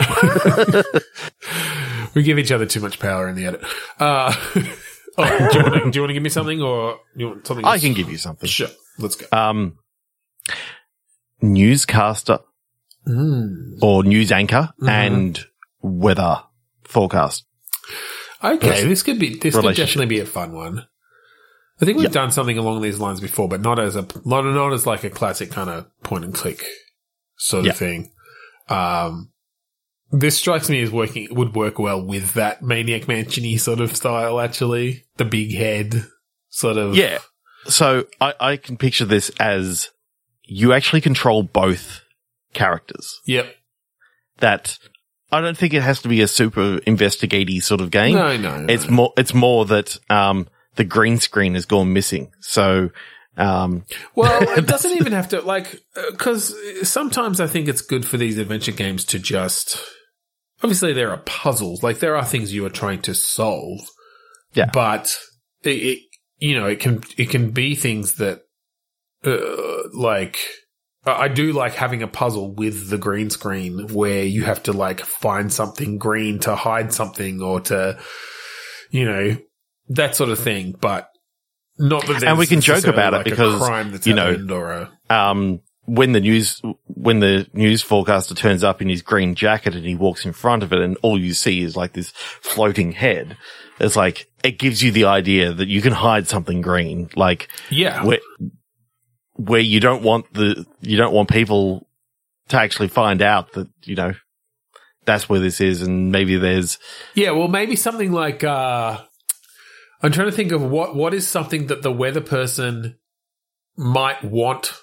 we 2.14 2.22
give 2.22 2.38
each 2.38 2.52
other 2.52 2.66
too 2.66 2.80
much 2.80 2.98
power 2.98 3.28
in 3.28 3.36
the 3.36 3.46
edit. 3.46 3.62
Uh, 3.98 4.34
oh, 5.18 5.48
do 5.52 5.58
you 5.58 5.64
want 5.64 5.74
to 5.84 5.90
do 5.90 5.96
you 5.98 6.02
want 6.02 6.10
to 6.10 6.14
give 6.14 6.22
me 6.22 6.30
something 6.30 6.60
or 6.62 6.98
you 7.16 7.28
want 7.28 7.46
something? 7.46 7.64
I 7.64 7.78
can 7.78 7.94
give 7.94 8.10
you 8.10 8.18
something. 8.18 8.48
Sure. 8.48 8.68
Let's 8.98 9.16
go. 9.16 9.26
Um, 9.36 9.78
newscaster 11.42 12.40
Mm. 13.08 13.78
or 13.80 14.04
news 14.04 14.30
anchor 14.30 14.68
Mhm. 14.82 14.88
and 14.90 15.46
weather 15.80 16.42
forecast. 16.84 17.46
Okay, 18.42 18.84
this 18.84 19.02
could 19.02 19.18
be 19.18 19.36
this 19.36 19.54
could 19.54 19.76
definitely 19.76 20.06
be 20.06 20.20
a 20.20 20.26
fun 20.26 20.52
one. 20.52 20.86
I 21.80 21.84
think 21.84 21.96
we've 21.96 22.04
Yep. 22.04 22.12
done 22.12 22.30
something 22.30 22.58
along 22.58 22.82
these 22.82 22.98
lines 22.98 23.20
before, 23.20 23.48
but 23.48 23.60
not 23.60 23.78
as 23.78 23.96
a 23.96 24.02
not, 24.24 24.42
not 24.44 24.72
as 24.72 24.86
like 24.86 25.04
a 25.04 25.10
classic 25.10 25.50
kind 25.50 25.70
of 25.70 25.86
point 26.02 26.24
and 26.24 26.34
click 26.34 26.64
sort 27.36 27.66
of 27.66 27.76
thing. 27.76 28.12
Um, 28.68 29.32
this 30.10 30.36
strikes 30.36 30.68
me 30.68 30.82
as 30.82 30.90
working 30.90 31.28
would 31.30 31.54
work 31.54 31.78
well 31.78 32.02
with 32.04 32.34
that 32.34 32.62
Maniac 32.62 33.02
Mansiony 33.02 33.58
sort 33.58 33.80
of 33.80 33.94
style. 33.96 34.40
Actually, 34.40 35.04
the 35.16 35.24
big 35.24 35.54
head 35.54 36.06
sort 36.48 36.76
of 36.76 36.96
Yeah. 36.96 37.18
So 37.66 38.06
I, 38.20 38.34
I 38.40 38.56
can 38.56 38.76
picture 38.76 39.04
this 39.04 39.30
as 39.38 39.90
you 40.44 40.72
actually 40.72 41.00
control 41.00 41.42
both 41.42 42.02
characters. 42.54 43.20
Yep. 43.26 43.54
That 44.38 44.78
I 45.32 45.40
don't 45.40 45.56
think 45.56 45.74
it 45.74 45.82
has 45.82 46.02
to 46.02 46.08
be 46.08 46.20
a 46.22 46.28
super 46.28 46.78
investigative 46.78 47.62
sort 47.64 47.80
of 47.80 47.90
game. 47.90 48.14
No, 48.14 48.36
no, 48.36 48.58
no. 48.58 48.66
It's 48.72 48.88
more, 48.88 49.12
it's 49.16 49.34
more 49.34 49.64
that, 49.66 49.96
um, 50.08 50.48
the 50.76 50.84
green 50.84 51.18
screen 51.18 51.54
has 51.54 51.66
gone 51.66 51.92
missing. 51.92 52.32
So, 52.40 52.90
um, 53.36 53.84
Well, 54.14 54.58
it 54.58 54.66
doesn't 54.66 54.92
even 54.92 55.12
have 55.12 55.28
to 55.28 55.40
like 55.40 55.80
because 56.10 56.54
sometimes 56.88 57.40
I 57.40 57.46
think 57.46 57.68
it's 57.68 57.82
good 57.82 58.06
for 58.06 58.16
these 58.16 58.38
adventure 58.38 58.72
games 58.72 59.04
to 59.06 59.18
just 59.18 59.82
obviously 60.62 60.92
there 60.92 61.10
are 61.10 61.18
puzzles, 61.18 61.82
like 61.82 61.98
there 61.98 62.16
are 62.16 62.24
things 62.24 62.54
you 62.54 62.64
are 62.66 62.70
trying 62.70 63.02
to 63.02 63.14
solve. 63.14 63.80
Yeah. 64.52 64.68
but 64.72 65.16
it, 65.62 65.68
it 65.70 65.98
you 66.38 66.58
know 66.58 66.66
it 66.66 66.80
can 66.80 67.02
it 67.16 67.30
can 67.30 67.50
be 67.50 67.74
things 67.74 68.14
that 68.16 68.42
uh, 69.24 69.88
like 69.94 70.38
I 71.04 71.28
do 71.28 71.52
like 71.52 71.74
having 71.74 72.02
a 72.02 72.08
puzzle 72.08 72.52
with 72.52 72.90
the 72.90 72.98
green 72.98 73.30
screen 73.30 73.88
where 73.88 74.22
you 74.22 74.44
have 74.44 74.62
to 74.64 74.72
like 74.72 75.00
find 75.00 75.52
something 75.52 75.96
green 75.96 76.40
to 76.40 76.54
hide 76.54 76.92
something 76.92 77.40
or 77.40 77.60
to 77.62 77.98
you 78.90 79.04
know 79.06 79.36
that 79.90 80.16
sort 80.16 80.30
of 80.30 80.38
thing, 80.38 80.74
but. 80.80 81.08
Not 81.78 82.06
that 82.06 82.22
And 82.24 82.38
we 82.38 82.46
can 82.46 82.60
joke 82.60 82.84
about 82.84 83.14
it 83.14 83.18
like, 83.18 83.26
a 83.26 83.30
because, 83.30 83.58
crime 83.58 83.90
that's 83.92 84.06
you 84.06 84.12
know, 84.12 84.32
a 84.32 84.36
um, 85.08 85.60
when 85.86 86.12
the 86.12 86.20
news, 86.20 86.60
when 86.84 87.20
the 87.20 87.46
news 87.54 87.80
forecaster 87.80 88.34
turns 88.34 88.62
up 88.62 88.82
in 88.82 88.88
his 88.90 89.00
green 89.00 89.34
jacket 89.34 89.74
and 89.74 89.86
he 89.86 89.94
walks 89.94 90.26
in 90.26 90.34
front 90.34 90.62
of 90.62 90.74
it 90.74 90.80
and 90.80 90.98
all 91.00 91.18
you 91.18 91.32
see 91.32 91.62
is 91.62 91.76
like 91.76 91.94
this 91.94 92.10
floating 92.10 92.92
head, 92.92 93.34
it's 93.78 93.96
like, 93.96 94.30
it 94.44 94.58
gives 94.58 94.82
you 94.82 94.92
the 94.92 95.06
idea 95.06 95.54
that 95.54 95.68
you 95.68 95.80
can 95.80 95.92
hide 95.92 96.28
something 96.28 96.60
green, 96.60 97.08
like 97.16 97.48
yeah 97.70 98.04
where 99.44 99.60
you 99.60 99.80
don't 99.80 100.02
want 100.02 100.32
the, 100.34 100.66
you 100.80 100.96
don't 100.96 101.12
want 101.12 101.28
people 101.28 101.86
to 102.48 102.58
actually 102.58 102.88
find 102.88 103.22
out 103.22 103.52
that, 103.52 103.68
you 103.84 103.96
know, 103.96 104.12
that's 105.04 105.28
where 105.28 105.40
this 105.40 105.60
is 105.60 105.82
and 105.82 106.12
maybe 106.12 106.36
there's, 106.36 106.78
yeah 107.14 107.30
well 107.30 107.48
maybe 107.48 107.74
something 107.74 108.12
like 108.12 108.44
uh 108.44 109.00
i'm 110.02 110.12
trying 110.12 110.30
to 110.30 110.36
think 110.36 110.52
of 110.52 110.62
what 110.62 110.94
what 110.94 111.14
is 111.14 111.26
something 111.26 111.68
that 111.68 111.82
the 111.82 111.90
weather 111.90 112.20
person 112.20 112.96
might 113.76 114.22
want 114.22 114.74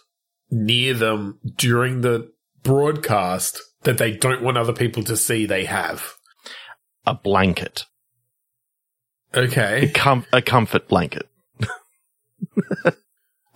near 0.50 0.94
them 0.94 1.40
during 1.56 2.02
the 2.02 2.32
broadcast 2.64 3.62
that 3.84 3.98
they 3.98 4.12
don't 4.12 4.42
want 4.42 4.58
other 4.58 4.74
people 4.74 5.04
to 5.04 5.16
see 5.16 5.46
they 5.46 5.66
have. 5.66 6.14
A 7.06 7.14
blanket, 7.14 7.86
a, 9.34 9.42
okay 9.42 9.92
com- 9.94 10.26
a 10.34 10.42
comfort 10.42 10.88
blanket. 10.90 11.30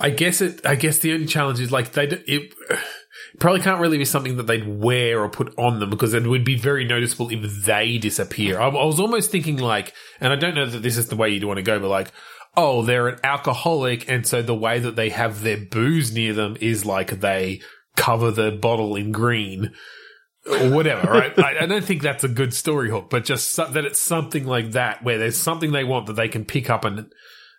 i 0.02 0.10
guess 0.10 0.42
it 0.42 0.66
i 0.66 0.76
guess 0.76 1.00
the 1.00 1.14
only 1.14 1.26
challenge 1.26 1.60
is 1.60 1.72
like 1.72 1.94
they 1.94 2.04
it 2.28 2.54
probably 3.40 3.62
can't 3.62 3.80
really 3.80 3.98
be 3.98 4.06
something 4.06 4.38
that 4.38 4.48
they'd 4.48 4.68
wear 4.68 5.22
or 5.22 5.30
put 5.30 5.58
on 5.58 5.80
them 5.80 5.90
because 5.90 6.14
it 6.14 6.28
would 6.28 6.44
be 6.44 6.58
very 6.58 6.86
noticeable 6.86 7.30
if 7.32 7.66
they 7.66 7.98
disappear. 7.98 8.60
I, 8.60 8.68
I 8.68 8.86
was 8.86 9.00
almost 9.00 9.32
thinking 9.32 9.58
like, 9.58 9.94
and 10.20 10.34
I 10.34 10.36
don't 10.36 10.56
know 10.56 10.66
that 10.66 10.84
this 10.84 10.98
is 10.98 11.08
the 11.08 11.16
way 11.16 11.30
you'd 11.30 11.44
want 11.44 11.58
to 11.58 11.64
go, 11.64 11.80
but 11.80 11.88
like, 11.88 12.12
oh, 12.58 12.82
they're 12.82 13.08
an 13.08 13.20
alcoholic, 13.24 14.10
and 14.10 14.28
so 14.28 14.42
the 14.42 14.56
way 14.56 14.80
that 14.80 14.96
they 14.96 15.10
have 15.10 15.42
their 15.42 15.58
booze 15.58 16.14
near 16.14 16.34
them 16.34 16.58
is 16.60 16.86
like 16.86 17.22
they 17.22 17.62
cover 17.96 18.32
the 18.32 18.52
bottle 18.52 18.96
in 18.96 19.12
green 19.12 19.72
or 20.50 20.70
whatever, 20.70 21.12
right? 21.12 21.38
I, 21.40 21.60
I, 21.62 21.66
don't 21.66 21.84
think 21.84 22.02
that's 22.02 22.24
a 22.24 22.30
good 22.30 22.54
story 22.54 22.90
hook, 22.90 23.10
but 23.10 23.24
just 23.24 23.52
so, 23.52 23.66
that 23.66 23.86
it's 23.86 24.00
something 24.00 24.46
like 24.46 24.72
that 24.72 25.04
where 25.04 25.18
there's 25.18 25.38
something 25.38 25.72
they 25.72 25.84
want 25.84 26.08
that 26.08 26.14
they 26.14 26.28
can 26.28 26.46
pick 26.46 26.70
up 26.70 26.84
and 26.84 27.12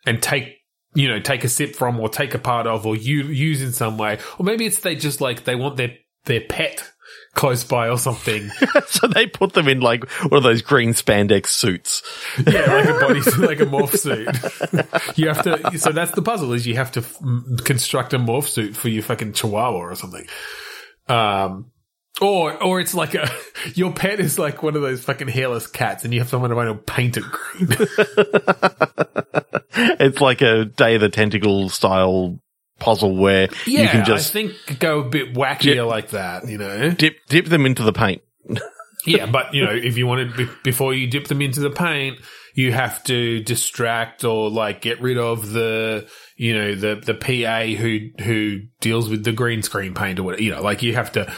and 0.05 0.22
take 0.22 0.62
you 0.95 1.09
know 1.09 1.20
take 1.20 1.45
a 1.45 1.49
sip 1.49 1.74
from 1.74 1.99
or 1.99 2.09
take 2.09 2.34
a 2.34 2.38
part 2.38 2.66
of 2.66 2.86
or 2.86 2.97
you, 2.97 3.24
use 3.24 3.62
in 3.62 3.72
some 3.72 3.99
way, 3.99 4.18
or 4.38 4.45
maybe 4.45 4.66
it's 4.66 4.80
they 4.80 4.97
just 4.97 5.20
like 5.20 5.45
they 5.45 5.55
want 5.55 5.76
their 5.76 5.97
their 6.24 6.40
pet 6.40 6.93
close 7.34 7.64
by 7.64 7.88
or 7.88 7.99
something. 7.99 8.49
so 8.86 9.07
they 9.07 9.26
put 9.26 9.55
them 9.55 9.68
in 9.68 9.80
like 9.80 10.09
one 10.22 10.38
of 10.38 10.43
those 10.43 10.62
green 10.62 10.90
spandex 10.90 11.49
suits. 11.49 12.03
yeah, 12.47 12.72
like 12.72 12.88
a 12.88 13.01
body, 13.01 13.20
like 13.47 13.61
a 13.61 13.66
morph 13.66 13.97
suit. 13.99 15.16
you 15.18 15.28
have 15.28 15.43
to. 15.43 15.78
So 15.78 15.93
that's 15.93 16.12
the 16.12 16.22
puzzle: 16.22 16.53
is 16.53 16.66
you 16.66 16.76
have 16.76 16.93
to 16.93 17.01
f- 17.01 17.18
construct 17.64 18.12
a 18.14 18.18
morph 18.18 18.49
suit 18.49 18.76
for 18.76 18.88
your 18.88 19.03
fucking 19.03 19.32
chihuahua 19.32 19.78
or 19.78 19.95
something. 19.95 20.26
Um, 21.09 21.72
or, 22.21 22.63
or 22.63 22.81
it's 22.81 22.95
like 22.95 23.15
a, 23.15 23.29
your 23.75 23.93
pet 23.93 24.21
is 24.21 24.39
like 24.39 24.63
one 24.63 24.77
of 24.77 24.83
those 24.83 25.03
fucking 25.05 25.29
hairless 25.29 25.67
cats 25.67 26.05
and 26.05 26.13
you 26.13 26.21
have 26.21 26.29
someone 26.29 26.51
to 26.51 26.75
paint 26.75 27.17
it 27.17 27.25
green. 27.25 27.69
it's 30.01 30.21
like 30.21 30.43
a 30.43 30.67
Day 30.67 30.97
of 30.97 31.01
the 31.01 31.09
Tentacle 31.09 31.69
style 31.69 32.39
puzzle 32.79 33.17
where 33.17 33.49
yeah, 33.67 33.83
you 33.83 33.89
can 33.89 34.05
just 34.05 34.31
I 34.31 34.33
think 34.33 34.79
go 34.79 35.01
a 35.01 35.05
bit 35.05 35.35
wackier 35.35 35.75
dip, 35.77 35.87
like 35.87 36.11
that, 36.11 36.49
you 36.49 36.59
know. 36.59 36.91
Dip 36.91 37.17
dip 37.29 37.47
them 37.47 37.65
into 37.65 37.83
the 37.83 37.93
paint. 37.93 38.23
yeah, 39.07 39.27
but 39.27 39.55
you 39.55 39.65
know, 39.65 39.73
if 39.73 39.97
you 39.97 40.07
wanted 40.07 40.49
before 40.63 40.93
you 40.95 41.07
dip 41.07 41.29
them 41.29 41.41
into 41.41 41.61
the 41.61 41.71
paint, 41.71 42.19
you 42.55 42.73
have 42.73 43.03
to 43.05 43.41
distract 43.41 44.25
or 44.25 44.51
like 44.51 44.81
get 44.81 45.01
rid 45.01 45.17
of 45.17 45.53
the 45.53 46.09
you 46.37 46.55
know 46.55 46.75
the 46.75 46.97
the 46.97 47.15
PA 47.15 47.81
who 47.81 48.11
who 48.23 48.61
deals 48.81 49.09
with 49.09 49.25
the 49.25 49.33
green 49.33 49.63
screen 49.63 49.95
paint 49.95 50.19
or 50.19 50.25
whatever. 50.25 50.43
You 50.43 50.51
know, 50.51 50.63
like 50.63 50.83
you 50.83 50.95
have 50.95 51.13
to 51.13 51.33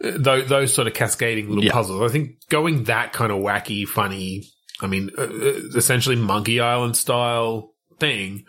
those, 0.00 0.48
those 0.48 0.74
sort 0.74 0.86
of 0.86 0.94
cascading 0.94 1.48
little 1.48 1.64
yeah. 1.64 1.72
puzzles. 1.72 2.08
I 2.08 2.12
think 2.12 2.36
going 2.48 2.84
that 2.84 3.12
kind 3.12 3.32
of 3.32 3.38
wacky, 3.38 3.86
funny. 3.86 4.44
I 4.80 4.86
mean, 4.86 5.10
uh, 5.18 5.22
uh 5.22 5.60
essentially 5.76 6.16
Monkey 6.16 6.60
Island 6.60 6.96
style 6.96 7.74
thing. 7.98 8.44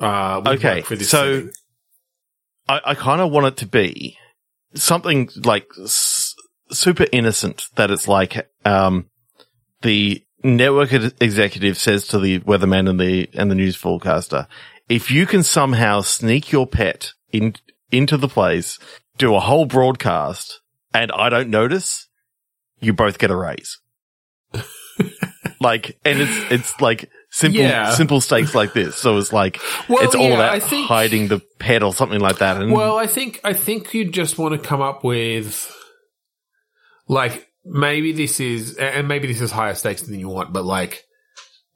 Uh, 0.00 0.42
okay, 0.46 0.82
so 0.98 1.48
I, 2.68 2.80
I 2.86 2.94
kind 2.94 3.20
of 3.20 3.32
want 3.32 3.46
it 3.46 3.56
to 3.58 3.66
be 3.66 4.16
something 4.74 5.28
like 5.44 5.66
s- 5.82 6.34
super 6.70 7.06
innocent 7.10 7.66
that 7.76 7.90
it's 7.90 8.06
like, 8.06 8.48
um, 8.64 9.06
the 9.82 10.22
network 10.44 10.92
executive 10.92 11.78
says 11.78 12.06
to 12.08 12.18
the 12.18 12.40
weatherman 12.40 12.88
and 12.88 13.00
the, 13.00 13.28
and 13.34 13.50
the 13.50 13.56
news 13.56 13.74
forecaster, 13.74 14.46
if 14.88 15.10
you 15.10 15.26
can 15.26 15.42
somehow 15.42 16.00
sneak 16.00 16.52
your 16.52 16.66
pet 16.66 17.12
in, 17.32 17.54
into 17.90 18.16
the 18.16 18.28
place, 18.28 18.78
do 19.16 19.34
a 19.34 19.40
whole 19.40 19.66
broadcast 19.66 20.60
and 20.92 21.12
I 21.12 21.28
don't 21.28 21.50
notice, 21.50 22.08
you 22.80 22.92
both 22.92 23.18
get 23.18 23.30
a 23.30 23.36
raise. 23.36 23.78
like, 25.60 25.98
and 26.04 26.20
it's, 26.20 26.52
it's 26.52 26.80
like 26.80 27.10
simple, 27.30 27.60
yeah. 27.60 27.92
simple 27.92 28.20
stakes 28.20 28.54
like 28.54 28.72
this. 28.72 28.96
So 28.96 29.18
it's 29.18 29.32
like, 29.32 29.60
well, 29.88 30.04
it's 30.04 30.14
all 30.14 30.28
yeah, 30.28 30.34
about 30.34 30.62
think, 30.62 30.86
hiding 30.86 31.28
the 31.28 31.40
pet 31.58 31.82
or 31.82 31.92
something 31.92 32.20
like 32.20 32.38
that. 32.38 32.60
And 32.60 32.72
well, 32.72 32.96
I 32.96 33.06
think, 33.06 33.40
I 33.44 33.52
think 33.52 33.92
you 33.94 34.10
just 34.10 34.38
want 34.38 34.60
to 34.60 34.66
come 34.66 34.80
up 34.80 35.04
with 35.04 35.74
like, 37.06 37.48
maybe 37.64 38.12
this 38.12 38.40
is, 38.40 38.76
and 38.76 39.08
maybe 39.08 39.28
this 39.28 39.40
is 39.40 39.50
higher 39.50 39.74
stakes 39.74 40.02
than 40.02 40.18
you 40.18 40.28
want, 40.28 40.52
but 40.52 40.64
like, 40.64 41.04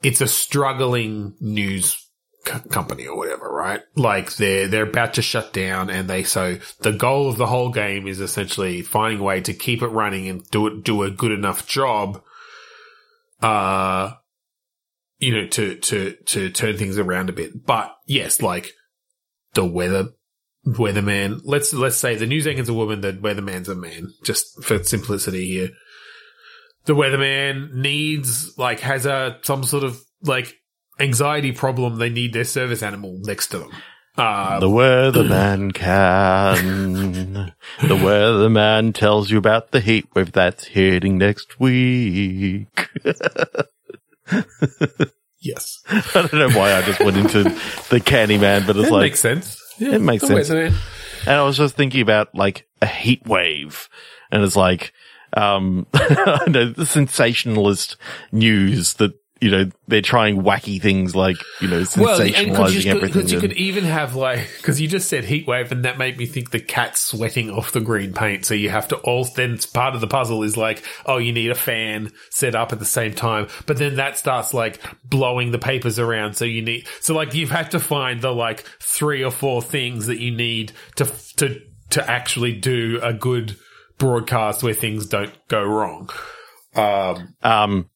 it's 0.03 0.21
a 0.21 0.27
struggling 0.27 1.35
news 1.41 2.02
company 2.45 3.07
or 3.07 3.17
whatever, 3.17 3.49
right? 3.49 3.81
Like 3.95 4.35
they're 4.37 4.69
they're 4.69 4.89
about 4.89 5.15
to 5.15 5.23
shut 5.23 5.53
down, 5.53 5.91
and 5.91 6.09
they 6.09 6.23
so 6.25 6.59
the 6.81 6.93
goal 6.93 7.29
of 7.29 7.37
the 7.37 7.47
whole 7.47 7.71
game 7.71 8.07
is 8.07 8.21
essentially 8.21 8.83
finding 8.83 9.21
a 9.21 9.23
way 9.23 9.41
to 9.41 9.55
keep 9.55 9.83
it 9.83 9.89
running 9.89 10.29
and 10.29 10.45
do 10.51 10.67
it 10.67 10.85
do 10.85 11.03
a 11.03 11.11
good 11.11 11.33
enough 11.33 11.67
job, 11.67 12.23
uh, 13.41 14.13
you 15.19 15.35
know, 15.35 15.47
to 15.49 15.77
to 15.77 16.17
to 16.27 16.51
turn 16.51 16.77
things 16.77 16.99
around 16.99 17.29
a 17.29 17.33
bit. 17.33 17.65
But 17.65 17.95
yes, 18.07 18.43
like 18.43 18.73
the 19.55 19.65
weather 19.65 20.09
weatherman. 20.67 21.41
Let's 21.45 21.73
let's 21.73 21.97
say 21.97 22.17
the 22.17 22.27
news 22.27 22.47
anchor's 22.47 22.69
a 22.69 22.75
woman, 22.75 23.01
the 23.01 23.13
weatherman's 23.13 23.69
a 23.69 23.75
man, 23.75 24.13
just 24.25 24.63
for 24.63 24.83
simplicity 24.83 25.47
here. 25.47 25.71
The 26.85 26.95
weatherman 26.95 27.75
needs 27.75 28.59
like 28.59 28.81
has 28.81 29.07
a 29.07 29.39
some 29.43 29.65
sort 29.65 29.85
of 29.85 30.01
like 30.23 30.57
anxiety 30.99 31.53
problem, 31.53 31.97
they 31.97 32.11
need 32.11 32.33
their 32.33 32.45
service 32.45 32.83
animal 32.83 33.19
next 33.23 33.49
to 33.49 33.59
them. 33.59 33.71
Uh, 34.17 34.61
the 34.61 34.69
weatherman 34.69 35.73
can. 35.75 37.55
the 37.81 37.97
weatherman 37.97 38.95
tells 38.95 39.31
you 39.31 39.39
about 39.39 39.71
the 39.71 39.81
heat 39.81 40.07
wave 40.15 40.33
that's 40.33 40.67
hitting 40.67 41.17
next 41.17 41.59
week. 41.59 42.91
yes. 45.41 45.83
I 45.89 46.11
don't 46.13 46.35
know 46.35 46.51
why 46.51 46.75
I 46.75 46.83
just 46.83 47.01
went 47.01 47.17
into 47.17 47.45
the 47.89 48.01
candy 48.05 48.37
man, 48.37 48.67
but 48.67 48.77
it's 48.77 48.89
it 48.89 48.93
like. 48.93 49.03
makes 49.03 49.21
sense. 49.21 49.63
Yeah, 49.79 49.95
it 49.95 50.03
makes 50.03 50.27
sense. 50.27 50.51
And 50.51 50.77
I 51.27 51.43
was 51.43 51.57
just 51.57 51.75
thinking 51.75 52.03
about 52.03 52.35
like 52.35 52.67
a 52.83 52.87
heat 52.87 53.27
wave 53.27 53.89
and 54.31 54.43
it's 54.43 54.57
like, 54.57 54.93
um, 55.35 55.87
I 55.95 56.45
know 56.49 56.71
the 56.71 56.85
sensationalist 56.85 57.97
news 58.33 58.95
that 58.95 59.13
you 59.43 59.51
know, 59.51 59.69
they're 59.89 60.01
trying 60.01 60.41
wacky 60.43 60.81
things 60.81 61.17
like, 61.17 61.37
you 61.61 61.67
know, 61.67 61.81
sensationalizing 61.81 62.53
well, 62.53 62.71
you, 62.71 62.91
everything. 62.93 63.09
Because 63.09 63.33
you 63.33 63.41
could 63.41 63.55
even 63.55 63.83
have 63.83 64.15
like, 64.15 64.49
because 64.59 64.81
you 64.81 64.87
just 64.87 65.09
said 65.09 65.25
heat 65.25 65.49
wave 65.49 65.73
and 65.73 65.85
that 65.85 65.99
made 65.99 66.17
me 66.17 66.27
think 66.27 66.53
the 66.53 66.61
cat's 66.61 67.01
sweating 67.01 67.51
off 67.51 67.73
the 67.73 67.81
green 67.81 68.15
paint. 68.15 68.45
So 68.45 68.55
you 68.55 68.71
have 68.71 68.87
to 68.89 68.97
all, 68.99 69.25
then 69.25 69.59
part 69.75 69.97
of 69.97 70.01
the 70.01 70.07
puzzle 70.07 70.45
is 70.45 70.57
like, 70.57 70.85
oh, 71.07 71.19
you 71.19 71.33
need 71.33 71.51
a 71.51 71.57
fan 71.57 72.13
set 72.31 72.55
up 72.55 72.73
at 72.73 72.79
the 72.79 72.85
same 72.85 73.15
time. 73.15 73.49
But 73.67 73.79
then 73.79 73.97
that 73.97 74.17
starts 74.17 74.55
like 74.55 74.81
blowing 75.05 75.51
the 75.51 75.59
papers 75.59 75.99
around. 75.99 76.35
So 76.35 76.45
you 76.45 76.63
need, 76.63 76.87
so 77.01 77.13
like 77.13 77.35
you've 77.35 77.51
had 77.51 77.73
to 77.73 77.81
find 77.81 78.21
the 78.21 78.33
like 78.33 78.61
three 78.81 79.25
or 79.25 79.33
four 79.33 79.61
things 79.61 80.07
that 80.07 80.21
you 80.21 80.31
need 80.31 80.71
to, 80.95 81.07
to, 81.39 81.61
to 81.91 82.09
actually 82.09 82.53
do 82.53 83.01
a 83.03 83.13
good 83.13 83.57
broadcast 83.99 84.63
where 84.63 84.73
things 84.73 85.07
don't 85.07 85.35
go 85.49 85.65
wrong. 85.65 86.11
Um, 86.77 87.35
um, 87.43 87.91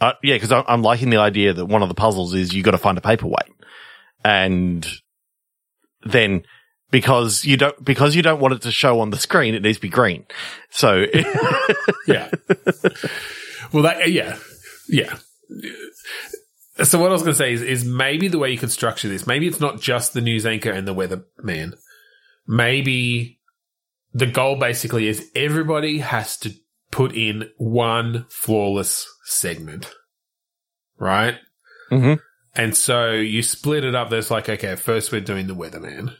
uh, 0.00 0.12
yeah, 0.22 0.36
because 0.36 0.52
I'm 0.52 0.82
liking 0.82 1.10
the 1.10 1.18
idea 1.18 1.52
that 1.52 1.66
one 1.66 1.82
of 1.82 1.88
the 1.88 1.94
puzzles 1.94 2.34
is 2.34 2.54
you 2.54 2.62
got 2.62 2.70
to 2.72 2.78
find 2.78 2.96
a 2.98 3.00
paperweight, 3.00 3.52
and 4.24 4.86
then 6.04 6.44
because 6.90 7.44
you 7.44 7.56
don't 7.56 7.84
because 7.84 8.14
you 8.14 8.22
don't 8.22 8.40
want 8.40 8.54
it 8.54 8.62
to 8.62 8.70
show 8.70 9.00
on 9.00 9.10
the 9.10 9.18
screen, 9.18 9.54
it 9.54 9.62
needs 9.62 9.78
to 9.78 9.82
be 9.82 9.88
green. 9.88 10.24
So 10.70 11.06
yeah, 12.06 12.30
well, 13.72 13.82
that 13.82 14.10
yeah, 14.10 14.38
yeah. 14.88 15.16
So 16.84 17.00
what 17.00 17.08
I 17.08 17.12
was 17.12 17.22
going 17.22 17.34
to 17.34 17.38
say 17.38 17.52
is, 17.52 17.62
is 17.62 17.84
maybe 17.84 18.28
the 18.28 18.38
way 18.38 18.52
you 18.52 18.58
could 18.58 18.70
structure 18.70 19.08
this, 19.08 19.26
maybe 19.26 19.48
it's 19.48 19.58
not 19.58 19.80
just 19.80 20.12
the 20.12 20.20
news 20.20 20.46
anchor 20.46 20.70
and 20.70 20.86
the 20.86 20.94
weatherman. 20.94 21.72
Maybe 22.46 23.40
the 24.12 24.26
goal 24.26 24.56
basically 24.56 25.08
is 25.08 25.28
everybody 25.34 25.98
has 25.98 26.36
to 26.38 26.52
put 26.90 27.14
in 27.14 27.50
one 27.56 28.26
flawless 28.30 29.08
segment, 29.28 29.92
right? 30.98 31.36
Mm-hmm. 31.90 32.14
And 32.54 32.76
so 32.76 33.12
you 33.12 33.42
split 33.42 33.84
it 33.84 33.94
up. 33.94 34.10
There's 34.10 34.30
like, 34.30 34.48
okay, 34.48 34.74
first 34.74 35.12
we're 35.12 35.20
doing 35.20 35.46
the 35.46 35.54
weatherman. 35.54 36.14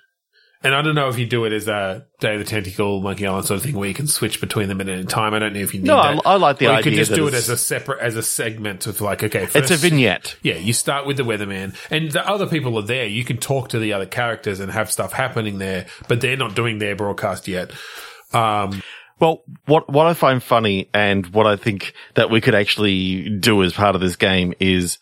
And 0.60 0.74
I 0.74 0.82
don't 0.82 0.96
know 0.96 1.08
if 1.08 1.18
you 1.20 1.26
do 1.26 1.44
it 1.44 1.52
as 1.52 1.68
a 1.68 2.04
Day 2.18 2.34
of 2.34 2.40
the 2.40 2.44
Tentacle, 2.44 3.00
Monkey 3.00 3.26
Island 3.28 3.46
sort 3.46 3.58
of 3.58 3.64
thing 3.64 3.76
where 3.76 3.88
you 3.88 3.94
can 3.94 4.08
switch 4.08 4.40
between 4.40 4.68
them 4.68 4.80
at 4.80 4.88
any 4.88 5.04
time. 5.04 5.32
I 5.32 5.38
don't 5.38 5.52
know 5.52 5.60
if 5.60 5.72
you 5.72 5.78
need 5.80 5.86
no, 5.86 6.02
that. 6.02 6.26
I, 6.26 6.32
I 6.32 6.36
like 6.36 6.58
the 6.58 6.66
or 6.66 6.70
idea. 6.70 6.78
You 6.78 6.82
could 6.82 7.06
just 7.06 7.14
do 7.14 7.28
it 7.28 7.34
as 7.34 7.48
a 7.48 7.56
separate, 7.56 8.00
as 8.00 8.16
a 8.16 8.24
segment 8.24 8.88
of 8.88 9.00
like, 9.00 9.22
okay, 9.22 9.46
first, 9.46 9.56
it's 9.56 9.70
a 9.70 9.76
vignette. 9.76 10.36
Yeah, 10.42 10.56
you 10.56 10.72
start 10.72 11.06
with 11.06 11.16
the 11.16 11.22
weatherman, 11.22 11.76
and 11.92 12.10
the 12.10 12.28
other 12.28 12.48
people 12.48 12.76
are 12.76 12.82
there. 12.82 13.06
You 13.06 13.24
can 13.24 13.36
talk 13.36 13.68
to 13.68 13.78
the 13.78 13.92
other 13.92 14.06
characters 14.06 14.58
and 14.58 14.72
have 14.72 14.90
stuff 14.90 15.12
happening 15.12 15.58
there, 15.58 15.86
but 16.08 16.20
they're 16.20 16.36
not 16.36 16.56
doing 16.56 16.78
their 16.78 16.96
broadcast 16.96 17.46
yet. 17.46 17.70
Um, 18.32 18.82
well, 19.20 19.42
what 19.66 19.90
what 19.90 20.06
I 20.06 20.14
find 20.14 20.42
funny 20.42 20.88
and 20.94 21.26
what 21.28 21.46
I 21.46 21.56
think 21.56 21.92
that 22.14 22.30
we 22.30 22.40
could 22.40 22.54
actually 22.54 23.28
do 23.38 23.62
as 23.62 23.72
part 23.72 23.94
of 23.94 24.00
this 24.00 24.16
game 24.16 24.54
is, 24.60 24.98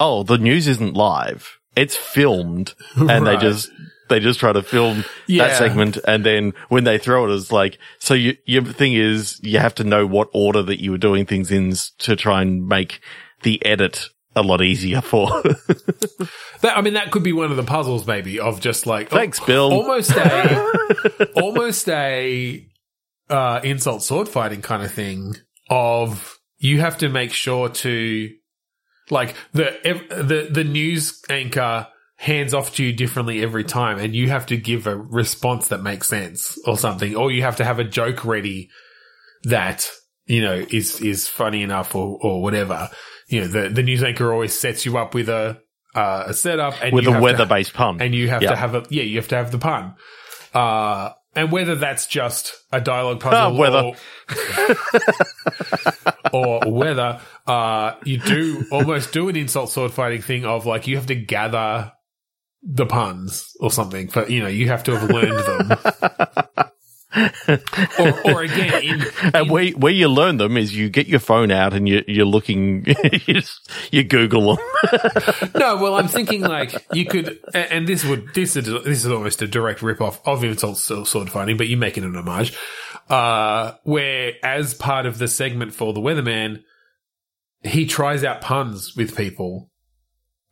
oh, 0.00 0.22
the 0.22 0.38
news 0.38 0.66
isn't 0.68 0.94
live; 0.94 1.58
it's 1.76 1.96
filmed, 1.96 2.74
and 2.96 3.08
right. 3.08 3.24
they 3.24 3.36
just 3.36 3.70
they 4.08 4.20
just 4.20 4.40
try 4.40 4.52
to 4.52 4.62
film 4.62 5.04
yeah. 5.26 5.48
that 5.48 5.56
segment, 5.56 5.98
and 6.06 6.24
then 6.24 6.52
when 6.68 6.84
they 6.84 6.98
throw 6.98 7.28
it, 7.28 7.34
it's 7.34 7.52
like 7.52 7.78
so. 7.98 8.14
You, 8.14 8.36
your 8.44 8.64
thing 8.64 8.94
is 8.94 9.40
you 9.42 9.58
have 9.58 9.74
to 9.76 9.84
know 9.84 10.06
what 10.06 10.28
order 10.32 10.62
that 10.62 10.82
you 10.82 10.92
were 10.92 10.98
doing 10.98 11.26
things 11.26 11.50
in 11.50 11.72
to 11.98 12.16
try 12.16 12.42
and 12.42 12.66
make 12.66 13.00
the 13.42 13.64
edit 13.64 14.08
a 14.36 14.42
lot 14.42 14.62
easier 14.62 15.00
for. 15.00 15.42
That, 16.60 16.76
I 16.76 16.80
mean, 16.80 16.94
that 16.94 17.12
could 17.12 17.22
be 17.22 17.32
one 17.32 17.52
of 17.52 17.56
the 17.56 17.62
puzzles, 17.62 18.04
maybe, 18.06 18.40
of 18.40 18.60
just 18.60 18.84
like 18.84 19.12
oh, 19.12 19.16
Thanks, 19.16 19.38
Bill. 19.38 19.72
almost 19.72 20.10
a 20.10 21.30
almost 21.36 21.88
a 21.88 22.66
uh, 23.30 23.60
insult 23.62 24.02
sword 24.02 24.28
fighting 24.28 24.62
kind 24.62 24.82
of 24.82 24.92
thing. 24.92 25.34
Of 25.70 26.38
you 26.58 26.80
have 26.80 26.98
to 26.98 27.08
make 27.08 27.32
sure 27.32 27.68
to 27.68 28.30
like 29.10 29.34
the 29.52 29.86
ev- 29.86 30.08
the 30.08 30.48
the 30.50 30.64
news 30.64 31.22
anchor 31.28 31.88
hands 32.16 32.52
off 32.52 32.74
to 32.74 32.84
you 32.84 32.92
differently 32.92 33.42
every 33.42 33.64
time, 33.64 33.98
and 33.98 34.14
you 34.14 34.28
have 34.28 34.46
to 34.46 34.56
give 34.56 34.86
a 34.86 34.96
response 34.96 35.68
that 35.68 35.82
makes 35.82 36.08
sense 36.08 36.58
or 36.66 36.76
something, 36.76 37.14
or 37.16 37.30
you 37.30 37.42
have 37.42 37.56
to 37.56 37.64
have 37.64 37.78
a 37.78 37.84
joke 37.84 38.24
ready 38.24 38.70
that 39.44 39.88
you 40.26 40.40
know 40.42 40.54
is 40.70 41.00
is 41.00 41.28
funny 41.28 41.62
enough 41.62 41.94
or 41.94 42.18
or 42.22 42.42
whatever. 42.42 42.90
You 43.28 43.42
know, 43.42 43.46
the 43.48 43.68
the 43.68 43.82
news 43.82 44.02
anchor 44.02 44.32
always 44.32 44.58
sets 44.58 44.86
you 44.86 44.96
up 44.98 45.14
with 45.14 45.28
a 45.28 45.58
uh, 45.94 46.24
a 46.28 46.34
setup 46.34 46.74
and 46.82 46.94
with 46.94 47.04
you 47.04 47.14
a 47.14 47.20
weather 47.20 47.46
based 47.46 47.74
pun. 47.74 48.00
and 48.00 48.14
you 48.14 48.28
have 48.28 48.42
Yeah. 48.42 48.50
to 48.50 48.56
have 48.56 48.74
a 48.74 48.84
yeah, 48.90 49.02
you 49.02 49.16
have 49.16 49.28
to 49.28 49.36
have 49.36 49.50
the 49.52 49.58
pun. 49.58 49.94
Uh, 50.54 51.10
and 51.34 51.52
whether 51.52 51.74
that's 51.74 52.06
just 52.06 52.52
a 52.72 52.80
dialogue 52.80 53.20
puzzle, 53.20 53.56
weather. 53.56 53.92
or, 56.32 56.62
or 56.66 56.72
whether 56.72 57.20
uh, 57.46 57.94
you 58.04 58.18
do 58.18 58.64
almost 58.70 59.12
do 59.12 59.28
an 59.28 59.36
insult 59.36 59.70
sword 59.70 59.92
fighting 59.92 60.22
thing 60.22 60.44
of 60.44 60.66
like 60.66 60.86
you 60.86 60.96
have 60.96 61.06
to 61.06 61.14
gather 61.14 61.92
the 62.62 62.86
puns 62.86 63.52
or 63.60 63.70
something. 63.70 64.10
but 64.12 64.30
you 64.30 64.40
know, 64.40 64.48
you 64.48 64.68
have 64.68 64.84
to 64.84 64.96
have 64.96 65.10
learned 65.10 65.68
them. 65.68 66.68
or, 67.16 68.32
or 68.32 68.42
again, 68.42 68.82
in, 68.82 69.02
and 69.34 69.50
where, 69.50 69.70
where 69.70 69.92
you 69.92 70.08
learn 70.08 70.36
them 70.36 70.56
is 70.56 70.76
you 70.76 70.90
get 70.90 71.06
your 71.06 71.20
phone 71.20 71.50
out 71.50 71.72
and 71.72 71.88
you, 71.88 72.04
you're 72.06 72.26
looking, 72.26 72.84
you, 73.26 73.34
just- 73.34 73.70
you 73.90 74.04
Google 74.04 74.56
them. 74.56 74.64
No, 75.56 75.76
well, 75.82 75.94
I'm 75.94 76.08
thinking 76.08 76.42
like 76.42 76.74
you 76.92 77.06
could, 77.06 77.38
and 77.54 77.86
this 77.88 78.04
would 78.04 78.34
this 78.34 78.56
is 78.56 78.66
this 78.66 79.04
is 79.04 79.06
almost 79.06 79.40
a 79.42 79.46
direct 79.46 79.82
rip 79.82 80.00
off 80.00 80.20
of 80.26 80.44
insult 80.44 80.76
sword 80.78 81.30
fighting, 81.30 81.56
but 81.56 81.68
you 81.68 81.76
make 81.76 81.96
it 81.96 82.04
an 82.04 82.14
homage. 82.14 82.56
Uh, 83.08 83.72
where 83.84 84.32
as 84.42 84.74
part 84.74 85.06
of 85.06 85.16
the 85.18 85.28
segment 85.28 85.72
for 85.72 85.94
the 85.94 86.00
Weatherman, 86.00 86.62
he 87.62 87.86
tries 87.86 88.22
out 88.22 88.42
puns 88.42 88.94
with 88.94 89.16
people, 89.16 89.70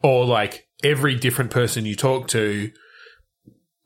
or 0.03 0.25
like 0.25 0.67
every 0.83 1.17
different 1.17 1.51
person 1.51 1.85
you 1.85 1.95
talk 1.95 2.29
to 2.29 2.71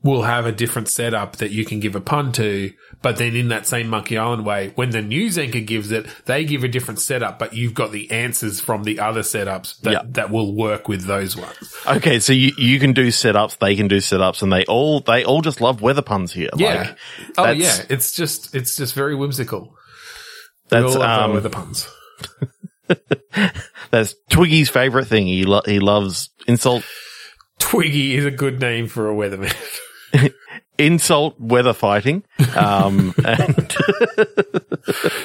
will 0.02 0.22
have 0.22 0.46
a 0.46 0.52
different 0.52 0.88
setup 0.88 1.36
that 1.36 1.50
you 1.50 1.64
can 1.64 1.78
give 1.78 1.94
a 1.94 2.00
pun 2.00 2.32
to, 2.32 2.72
but 3.02 3.18
then 3.18 3.36
in 3.36 3.48
that 3.48 3.66
same 3.66 3.88
Monkey 3.88 4.16
Island 4.16 4.46
way, 4.46 4.72
when 4.74 4.90
the 4.90 5.02
news 5.02 5.36
anchor 5.38 5.60
gives 5.60 5.90
it, 5.90 6.06
they 6.24 6.44
give 6.44 6.64
a 6.64 6.68
different 6.68 7.00
setup, 7.00 7.38
but 7.38 7.52
you've 7.52 7.74
got 7.74 7.92
the 7.92 8.10
answers 8.10 8.60
from 8.60 8.84
the 8.84 8.98
other 9.00 9.20
setups 9.20 9.78
that, 9.80 9.92
Yeah. 9.92 10.02
that 10.06 10.30
will 10.30 10.54
work 10.56 10.88
with 10.88 11.04
those 11.04 11.36
ones. 11.36 11.74
okay. 11.86 12.18
So 12.18 12.32
you, 12.32 12.52
you 12.56 12.78
can 12.80 12.94
do 12.94 13.08
setups, 13.08 13.58
they 13.58 13.76
can 13.76 13.88
do 13.88 13.98
setups 13.98 14.42
and 14.42 14.50
they 14.50 14.64
all, 14.64 15.00
they 15.00 15.22
all 15.24 15.42
just 15.42 15.60
love 15.60 15.82
weather 15.82 16.02
puns 16.02 16.32
here. 16.32 16.50
Yeah. 16.56 16.78
Like, 16.78 16.98
oh 17.36 17.50
yeah. 17.50 17.82
It's 17.90 18.12
just, 18.14 18.54
it's 18.54 18.76
just 18.76 18.94
very 18.94 19.14
whimsical. 19.14 19.74
They 20.70 20.80
that's, 20.80 20.94
all 20.94 21.00
love 21.00 21.30
um, 21.30 21.34
with 21.34 21.42
the 21.42 21.50
puns. 21.50 21.88
that's 23.90 24.14
Twiggy's 24.30 24.70
favorite 24.70 25.06
thing. 25.06 25.26
He, 25.26 25.44
lo- 25.44 25.62
he 25.66 25.78
loves 25.78 26.30
insult, 26.46 26.84
Twiggy 27.58 28.14
is 28.16 28.24
a 28.24 28.30
good 28.30 28.60
name 28.60 28.86
for 28.88 29.10
a 29.10 29.14
weatherman. 29.14 29.54
insult 30.78 31.38
weather 31.38 31.72
fighting. 31.72 32.22
Um, 32.56 33.14
and 33.24 33.76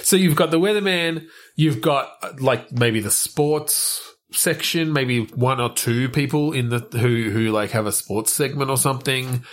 so 0.02 0.16
you've 0.16 0.36
got 0.36 0.52
the 0.52 0.60
weatherman, 0.60 1.28
you've 1.56 1.82
got 1.82 2.10
uh, 2.22 2.34
like 2.40 2.72
maybe 2.72 3.00
the 3.00 3.12
sports 3.12 4.02
section, 4.32 4.92
maybe 4.94 5.26
one 5.28 5.62
or 5.62 5.72
two 5.74 6.10
people 6.10 6.52
in 6.52 6.70
the 6.70 6.80
who 6.92 7.30
who 7.30 7.52
like 7.52 7.72
have 7.72 7.86
a 7.86 7.92
sports 7.92 8.34
segment 8.34 8.70
or 8.70 8.78
something. 8.78 9.44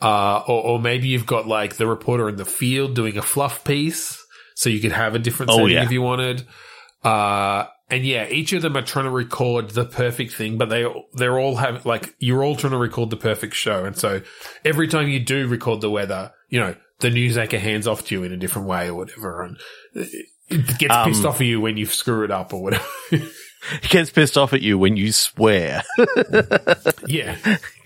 Uh, 0.00 0.42
or, 0.46 0.62
or 0.62 0.78
maybe 0.78 1.08
you've 1.08 1.24
got 1.24 1.46
like 1.48 1.76
the 1.76 1.86
reporter 1.86 2.28
in 2.28 2.36
the 2.36 2.44
field 2.44 2.94
doing 2.94 3.16
a 3.16 3.22
fluff 3.22 3.64
piece, 3.64 4.22
so 4.54 4.68
you 4.68 4.78
could 4.78 4.92
have 4.92 5.14
a 5.14 5.18
different 5.18 5.50
Oh, 5.50 5.56
setting 5.56 5.70
yeah. 5.70 5.84
if 5.84 5.90
you 5.90 6.02
wanted. 6.02 6.46
Uh, 7.02 7.64
and 7.90 8.04
yeah, 8.04 8.26
each 8.28 8.52
of 8.52 8.62
them 8.62 8.76
are 8.76 8.82
trying 8.82 9.04
to 9.04 9.10
record 9.10 9.70
the 9.70 9.84
perfect 9.84 10.32
thing, 10.34 10.58
but 10.58 10.68
they 10.68 10.84
they're 11.14 11.38
all 11.38 11.56
have 11.56 11.86
like 11.86 12.14
you're 12.18 12.42
all 12.44 12.56
trying 12.56 12.72
to 12.72 12.76
record 12.78 13.10
the 13.10 13.16
perfect 13.16 13.54
show, 13.54 13.84
and 13.84 13.96
so 13.96 14.22
every 14.64 14.88
time 14.88 15.08
you 15.08 15.20
do 15.20 15.46
record 15.48 15.80
the 15.80 15.90
weather, 15.90 16.32
you 16.48 16.58
know 16.60 16.74
the 17.00 17.10
news 17.10 17.36
anchor 17.36 17.58
hands 17.58 17.86
off 17.86 18.06
to 18.06 18.14
you 18.14 18.22
in 18.24 18.32
a 18.32 18.36
different 18.36 18.68
way 18.68 18.88
or 18.88 18.94
whatever, 18.94 19.42
and 19.42 19.56
it 19.94 20.26
it 20.48 20.78
gets 20.78 20.94
Um, 20.94 21.08
pissed 21.10 21.24
off 21.24 21.40
at 21.40 21.46
you 21.46 21.60
when 21.60 21.76
you 21.76 21.86
screw 21.86 22.24
it 22.24 22.30
up 22.30 22.52
or 22.54 22.62
whatever. 22.62 22.84
he 23.10 23.88
gets 23.88 24.10
pissed 24.10 24.38
off 24.38 24.52
at 24.52 24.62
you 24.62 24.78
when 24.78 24.96
you 24.96 25.10
swear. 25.10 25.82
yeah, 27.08 27.36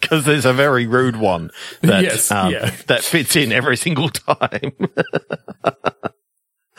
Because 0.00 0.26
there's 0.26 0.44
a 0.44 0.52
very 0.52 0.86
rude 0.86 1.16
one 1.16 1.50
that 1.80 2.02
Yes, 2.04 2.30
um, 2.30 2.52
yeah. 2.52 2.70
that 2.86 3.02
fits 3.02 3.34
in 3.34 3.50
every 3.50 3.78
single 3.78 4.10
time. 4.10 4.72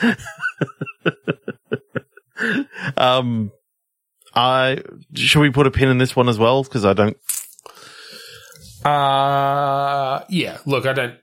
um, 2.96 3.50
I 4.34 4.82
should 5.14 5.40
we 5.40 5.50
put 5.50 5.66
a 5.66 5.70
pin 5.70 5.88
in 5.88 5.98
this 5.98 6.16
one 6.16 6.28
as 6.28 6.38
well? 6.38 6.62
Because 6.62 6.84
I 6.84 6.92
don't, 6.94 7.16
uh, 8.84 10.24
yeah. 10.28 10.58
Look, 10.66 10.86
I 10.86 10.92
don't. 10.92 11.14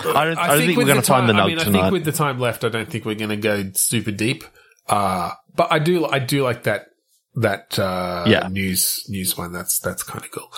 I 0.00 0.24
don't, 0.24 0.38
I 0.38 0.46
don't 0.48 0.58
think, 0.58 0.68
with 0.68 0.86
we're 0.86 0.92
going 0.94 1.02
to 1.02 1.06
find 1.06 1.28
the 1.28 1.34
note 1.34 1.42
I 1.42 1.46
mean, 1.46 1.58
I 1.58 1.64
tonight. 1.64 1.80
think 1.82 1.92
with 1.92 2.04
the 2.04 2.12
time 2.12 2.38
left, 2.38 2.64
I 2.64 2.70
don't 2.70 2.88
think 2.88 3.04
we're 3.04 3.16
going 3.16 3.28
to 3.30 3.36
go 3.36 3.70
super 3.74 4.10
deep. 4.10 4.44
Uh, 4.88 5.32
but 5.54 5.70
I 5.70 5.78
do, 5.78 6.06
I 6.06 6.18
do 6.18 6.42
like 6.42 6.62
that 6.62 6.86
that 7.34 7.78
uh, 7.78 8.24
Yeah. 8.26 8.48
news 8.48 9.04
news 9.08 9.36
one. 9.36 9.52
That's 9.52 9.78
that's 9.78 10.02
kind 10.02 10.24
of 10.24 10.30
cool. 10.30 10.50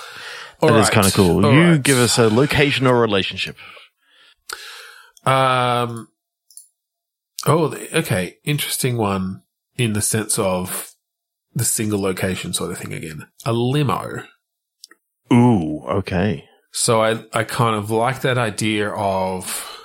That 0.61 0.71
All 0.73 0.79
is 0.79 0.91
kind 0.91 1.07
of 1.07 1.13
cool. 1.15 1.45
All 1.45 1.53
you 1.53 1.71
right. 1.73 1.83
give 1.83 1.99
us 1.99 2.19
a 2.19 2.29
location 2.29 2.87
or 2.87 3.01
relationship. 3.01 3.57
Um. 5.25 6.09
Oh, 7.47 7.75
okay. 7.93 8.37
Interesting 8.45 8.97
one 8.97 9.43
in 9.77 9.93
the 9.93 10.03
sense 10.03 10.39
of 10.39 10.93
the 11.55 11.65
single 11.65 12.01
location 12.01 12.53
sort 12.53 12.71
of 12.71 12.79
thing 12.79 12.93
again. 12.93 13.27
A 13.45 13.53
limo. 13.53 14.25
Ooh, 15.33 15.83
okay. 15.89 16.45
So 16.73 17.03
I, 17.03 17.25
I 17.33 17.45
kind 17.45 17.77
of 17.77 17.91
like 17.91 18.23
that 18.23 18.39
idea 18.39 18.91
of, 18.91 19.79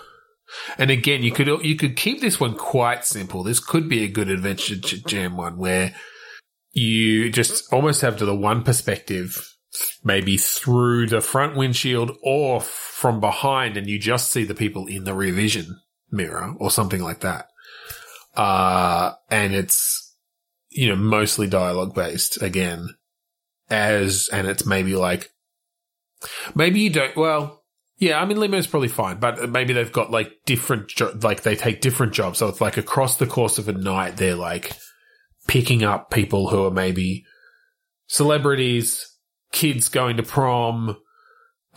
and 0.78 0.90
again, 0.90 1.24
you 1.24 1.32
could, 1.32 1.48
you 1.64 1.76
could 1.76 1.96
keep 1.98 2.22
this 2.22 2.40
one 2.40 2.56
quite 2.56 3.06
simple. 3.06 3.44
This 3.44 3.60
could 3.60 3.90
be 3.90 4.04
a 4.04 4.10
good 4.10 4.30
adventure 4.30 4.76
jam 4.76 5.36
one 5.36 5.58
where 5.58 5.94
you 6.72 7.30
just 7.30 7.72
almost 7.74 8.02
have 8.02 8.18
to 8.18 8.26
the 8.26 8.36
one 8.36 8.64
perspective, 8.64 9.54
maybe 10.04 10.38
through 10.38 11.08
the 11.08 11.22
front 11.22 11.58
windshield 11.58 12.12
or 12.24 12.62
from 12.62 13.20
behind 13.20 13.78
and 13.78 13.88
you 13.88 14.00
just 14.00 14.32
see 14.32 14.44
the 14.44 14.56
people 14.56 14.88
in 14.88 15.04
the 15.04 15.14
rear 15.14 15.34
vision 15.34 15.80
mirror 16.10 16.54
or 16.60 16.72
something 16.72 17.02
like 17.02 17.20
that. 17.22 17.48
Uh, 18.38 19.14
and 19.30 19.54
it's, 19.54 20.16
you 20.70 20.88
know, 20.88 20.96
mostly 20.96 21.48
dialogue 21.48 21.94
based 21.94 22.42
again 22.42 22.88
as, 23.70 24.30
and 24.32 24.48
it's 24.48 24.66
maybe 24.66 24.96
like, 24.96 25.32
Maybe 26.56 26.82
you 26.82 26.90
don't. 26.90 27.16
Well, 27.16 27.64
yeah, 27.98 28.22
I 28.22 28.26
mean, 28.26 28.38
limo's 28.38 28.68
probably 28.68 28.90
fine, 28.90 29.20
but 29.20 29.50
maybe 29.50 29.74
they've 29.74 29.92
got 29.92 30.12
like 30.12 30.32
different, 30.46 30.88
jo- 30.90 31.18
like 31.22 31.44
they 31.44 31.56
take 31.56 31.82
different 31.82 32.14
jobs. 32.14 32.40
So 32.40 32.48
it's 32.48 32.62
like 32.62 32.78
across 32.78 33.18
the 33.18 33.28
course 33.28 33.58
of 33.58 33.68
a 33.68 33.74
night, 33.74 34.18
they're 34.18 34.36
like 34.36 34.74
picking 35.48 35.84
up 35.84 36.12
people 36.12 36.50
who 36.50 36.66
are 36.66 36.72
maybe 36.72 37.26
celebrities, 38.08 39.16
kids 39.52 39.90
going 39.90 40.18
to 40.18 40.24
prom, 40.24 40.98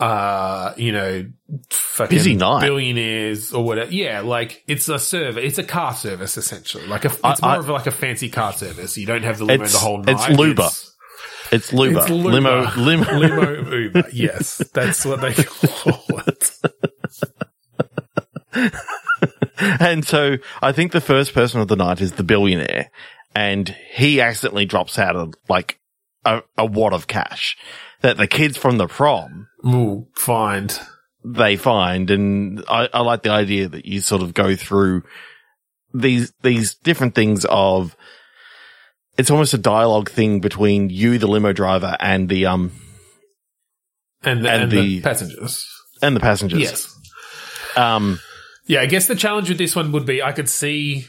uh, 0.01 0.73
you 0.77 0.91
know, 0.91 1.25
fucking 1.69 2.17
Busy 2.17 2.35
night. 2.35 2.61
billionaires 2.61 3.53
or 3.53 3.63
whatever. 3.63 3.91
Yeah, 3.91 4.21
like 4.21 4.63
it's 4.67 4.89
a 4.89 4.97
service. 4.99 5.43
It's 5.45 5.57
a 5.59 5.63
car 5.63 5.93
service 5.93 6.35
essentially. 6.37 6.87
Like 6.87 7.05
a, 7.05 7.09
it's 7.09 7.19
I- 7.23 7.35
more 7.41 7.51
I- 7.51 7.57
of 7.57 7.69
like 7.69 7.87
a 7.87 7.91
fancy 7.91 8.29
car 8.29 8.51
service. 8.53 8.97
You 8.97 9.05
don't 9.05 9.23
have 9.23 9.37
the 9.37 9.45
limo 9.45 9.63
It's- 9.63 9.73
the 9.73 9.79
whole 9.79 9.99
night. 9.99 10.09
it's 10.29 10.37
Luba. 10.37 10.69
It's 11.51 11.71
Luba. 11.73 11.99
It's 11.99 12.09
Luba. 12.09 12.29
Limo, 12.29 12.71
limo. 12.77 13.13
Limo 13.19 13.75
Uber. 13.75 14.03
Yes, 14.11 14.57
that's 14.73 15.05
what 15.05 15.21
they 15.21 15.33
call 15.33 16.03
it. 16.27 16.51
and 19.59 20.05
so 20.05 20.37
I 20.61 20.71
think 20.71 20.91
the 20.91 21.01
first 21.01 21.33
person 21.33 21.61
of 21.61 21.67
the 21.67 21.75
night 21.75 22.01
is 22.01 22.13
the 22.13 22.23
billionaire 22.23 22.89
and 23.35 23.69
he 23.93 24.19
accidentally 24.21 24.65
drops 24.65 24.97
out 24.97 25.15
of 25.15 25.33
like 25.49 25.79
a, 26.25 26.41
a 26.57 26.65
wad 26.65 26.93
of 26.93 27.07
cash 27.07 27.57
that 28.01 28.17
the 28.17 28.27
kids 28.27 28.57
from 28.57 28.77
the 28.77 28.87
prom 28.87 29.47
Ooh, 29.65 30.07
find. 30.15 30.77
they 31.23 31.55
find. 31.55 32.09
And 32.09 32.63
I, 32.67 32.89
I 32.93 33.01
like 33.01 33.23
the 33.23 33.29
idea 33.31 33.67
that 33.69 33.85
you 33.85 34.01
sort 34.01 34.21
of 34.21 34.33
go 34.33 34.55
through 34.55 35.03
these, 35.93 36.31
these 36.41 36.73
different 36.75 37.13
things 37.15 37.45
of 37.45 37.95
it's 39.17 39.29
almost 39.29 39.53
a 39.53 39.57
dialogue 39.59 40.09
thing 40.09 40.39
between 40.39 40.89
you, 40.89 41.17
the 41.19 41.27
limo 41.27 41.53
driver 41.53 41.95
and 41.99 42.27
the, 42.29 42.45
um, 42.47 42.71
And, 44.23 44.39
And 44.45 44.63
and, 44.63 44.71
the, 44.71 44.77
the- 44.81 45.01
passengers. 45.01 45.67
and 46.01 46.15
the 46.15 46.19
passengers. 46.21 46.59
Yes. 46.61 46.97
Um, 47.75 48.19
Yeah, 48.67 48.81
I 48.81 48.85
guess 48.85 49.07
the 49.07 49.15
challenge 49.15 49.49
with 49.49 49.57
this 49.57 49.75
one 49.75 49.91
would 49.91 50.05
be 50.05 50.23
I 50.23 50.31
could 50.31 50.49
see 50.49 51.05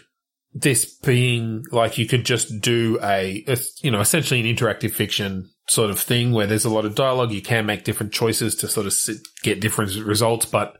this 0.54 0.84
being 0.98 1.64
like 1.70 1.96
you 1.96 2.06
could 2.06 2.24
just 2.26 2.60
do 2.60 2.98
a, 3.02 3.44
a, 3.48 3.56
you 3.82 3.90
know, 3.90 4.00
essentially 4.00 4.40
an 4.40 4.46
interactive 4.56 4.90
fiction 4.92 5.48
sort 5.72 5.90
of 5.90 5.98
thing 5.98 6.32
where 6.32 6.46
there's 6.46 6.66
a 6.66 6.70
lot 6.70 6.84
of 6.84 6.94
dialogue. 6.94 7.32
You 7.32 7.40
can 7.40 7.64
make 7.64 7.84
different 7.84 8.12
choices 8.12 8.54
to 8.56 8.68
sort 8.68 8.86
of 8.86 8.92
sit, 8.92 9.16
get 9.42 9.60
different 9.60 9.96
results, 9.96 10.44
but 10.44 10.76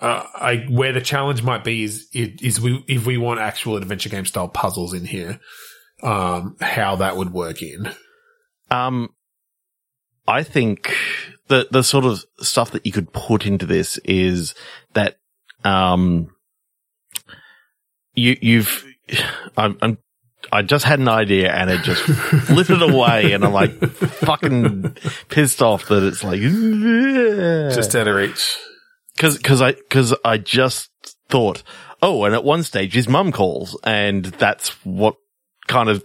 uh, 0.00 0.26
I 0.34 0.66
where 0.68 0.92
the 0.92 1.00
challenge 1.00 1.44
might 1.44 1.62
be 1.62 1.84
is 1.84 2.08
is 2.12 2.60
we 2.60 2.84
if 2.88 3.06
we 3.06 3.16
want 3.16 3.38
actual 3.38 3.76
adventure 3.76 4.08
game 4.08 4.26
style 4.26 4.48
puzzles 4.48 4.92
in 4.92 5.04
here, 5.04 5.38
um, 6.02 6.56
how 6.60 6.96
that 6.96 7.16
would 7.16 7.32
work 7.32 7.62
in. 7.62 7.90
Um, 8.70 9.10
I 10.26 10.42
think 10.42 10.92
the 11.46 11.68
the 11.70 11.84
sort 11.84 12.04
of 12.04 12.24
stuff 12.40 12.72
that 12.72 12.84
you 12.84 12.90
could 12.90 13.12
put 13.12 13.46
into 13.46 13.66
this 13.66 13.98
is 13.98 14.54
that 14.94 15.18
um 15.64 16.34
you 18.14 18.36
you've 18.40 18.84
I'm, 19.56 19.78
I'm 19.80 19.98
I 20.52 20.60
just 20.62 20.84
had 20.84 20.98
an 21.00 21.08
idea 21.08 21.50
and 21.50 21.70
it 21.70 21.82
just 21.82 22.02
flitted 22.46 22.82
away 22.82 23.32
and 23.32 23.42
I'm 23.44 23.52
like 23.54 23.72
fucking 23.80 24.96
pissed 25.30 25.62
off 25.62 25.88
that 25.88 26.02
it's 26.02 26.22
like 26.22 26.40
Just 27.74 27.96
out 27.96 28.06
of 28.08 28.14
reach. 28.14 28.56
cause, 29.18 29.38
cause 29.38 29.62
I, 29.62 29.72
cause 29.72 30.14
I 30.24 30.36
just 30.38 30.90
thought, 31.28 31.62
oh, 32.02 32.24
and 32.24 32.34
at 32.34 32.44
one 32.44 32.62
stage 32.62 32.92
his 32.92 33.08
mum 33.08 33.32
calls 33.32 33.78
and 33.84 34.24
that's 34.26 34.70
what 34.84 35.16
kind 35.68 35.88
of 35.88 36.04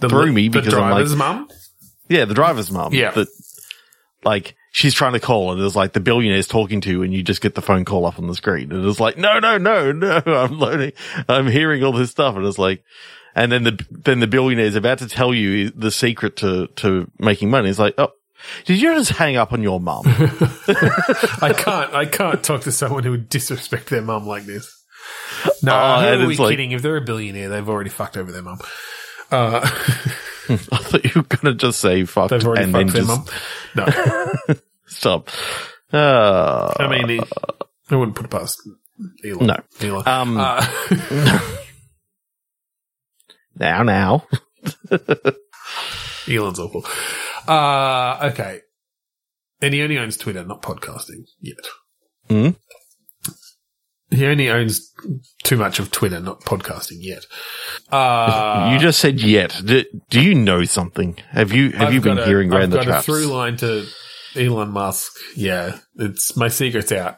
The, 0.00 0.08
threw 0.08 0.32
me 0.32 0.48
the 0.48 0.60
because 0.60 0.74
I'm 0.74 0.80
like, 0.80 0.90
driver's 0.92 1.16
mum. 1.16 1.48
yeah, 2.08 2.24
the 2.24 2.34
driver's 2.34 2.70
mum. 2.70 2.94
Yeah. 2.94 3.10
That, 3.10 3.28
like, 4.24 4.56
she's 4.72 4.94
trying 4.94 5.12
to 5.12 5.20
call 5.20 5.52
and 5.52 5.60
there's 5.60 5.76
like 5.76 5.92
the 5.92 6.00
billionaire's 6.00 6.48
talking 6.48 6.80
to 6.80 6.90
you 6.90 7.02
and 7.02 7.12
you 7.12 7.22
just 7.22 7.42
get 7.42 7.54
the 7.54 7.60
phone 7.62 7.84
call 7.84 8.06
up 8.06 8.18
on 8.18 8.26
the 8.28 8.34
screen. 8.34 8.72
And 8.72 8.84
it's 8.86 8.98
like, 9.00 9.18
no, 9.18 9.38
no, 9.40 9.58
no, 9.58 9.92
no, 9.92 10.22
I'm 10.26 10.58
learning, 10.58 10.92
I'm 11.28 11.46
hearing 11.48 11.84
all 11.84 11.92
this 11.92 12.10
stuff. 12.10 12.34
And 12.36 12.46
it's 12.46 12.58
like, 12.58 12.82
and 13.34 13.50
then 13.52 13.64
the, 13.64 13.86
then 13.90 14.20
the 14.20 14.26
billionaire's 14.26 14.74
about 14.76 14.98
to 14.98 15.08
tell 15.08 15.32
you 15.34 15.70
the 15.70 15.90
secret 15.90 16.36
to, 16.38 16.66
to 16.76 17.10
making 17.18 17.50
money. 17.50 17.68
It's 17.70 17.78
like, 17.78 17.94
oh, 17.98 18.12
did 18.66 18.80
you 18.80 18.94
just 18.94 19.10
hang 19.12 19.36
up 19.36 19.52
on 19.52 19.62
your 19.62 19.80
mum? 19.80 20.02
I 20.06 21.54
can't. 21.56 21.94
I 21.94 22.06
can't 22.06 22.42
talk 22.42 22.62
to 22.62 22.72
someone 22.72 23.02
who 23.04 23.12
would 23.12 23.28
disrespect 23.28 23.88
their 23.90 24.02
mum 24.02 24.26
like 24.26 24.44
this. 24.44 24.70
No, 25.62 25.72
Oh, 25.74 26.00
who 26.16 26.24
are 26.24 26.26
we 26.26 26.36
like- 26.36 26.50
kidding? 26.50 26.72
If 26.72 26.82
they're 26.82 26.96
a 26.96 27.00
billionaire, 27.02 27.48
they've 27.48 27.68
already 27.68 27.90
fucked 27.90 28.16
over 28.16 28.30
their 28.32 28.42
mum. 28.42 28.58
Uh, 29.30 29.60
I 30.48 30.56
thought 30.56 31.04
you 31.04 31.10
were 31.16 31.22
going 31.22 31.44
to 31.46 31.54
just 31.54 31.80
say 31.80 32.04
fucked 32.04 32.30
they've 32.30 32.44
already 32.46 32.64
and 32.64 32.74
then 32.74 32.88
fucked 32.88 33.06
their 33.06 33.16
just 33.16 33.76
mum. 33.76 33.86
No, 34.48 34.54
stop. 34.86 35.30
Uh, 35.92 36.72
I 36.78 36.88
mean, 36.88 37.20
I 37.90 37.96
wouldn't 37.96 38.16
put 38.16 38.26
it 38.26 38.30
past 38.30 38.60
Elon. 39.24 39.46
No. 39.46 39.56
Elon. 39.80 40.02
um, 40.08 40.36
Uh, 40.38 41.40
now, 43.58 43.82
now. 43.82 44.26
Elon's 46.28 46.58
awful. 46.58 46.84
Uh, 47.46 48.30
okay. 48.32 48.60
And 49.60 49.74
he 49.74 49.82
only 49.82 49.98
owns 49.98 50.16
Twitter, 50.16 50.44
not 50.44 50.62
podcasting 50.62 51.24
yet. 51.40 51.56
Hmm? 52.28 52.50
He 54.10 54.26
only 54.26 54.48
owns 54.48 54.92
too 55.42 55.56
much 55.56 55.78
of 55.78 55.90
Twitter, 55.90 56.20
not 56.20 56.40
podcasting 56.42 56.98
yet. 57.00 57.24
Uh, 57.90 58.70
you 58.72 58.78
just 58.78 59.00
said 59.00 59.20
yet. 59.20 59.60
Do, 59.64 59.84
do 60.10 60.20
you 60.20 60.34
know 60.34 60.64
something? 60.64 61.16
Have 61.30 61.52
you, 61.52 61.70
have 61.72 61.88
I've 61.88 61.94
you 61.94 62.00
been 62.00 62.18
a- 62.18 62.26
hearing 62.26 62.52
around 62.52 62.62
I've 62.64 62.70
the 62.70 62.76
got 62.78 62.84
traps? 62.84 63.02
a 63.08 63.12
through 63.12 63.26
line 63.26 63.56
to 63.58 63.86
Elon 64.36 64.70
Musk. 64.70 65.12
Yeah, 65.36 65.78
it's 65.96 66.36
my 66.36 66.48
secret's 66.48 66.92
out. 66.92 67.16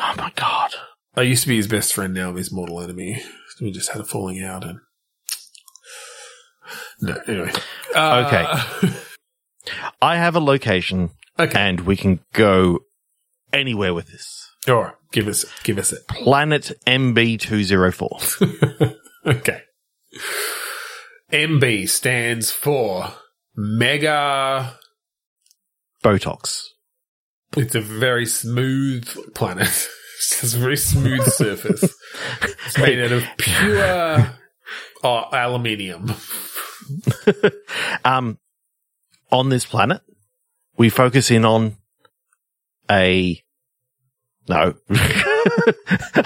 Oh 0.00 0.14
my 0.16 0.32
God. 0.34 0.70
I 1.16 1.22
used 1.22 1.42
to 1.42 1.48
be 1.48 1.56
his 1.56 1.66
best 1.68 1.92
friend. 1.94 2.14
Now 2.14 2.28
I'm 2.30 2.36
his 2.36 2.52
mortal 2.52 2.80
enemy. 2.80 3.22
We 3.60 3.70
just 3.70 3.90
had 3.90 4.00
a 4.00 4.04
falling 4.04 4.42
out, 4.42 4.64
and 4.64 4.80
no. 7.00 7.16
Anyway, 7.26 7.52
uh, 7.94 8.50
I 10.00 10.16
have 10.16 10.36
a 10.36 10.40
location 10.40 11.10
okay. 11.38 11.58
and 11.58 11.80
we 11.80 11.96
can 11.96 12.20
go 12.32 12.80
anywhere 13.52 13.92
with 13.94 14.08
this. 14.08 14.50
All 14.66 14.82
right, 14.82 14.94
give 15.12 15.28
us 15.28 15.44
give 15.62 15.78
us 15.78 15.92
it. 15.92 16.08
Planet 16.08 16.72
MB204. 16.86 18.96
Okay. 19.28 19.60
MB 21.30 21.88
stands 21.90 22.50
for 22.50 23.12
mega. 23.54 24.78
Botox. 26.02 26.62
It's 27.56 27.74
a 27.74 27.80
very 27.80 28.24
smooth 28.24 29.34
planet. 29.34 29.88
It's 30.18 30.54
a 30.54 30.58
very 30.58 30.76
smooth 30.76 31.24
surface. 31.32 31.94
It's 32.42 32.78
made 32.78 32.98
out 32.98 33.12
of 33.12 33.24
pure 33.38 34.34
oh, 35.04 35.24
aluminium. 35.32 36.12
um, 38.04 38.38
on 39.30 39.48
this 39.48 39.64
planet, 39.64 40.02
we 40.76 40.90
focus 40.90 41.30
in 41.30 41.44
on 41.44 41.76
a, 42.90 43.40
no, 44.48 44.74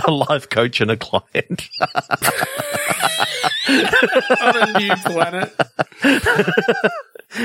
a 0.07 0.11
life 0.11 0.49
coach 0.49 0.80
and 0.80 0.90
a 0.90 0.97
client. 0.97 1.68
on 3.68 4.57
a 4.57 4.78
new 4.78 4.95
planet. 4.97 5.55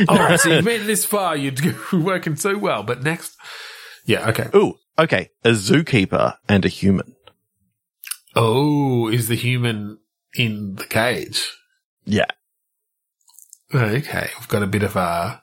All 0.08 0.18
right, 0.18 0.40
so 0.40 0.50
you've 0.50 0.66
made 0.66 0.82
it 0.82 0.88
this 0.88 1.04
far. 1.04 1.36
You're 1.36 1.54
working 1.92 2.38
so 2.38 2.58
well, 2.58 2.84
but 2.84 3.04
next, 3.04 3.36
yeah, 4.06 4.30
okay. 4.30 4.50
Ooh, 4.56 4.78
okay. 5.00 5.30
A 5.44 5.50
zookeeper 5.52 6.36
and 6.50 6.66
a 6.66 6.70
human. 6.70 7.16
Oh, 8.36 9.08
is 9.08 9.28
the 9.28 9.36
human 9.36 10.00
in 10.36 10.76
the 10.76 10.86
cage? 10.86 11.52
Yeah. 12.06 12.26
Okay, 13.74 14.30
we've 14.40 14.48
got 14.48 14.64
a 14.64 14.68
bit 14.68 14.84
of 14.84 14.96
a 14.96 15.42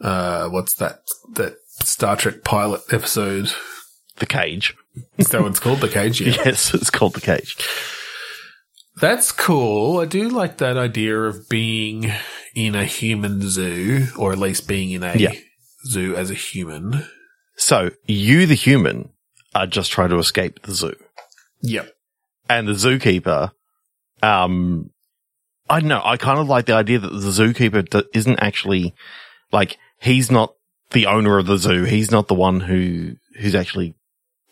uh, 0.00 0.48
what's 0.48 0.74
that? 0.76 1.00
That 1.34 1.54
Star 1.68 2.16
Trek 2.16 2.42
pilot 2.44 2.82
episode. 2.90 3.52
The 4.16 4.26
cage. 4.26 4.74
Is 5.18 5.28
that 5.28 5.40
what 5.42 5.50
it's 5.50 5.60
called? 5.60 5.80
The 5.80 5.88
cage. 5.88 6.20
Yeah. 6.20 6.34
Yes, 6.44 6.72
it's 6.74 6.90
called 6.90 7.14
the 7.14 7.20
cage. 7.20 7.56
That's 9.00 9.32
cool. 9.32 9.98
I 9.98 10.04
do 10.04 10.28
like 10.28 10.58
that 10.58 10.76
idea 10.76 11.18
of 11.22 11.48
being 11.48 12.12
in 12.54 12.74
a 12.76 12.84
human 12.84 13.42
zoo, 13.48 14.06
or 14.16 14.32
at 14.32 14.38
least 14.38 14.68
being 14.68 14.90
in 14.92 15.02
a 15.02 15.14
Yeah. 15.16 15.32
zoo 15.86 16.14
as 16.16 16.30
a 16.30 16.34
human. 16.34 17.06
So 17.64 17.90
you, 18.06 18.44
the 18.46 18.54
human, 18.54 19.08
are 19.54 19.66
just 19.66 19.90
trying 19.90 20.10
to 20.10 20.18
escape 20.18 20.60
the 20.62 20.72
zoo. 20.72 20.96
Yep. 21.62 21.90
and 22.50 22.68
the 22.68 22.72
zookeeper, 22.72 23.52
um, 24.22 24.90
I 25.70 25.80
don't 25.80 25.88
know. 25.88 26.02
I 26.04 26.18
kind 26.18 26.38
of 26.38 26.46
like 26.46 26.66
the 26.66 26.74
idea 26.74 26.98
that 26.98 27.08
the 27.08 27.30
zookeeper 27.30 27.88
d- 27.88 28.04
isn't 28.12 28.38
actually 28.40 28.94
like 29.50 29.78
he's 29.98 30.30
not 30.30 30.52
the 30.90 31.06
owner 31.06 31.38
of 31.38 31.46
the 31.46 31.56
zoo. 31.56 31.84
He's 31.84 32.10
not 32.10 32.28
the 32.28 32.34
one 32.34 32.60
who 32.60 33.16
who's 33.40 33.54
actually 33.54 33.94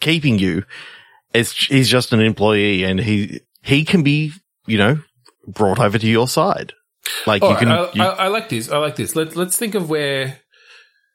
keeping 0.00 0.38
you. 0.38 0.64
It's 1.34 1.52
he's 1.66 1.90
just 1.90 2.14
an 2.14 2.20
employee, 2.20 2.84
and 2.84 2.98
he 2.98 3.40
he 3.62 3.84
can 3.84 4.02
be 4.02 4.32
you 4.66 4.78
know 4.78 5.00
brought 5.46 5.78
over 5.80 5.98
to 5.98 6.06
your 6.06 6.28
side. 6.28 6.72
Like 7.26 7.42
you 7.42 7.54
can. 7.56 7.68
I, 7.68 7.90
you- 7.92 8.02
I, 8.02 8.06
I 8.24 8.28
like 8.28 8.48
this. 8.48 8.70
I 8.70 8.78
like 8.78 8.96
this. 8.96 9.14
Let's 9.14 9.36
let's 9.36 9.58
think 9.58 9.74
of 9.74 9.90
where. 9.90 10.38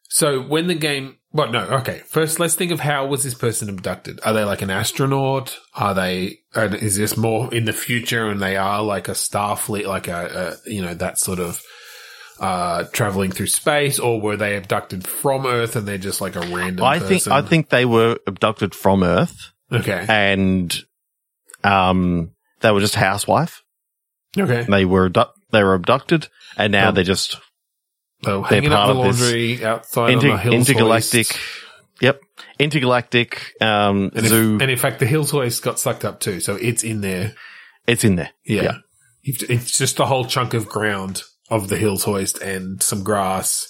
So 0.09 0.41
when 0.41 0.67
the 0.67 0.75
game, 0.75 1.16
well, 1.33 1.51
no, 1.51 1.59
okay. 1.79 2.01
First, 2.07 2.39
let's 2.39 2.55
think 2.55 2.71
of 2.71 2.79
how 2.79 3.05
was 3.05 3.23
this 3.23 3.33
person 3.33 3.69
abducted? 3.69 4.19
Are 4.23 4.33
they 4.33 4.43
like 4.43 4.61
an 4.61 4.69
astronaut? 4.69 5.57
Are 5.75 5.93
they? 5.93 6.39
Is 6.55 6.95
this 6.97 7.17
more 7.17 7.53
in 7.53 7.65
the 7.65 7.73
future, 7.73 8.27
and 8.27 8.41
they 8.41 8.55
are 8.57 8.81
like 8.81 9.07
a 9.07 9.11
Starfleet, 9.13 9.85
like 9.85 10.07
a, 10.07 10.57
a 10.65 10.69
you 10.69 10.81
know 10.81 10.93
that 10.93 11.19
sort 11.19 11.39
of 11.39 11.61
uh 12.39 12.83
traveling 12.93 13.31
through 13.31 13.47
space, 13.47 13.99
or 13.99 14.21
were 14.21 14.37
they 14.37 14.55
abducted 14.55 15.05
from 15.07 15.45
Earth 15.45 15.75
and 15.75 15.87
they're 15.87 15.97
just 15.97 16.21
like 16.21 16.35
a 16.35 16.41
random? 16.41 16.85
I 16.85 16.99
think 16.99 17.09
person? 17.23 17.31
I 17.33 17.41
think 17.41 17.69
they 17.69 17.85
were 17.85 18.17
abducted 18.27 18.73
from 18.75 19.03
Earth, 19.03 19.51
okay, 19.71 20.05
and 20.07 20.75
um, 21.63 22.31
they 22.61 22.71
were 22.71 22.79
just 22.79 22.95
housewife. 22.95 23.63
okay. 24.37 24.63
They 24.69 24.85
were 24.85 25.07
abdu- 25.07 25.31
they 25.51 25.63
were 25.63 25.73
abducted, 25.73 26.27
and 26.57 26.71
now 26.71 26.89
Um, 26.89 26.95
they're 26.95 27.03
just 27.03 27.37
Hanging 28.23 28.71
up 28.71 28.85
part 28.85 28.95
the 28.95 29.01
of 29.01 29.07
this 29.17 29.21
laundry 29.21 29.65
outside 29.65 30.09
Inter- 30.13 30.29
on 30.31 30.35
the 30.35 30.41
hills 30.41 30.69
intergalactic. 30.69 31.27
hoist. 31.27 31.39
Yep, 32.01 32.21
intergalactic 32.59 33.53
um, 33.61 34.11
And, 34.15 34.25
if- 34.25 34.27
zoo. 34.27 34.57
and 34.61 34.69
in 34.71 34.77
fact, 34.77 34.99
the 34.99 35.05
hills 35.07 35.31
hoist 35.31 35.63
got 35.63 35.79
sucked 35.79 36.05
up 36.05 36.19
too, 36.19 36.39
so 36.39 36.55
it's 36.55 36.83
in 36.83 37.01
there. 37.01 37.33
it's 37.87 38.03
in 38.03 38.15
there. 38.15 38.31
Yeah. 38.45 38.61
Yeah. 38.63 38.77
It's 39.23 39.77
just 39.77 39.99
a 39.99 40.05
whole 40.05 40.25
chunk 40.25 40.53
of 40.53 40.69
ground 40.69 41.21
of 41.49 41.67
the 41.69 41.75
hills 41.77 42.03
hoist 42.05 42.41
and 42.41 42.81
some 42.81 43.03
grass. 43.03 43.67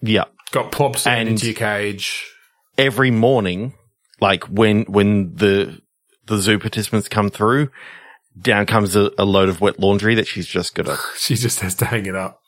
Yeah. 0.00 0.24
Got 0.52 0.70
plopped 0.72 1.06
And- 1.06 1.28
into 1.28 1.46
your 1.46 1.54
cage. 1.54 2.24
Every 2.76 3.10
morning, 3.10 3.74
like 4.20 4.44
when 4.44 4.82
when 4.84 5.34
the 5.34 5.80
the 6.26 6.38
zoo 6.38 6.58
participants 6.60 7.08
come 7.08 7.28
through, 7.28 7.70
down 8.40 8.66
comes 8.66 8.94
a, 8.94 9.10
a 9.18 9.24
load 9.24 9.48
of 9.48 9.60
wet 9.60 9.80
laundry 9.80 10.14
that 10.14 10.26
she's 10.28 10.46
just 10.46 10.74
got 10.76 10.86
to 10.86 10.96
She 11.18 11.34
just 11.34 11.58
has 11.60 11.74
to 11.76 11.84
hang 11.86 12.06
it 12.06 12.14
up. 12.14 12.40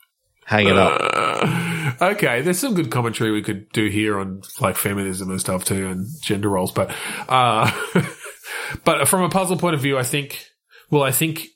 Hang 0.50 0.66
it 0.66 0.76
up. 0.76 1.00
Uh, 1.00 2.10
okay, 2.12 2.42
there's 2.42 2.58
some 2.58 2.74
good 2.74 2.90
commentary 2.90 3.30
we 3.30 3.40
could 3.42 3.70
do 3.70 3.86
here 3.86 4.18
on 4.18 4.42
like 4.60 4.76
feminism 4.76 5.30
and 5.30 5.40
stuff 5.40 5.64
too, 5.64 5.86
and 5.86 6.06
gender 6.20 6.48
roles. 6.48 6.72
But, 6.72 6.92
uh, 7.28 7.70
but 8.84 9.06
from 9.06 9.22
a 9.22 9.28
puzzle 9.28 9.56
point 9.56 9.74
of 9.76 9.80
view, 9.80 9.96
I 9.96 10.02
think 10.02 10.44
Well, 10.90 11.04
I 11.04 11.12
think 11.12 11.46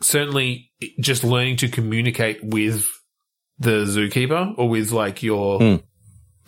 certainly 0.00 0.70
just 1.00 1.24
learning 1.24 1.56
to 1.56 1.68
communicate 1.68 2.44
with 2.44 2.86
the 3.58 3.84
zookeeper 3.86 4.54
or 4.56 4.68
with 4.68 4.92
like 4.92 5.22
your, 5.24 5.58
Mm. 5.58 5.82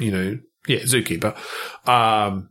you 0.01 0.11
know, 0.13 0.39
yeah, 0.69 0.81
zookeeper. 0.81 1.37
Um, 1.89 2.51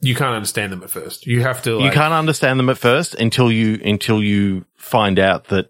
you 0.00 0.14
can't 0.14 0.34
understand 0.34 0.72
them 0.72 0.82
at 0.82 0.90
first. 0.90 1.26
You 1.26 1.42
have 1.42 1.62
to. 1.62 1.76
Like, 1.76 1.84
you 1.86 1.90
can't 1.90 2.12
understand 2.12 2.60
them 2.60 2.68
at 2.68 2.78
first 2.78 3.14
until 3.14 3.50
you 3.50 3.80
until 3.84 4.22
you 4.22 4.66
find 4.76 5.18
out 5.18 5.44
that 5.48 5.66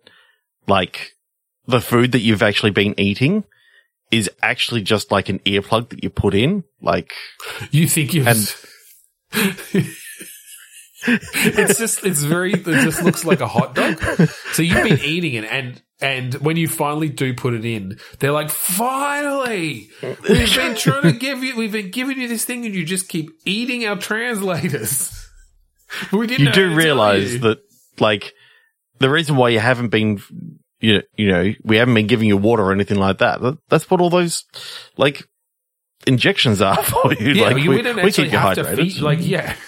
like 0.66 1.12
the 1.66 1.80
food 1.80 2.12
that 2.12 2.20
you've 2.20 2.42
actually 2.42 2.70
been 2.70 2.98
eating 2.98 3.44
is 4.10 4.30
actually 4.42 4.82
just 4.82 5.10
like 5.10 5.28
an 5.28 5.38
earplug 5.40 5.88
that 5.90 6.02
you 6.02 6.10
put 6.10 6.34
in. 6.34 6.64
Like 6.80 7.12
You 7.70 7.88
think 7.88 8.12
you've. 8.14 8.26
And- 8.28 8.54
it's 11.04 11.78
just, 11.78 12.04
it's 12.04 12.22
very, 12.22 12.52
it 12.52 12.64
just 12.64 13.02
looks 13.02 13.24
like 13.24 13.40
a 13.40 13.46
hot 13.48 13.74
dog. 13.74 13.98
So 14.52 14.62
you've 14.62 14.84
been 14.84 15.00
eating 15.00 15.34
it 15.34 15.44
and, 15.44 15.82
and 16.00 16.34
when 16.34 16.56
you 16.56 16.68
finally 16.68 17.08
do 17.08 17.34
put 17.34 17.54
it 17.54 17.64
in, 17.64 17.98
they're 18.18 18.32
like, 18.32 18.50
finally, 18.50 19.88
we've 20.02 20.22
been 20.54 20.76
trying 20.76 21.02
to 21.02 21.12
give 21.12 21.42
you, 21.42 21.56
we've 21.56 21.72
been 21.72 21.90
giving 21.90 22.20
you 22.20 22.28
this 22.28 22.44
thing 22.44 22.64
and 22.66 22.74
you 22.74 22.84
just 22.84 23.08
keep 23.08 23.30
eating 23.44 23.86
our 23.86 23.96
translators. 23.96 25.18
We 26.12 26.26
didn't 26.26 26.46
you 26.46 26.52
do 26.52 26.74
realize 26.74 27.34
you. 27.34 27.38
that 27.40 27.58
like 27.98 28.32
the 28.98 29.10
reason 29.10 29.36
why 29.36 29.50
you 29.50 29.58
haven't 29.58 29.88
been 29.90 30.22
you 30.82 30.94
know, 30.94 31.02
you 31.16 31.30
know 31.30 31.54
we 31.64 31.76
haven't 31.76 31.94
been 31.94 32.06
giving 32.06 32.28
you 32.28 32.36
water 32.36 32.64
or 32.64 32.72
anything 32.72 32.98
like 32.98 33.18
that. 33.18 33.40
that 33.40 33.58
that's 33.68 33.90
what 33.90 34.00
all 34.00 34.10
those 34.10 34.44
like 34.96 35.26
injections 36.06 36.60
are 36.60 36.82
for 36.82 37.14
you. 37.14 37.32
Yeah, 37.32 37.46
like 37.46 37.56
we, 37.56 37.68
we 37.68 37.82
don't 37.82 37.98
actually 37.98 38.24
keep 38.24 38.32
you 38.32 38.38
have 38.38 38.54
to 38.56 38.64
hydrated. 38.64 38.76
feed, 38.76 39.02
like, 39.02 39.18
yeah. 39.20 39.56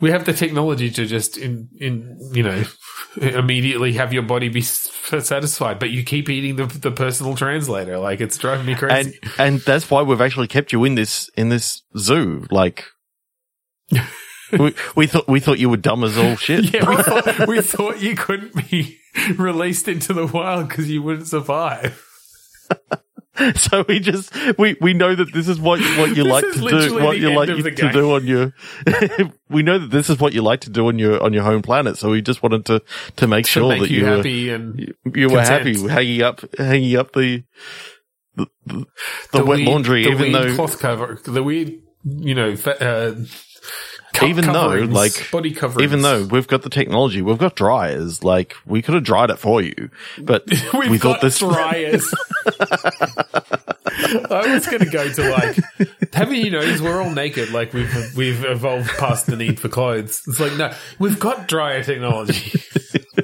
We 0.00 0.12
have 0.12 0.24
the 0.24 0.32
technology 0.32 0.92
to 0.92 1.06
just, 1.06 1.36
in, 1.36 1.70
in, 1.80 2.30
you 2.32 2.44
know, 2.44 2.62
immediately 3.20 3.94
have 3.94 4.12
your 4.12 4.22
body 4.22 4.48
be 4.48 4.60
satisfied, 4.60 5.80
but 5.80 5.90
you 5.90 6.04
keep 6.04 6.28
eating 6.28 6.54
the, 6.54 6.66
the 6.66 6.92
personal 6.92 7.34
translator. 7.34 7.98
Like, 7.98 8.20
it's 8.20 8.38
driving 8.38 8.66
me 8.66 8.74
and 8.74 8.78
crazy. 8.78 9.18
and 9.40 9.58
that's 9.58 9.90
why 9.90 10.02
we've 10.02 10.20
actually 10.20 10.46
kept 10.46 10.72
you 10.72 10.84
in 10.84 10.94
this 10.94 11.28
in 11.36 11.48
this 11.48 11.82
zoo. 11.96 12.46
Like 12.48 12.84
we, 14.58 14.74
we 14.96 15.06
thought 15.06 15.28
we 15.28 15.40
thought 15.40 15.58
you 15.58 15.68
were 15.68 15.76
dumb 15.76 16.04
as 16.04 16.16
all 16.18 16.36
shit. 16.36 16.72
yeah, 16.72 16.88
we 16.88 16.96
thought, 17.02 17.48
we 17.48 17.60
thought 17.60 18.00
you 18.00 18.14
couldn't 18.16 18.54
be 18.70 18.98
released 19.36 19.88
into 19.88 20.12
the 20.12 20.26
wild 20.26 20.68
because 20.68 20.90
you 20.90 21.02
wouldn't 21.02 21.26
survive. 21.28 22.04
so 23.54 23.84
we 23.88 24.00
just 24.00 24.32
we 24.58 24.76
we 24.80 24.92
know 24.92 25.14
that 25.14 25.32
this 25.32 25.46
is 25.48 25.60
what 25.60 25.78
what 25.98 26.08
you 26.16 26.24
This 26.24 26.32
like 26.32 26.44
to 26.44 26.88
do 26.88 26.94
what 27.02 27.18
you 27.18 27.32
like 27.32 27.48
of 27.48 27.58
you 27.58 27.62
the 27.62 27.70
to 27.70 27.82
game. 27.82 27.92
do 27.92 28.12
on 28.14 28.26
your 28.26 28.52
we 29.48 29.62
know 29.62 29.78
that 29.78 29.90
this 29.90 30.10
is 30.10 30.18
what 30.18 30.32
you 30.32 30.42
like 30.42 30.60
to 30.62 30.70
do 30.70 30.88
on 30.88 30.98
your 30.98 31.22
on 31.22 31.32
your 31.32 31.44
home 31.44 31.62
planet 31.62 31.96
so 31.96 32.10
we 32.10 32.20
just 32.20 32.42
wanted 32.42 32.64
to 32.66 32.82
to 33.16 33.26
make 33.28 33.44
To 33.44 33.50
sure 33.50 33.68
make 33.68 33.82
that 33.82 33.90
you, 33.90 33.98
you 34.00 34.04
were 34.06 34.16
happy 34.16 34.50
and 34.50 34.78
you, 34.80 34.94
you 35.14 35.28
were 35.28 35.40
happy 35.40 35.88
hanging 35.88 36.22
up 36.22 36.40
hanging 36.58 36.96
up 36.96 37.12
the 37.12 37.44
the, 38.34 38.46
the, 38.66 38.86
the 39.32 39.44
wet 39.44 39.60
laundry 39.60 40.02
the 40.04 40.10
even 40.10 40.32
though 40.32 40.54
cloth 40.54 40.78
cover, 40.80 41.18
the 41.24 41.42
weird, 41.42 41.72
you 42.04 42.34
know, 42.36 42.54
fa- 42.56 42.80
uh, 42.80 43.14
co- 44.18 44.26
Even 44.26 44.46
though, 44.46 44.68
like, 44.90 45.30
body 45.30 45.52
coverings. 45.52 45.82
even 45.82 46.02
though 46.02 46.24
we've 46.24 46.46
got 46.48 46.62
the 46.62 46.70
technology 46.70 47.22
we've 47.22 47.38
got 47.38 47.54
dryers 47.54 48.22
like 48.24 48.54
we 48.66 48.82
could 48.82 48.94
have 48.94 49.04
dried 49.04 49.30
it 49.30 49.38
for 49.38 49.62
you 49.62 49.90
but 50.18 50.44
We've 50.74 50.90
we 50.90 50.98
got 50.98 51.20
thought 51.20 51.22
this 51.22 51.38
dryers. 51.38 52.12
I 54.30 54.54
was 54.54 54.66
going 54.66 54.80
to 54.84 54.90
go 54.90 55.08
to 55.12 55.30
like, 55.30 55.56
haven't 56.14 56.36
you 56.36 56.50
noticed 56.50 56.82
we're 56.82 57.02
all 57.02 57.10
naked? 57.10 57.50
Like 57.52 57.72
we've 57.72 57.92
we've 58.16 58.44
evolved 58.44 58.88
past 58.98 59.26
the 59.26 59.36
need 59.36 59.58
for 59.60 59.68
clothes. 59.68 60.22
It's 60.26 60.40
like 60.40 60.54
no, 60.56 60.72
we've 60.98 61.18
got 61.18 61.48
dryer 61.48 61.82
technology. 61.82 62.52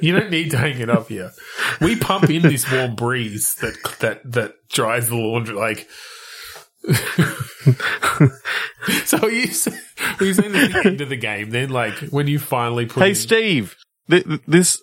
You 0.01 0.17
don't 0.19 0.29
need 0.29 0.51
to 0.51 0.57
hang 0.57 0.79
it 0.79 0.89
up 0.89 1.07
here. 1.07 1.31
We 1.81 1.95
pump 1.95 2.29
in 2.29 2.41
this 2.41 2.69
warm 2.71 2.95
breeze 2.95 3.55
that 3.55 3.75
that 3.99 4.31
that 4.33 4.55
dries 4.69 5.07
the 5.09 5.15
laundry. 5.15 5.55
Like, 5.55 5.87
so 9.05 9.17
are 9.19 9.31
you, 9.31 9.47
are 10.19 10.25
you 10.25 10.33
saying 10.33 10.51
the 10.51 10.81
end 10.85 11.01
of 11.01 11.09
the 11.09 11.17
game? 11.17 11.49
Then 11.49 11.69
like 11.69 11.93
when 12.09 12.27
you 12.27 12.39
finally 12.39 12.85
put 12.85 13.03
hey 13.03 13.09
in, 13.09 13.15
Steve 13.15 13.75
th- 14.09 14.25
th- 14.25 14.41
this 14.47 14.81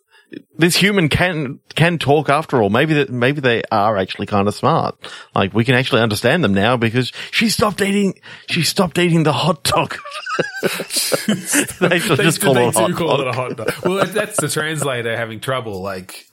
this 0.56 0.76
human 0.76 1.08
can 1.08 1.60
can 1.74 1.98
talk 1.98 2.28
after 2.28 2.62
all. 2.62 2.70
Maybe 2.70 2.94
that 2.94 3.10
maybe 3.10 3.40
they 3.40 3.62
are 3.70 3.98
actually 3.98 4.26
kind 4.26 4.48
of 4.48 4.54
smart. 4.54 4.96
Like 5.34 5.52
we 5.52 5.64
can 5.64 5.74
actually 5.74 6.00
understand 6.00 6.42
them 6.42 6.54
now 6.54 6.76
because 6.76 7.12
she 7.30 7.50
stopped 7.50 7.82
eating. 7.82 8.14
She 8.48 8.62
stopped 8.62 8.98
eating 8.98 9.24
the 9.24 9.32
hot 9.32 9.62
dog. 9.64 9.96
they 10.58 11.98
should 11.98 12.18
they, 12.18 12.24
just 12.24 12.40
call 12.40 12.54
they 12.54 12.66
it 12.66 12.74
a 12.74 12.78
hot 12.78 12.86
do 12.88 12.94
call 12.96 13.20
it 13.20 13.24
dog. 13.24 13.34
a 13.34 13.36
hot 13.36 13.56
dog. 13.56 13.72
Well, 13.84 14.06
that's 14.06 14.40
the 14.40 14.48
translator 14.48 15.16
having 15.16 15.40
trouble. 15.40 15.82
Like, 15.82 16.26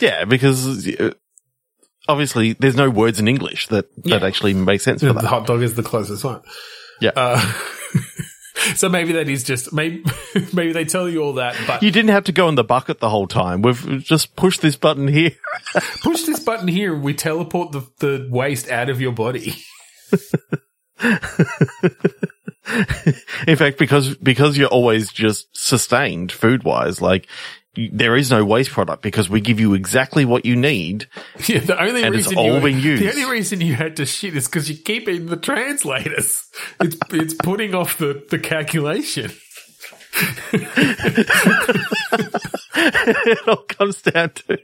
Yeah, 0.00 0.24
because 0.24 0.86
obviously 2.08 2.52
there's 2.54 2.76
no 2.76 2.90
words 2.90 3.18
in 3.20 3.28
English 3.28 3.68
that 3.68 3.86
that 4.04 4.22
actually 4.22 4.54
make 4.54 4.80
sense 4.80 5.00
for 5.00 5.08
the 5.08 5.14
that. 5.14 5.24
hot 5.24 5.46
dog 5.46 5.62
is 5.62 5.74
the 5.74 5.82
closest 5.82 6.24
one. 6.24 6.42
Yeah. 7.00 7.10
Uh, 7.16 7.52
so 8.74 8.88
maybe 8.88 9.12
that 9.12 9.28
is 9.28 9.44
just 9.44 9.72
maybe 9.72 10.04
maybe 10.52 10.72
they 10.72 10.84
tell 10.84 11.08
you 11.08 11.22
all 11.22 11.34
that, 11.34 11.56
but 11.66 11.82
You 11.82 11.90
didn't 11.90 12.10
have 12.10 12.24
to 12.24 12.32
go 12.32 12.48
in 12.48 12.54
the 12.54 12.64
bucket 12.64 13.00
the 13.00 13.10
whole 13.10 13.26
time. 13.26 13.62
We've 13.62 14.02
just 14.02 14.36
pushed 14.36 14.60
this 14.62 14.76
button 14.76 15.08
here. 15.08 15.32
push 16.02 16.22
this 16.22 16.40
button 16.40 16.68
here, 16.68 16.94
and 16.94 17.02
we 17.02 17.14
teleport 17.14 17.72
the, 17.72 17.86
the 17.98 18.28
waste 18.30 18.70
out 18.70 18.88
of 18.88 19.00
your 19.00 19.12
body. 19.12 19.54
In 23.46 23.56
fact, 23.56 23.78
because 23.78 24.14
because 24.16 24.56
you're 24.56 24.68
always 24.68 25.12
just 25.12 25.48
sustained 25.56 26.32
food 26.32 26.62
wise, 26.64 27.02
like 27.02 27.26
there 27.92 28.16
is 28.16 28.30
no 28.30 28.44
waste 28.44 28.70
product 28.70 29.02
because 29.02 29.28
we 29.28 29.40
give 29.40 29.58
you 29.60 29.74
exactly 29.74 30.24
what 30.24 30.44
you 30.44 30.56
need. 30.56 31.06
Yeah, 31.46 31.58
the 31.60 31.80
only 31.80 32.02
And 32.02 32.14
it's 32.14 32.28
reason 32.28 32.38
all 32.38 32.54
you, 32.54 32.60
been 32.60 32.80
used. 32.80 33.02
the 33.02 33.10
only 33.10 33.24
reason 33.30 33.60
you 33.60 33.74
had 33.74 33.96
to 33.96 34.06
shit 34.06 34.36
is 34.36 34.46
because 34.46 34.70
you 34.70 34.76
keep 34.76 35.08
eating 35.08 35.26
the 35.26 35.36
translators. 35.36 36.44
It's 36.80 36.96
it's 37.10 37.34
putting 37.34 37.74
off 37.74 37.98
the 37.98 38.24
the 38.30 38.38
calculation. 38.38 39.30
it 42.76 43.48
all 43.48 43.56
comes 43.56 44.02
down 44.02 44.30
to 44.30 44.58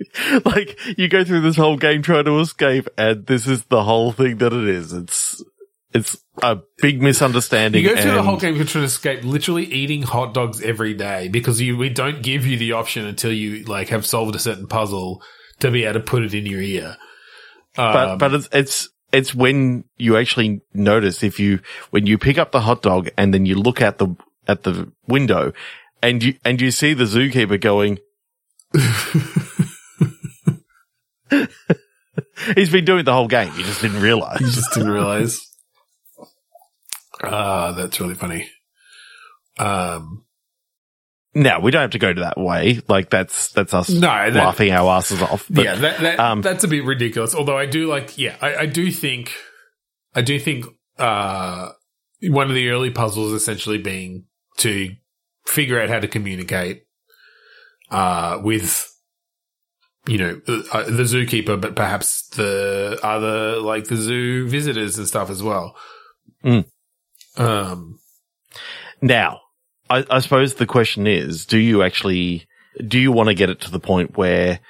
like 0.45 0.79
you 0.97 1.09
go 1.09 1.25
through 1.25 1.41
this 1.41 1.57
whole 1.57 1.77
game 1.77 2.03
trying 2.03 2.25
to 2.25 2.39
escape, 2.39 2.89
and 2.97 3.27
this 3.27 3.47
is 3.47 3.65
the 3.65 3.83
whole 3.83 4.13
thing 4.13 4.39
that 4.39 4.53
it 4.53 4.69
is. 4.69 4.93
It's 4.93 5.30
it's 5.93 6.17
a 6.43 6.59
big 6.79 7.03
misunderstanding. 7.03 7.83
You 7.83 7.95
go 7.95 8.01
through 8.01 8.13
the 8.13 8.23
whole 8.23 8.37
game 8.37 8.55
trying 8.55 8.67
to 8.67 8.83
escape, 8.83 9.25
literally 9.25 9.65
eating 9.65 10.03
hot 10.03 10.35
dogs 10.35 10.63
every 10.63 10.95
day 10.95 11.29
because 11.29 11.61
you 11.61 11.77
we 11.77 11.89
don't 11.89 12.23
give 12.23 12.47
you 12.47 12.57
the 12.57 12.73
option 12.73 13.07
until 13.07 13.33
you 13.33 13.65
like 13.65 13.89
have 13.89 14.07
solved 14.07 14.35
a 14.35 14.39
certain 14.39 14.67
puzzle 14.67 15.23
to 15.59 15.71
be 15.71 15.85
able 15.85 15.95
to 15.95 16.01
put 16.01 16.23
it 16.23 16.35
in 16.35 16.47
your 16.47 16.61
ear. 16.61 16.97
but 17.77 18.11
Um, 18.11 18.19
but 18.19 18.35
it's 18.35 18.49
it's 18.53 18.89
it's 19.13 19.35
when 19.35 19.85
you 19.97 20.17
actually 20.17 20.61
notice 20.73 21.23
if 21.23 21.41
you 21.41 21.61
when 21.91 22.07
you 22.07 22.19
pick 22.19 22.39
up 22.39 22.53
the 22.53 22.61
hot 22.61 22.83
dog 22.83 23.09
and 23.17 23.35
then 23.35 23.47
you 23.47 23.57
look 23.57 23.83
at 23.83 23.99
the 23.99 24.15
at 24.47 24.63
the 24.63 24.93
window 25.09 25.53
and 26.03 26.23
you 26.23 26.35
and 26.45 26.61
you 26.61 26.71
see 26.71 26.95
the 26.95 27.05
zookeeper 27.05 27.61
going. 27.61 27.99
He's 32.55 32.71
been 32.71 32.85
doing 32.85 33.05
the 33.05 33.13
whole 33.13 33.29
game. 33.29 33.53
You 33.57 33.65
just 33.65 33.81
didn't 33.81 34.01
realize. 34.01 34.41
You 34.41 34.51
just 34.51 34.73
didn't 34.73 34.91
realize. 34.91 35.41
Ah, 37.23 37.73
that's 37.73 38.01
really 38.01 38.15
funny. 38.15 38.49
Um, 39.59 40.25
Now 41.35 41.61
we 41.61 41.71
don't 41.71 41.83
have 41.83 41.91
to 41.91 41.99
go 41.99 42.13
to 42.13 42.21
that 42.23 42.39
way. 42.39 42.81
Like 42.89 43.11
that's 43.11 43.53
that's 43.53 43.75
us 43.75 43.89
No, 43.91 44.01
that- 44.01 44.35
laughing 44.35 44.73
our 44.73 44.89
asses 44.97 45.21
off. 45.23 45.47
But 45.51 45.65
yeah, 45.65 45.75
that, 45.77 46.01
that 46.01 46.19
um, 46.21 46.41
that's 46.43 46.65
a 46.65 46.69
bit 46.69 46.85
ridiculous. 46.85 47.35
Although 47.35 47.59
I 47.59 47.67
do 47.67 47.87
like, 47.89 48.17
yeah, 48.19 48.37
I, 48.41 48.57
I 48.57 48.67
do 48.67 48.91
think, 48.91 49.33
I 50.15 50.23
do 50.23 50.39
think, 50.41 50.65
uh, 50.99 51.71
one 52.23 52.49
of 52.49 52.55
the 52.55 52.69
early 52.71 52.91
puzzles 52.91 53.33
essentially 53.33 53.79
being 53.79 54.25
to 54.59 54.91
figure 55.47 55.81
out 55.81 55.89
how 55.89 56.01
to 56.01 56.09
communicate, 56.09 56.85
uh, 57.91 58.39
with, 58.43 58.87
you 60.07 60.19
know, 60.19 60.41
uh, 60.47 60.83
the 60.85 61.05
zookeeper, 61.05 61.61
but 61.61 61.75
perhaps 61.77 62.29
the 62.29 62.99
other, 63.03 63.59
like 63.61 63.85
the 63.85 63.97
zoo 63.97 64.49
visitors 64.49 64.99
and 64.99 65.07
stuff 65.09 65.31
as 65.31 65.43
well. 65.43 65.77
Mm. 66.45 66.67
Um, 67.37 67.99
Now, 69.01 69.41
I, 69.89 70.05
I 70.11 70.21
suppose 70.21 70.55
the 70.55 70.67
question 70.67 71.07
is, 71.07 71.47
do 71.47 71.59
you 71.59 71.83
actually, 71.83 72.47
do 72.87 72.99
you 72.99 73.13
want 73.13 73.29
to 73.29 73.35
get 73.35 73.51
it 73.51 73.61
to 73.63 73.71
the 73.71 73.81
point 73.81 74.17
where, 74.17 74.61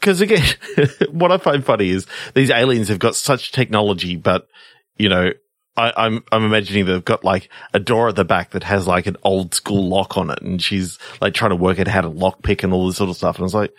cause 0.00 0.20
again, 0.20 0.44
what 1.10 1.32
I 1.32 1.38
find 1.38 1.64
funny 1.64 1.90
is 1.90 2.06
these 2.34 2.50
aliens 2.50 2.88
have 2.88 2.98
got 2.98 3.16
such 3.16 3.52
technology, 3.52 4.16
but, 4.16 4.48
you 4.96 5.08
know, 5.08 5.32
I, 5.76 5.92
I'm, 5.96 6.22
I'm 6.30 6.44
imagining 6.44 6.84
they've 6.84 7.04
got 7.04 7.24
like 7.24 7.48
a 7.72 7.80
door 7.80 8.08
at 8.08 8.16
the 8.16 8.24
back 8.26 8.50
that 8.50 8.64
has 8.64 8.86
like 8.86 9.06
an 9.06 9.16
old 9.24 9.54
school 9.54 9.88
lock 9.88 10.18
on 10.18 10.30
it 10.30 10.42
and 10.42 10.60
she's 10.60 10.98
like 11.20 11.32
trying 11.32 11.50
to 11.50 11.56
work 11.56 11.78
out 11.78 11.88
how 11.88 12.02
to 12.02 12.08
lock 12.08 12.42
pick 12.42 12.62
and 12.62 12.74
all 12.74 12.86
this 12.86 12.98
sort 12.98 13.08
of 13.08 13.16
stuff. 13.16 13.36
And 13.36 13.42
I 13.42 13.44
was 13.44 13.54
like, 13.54 13.72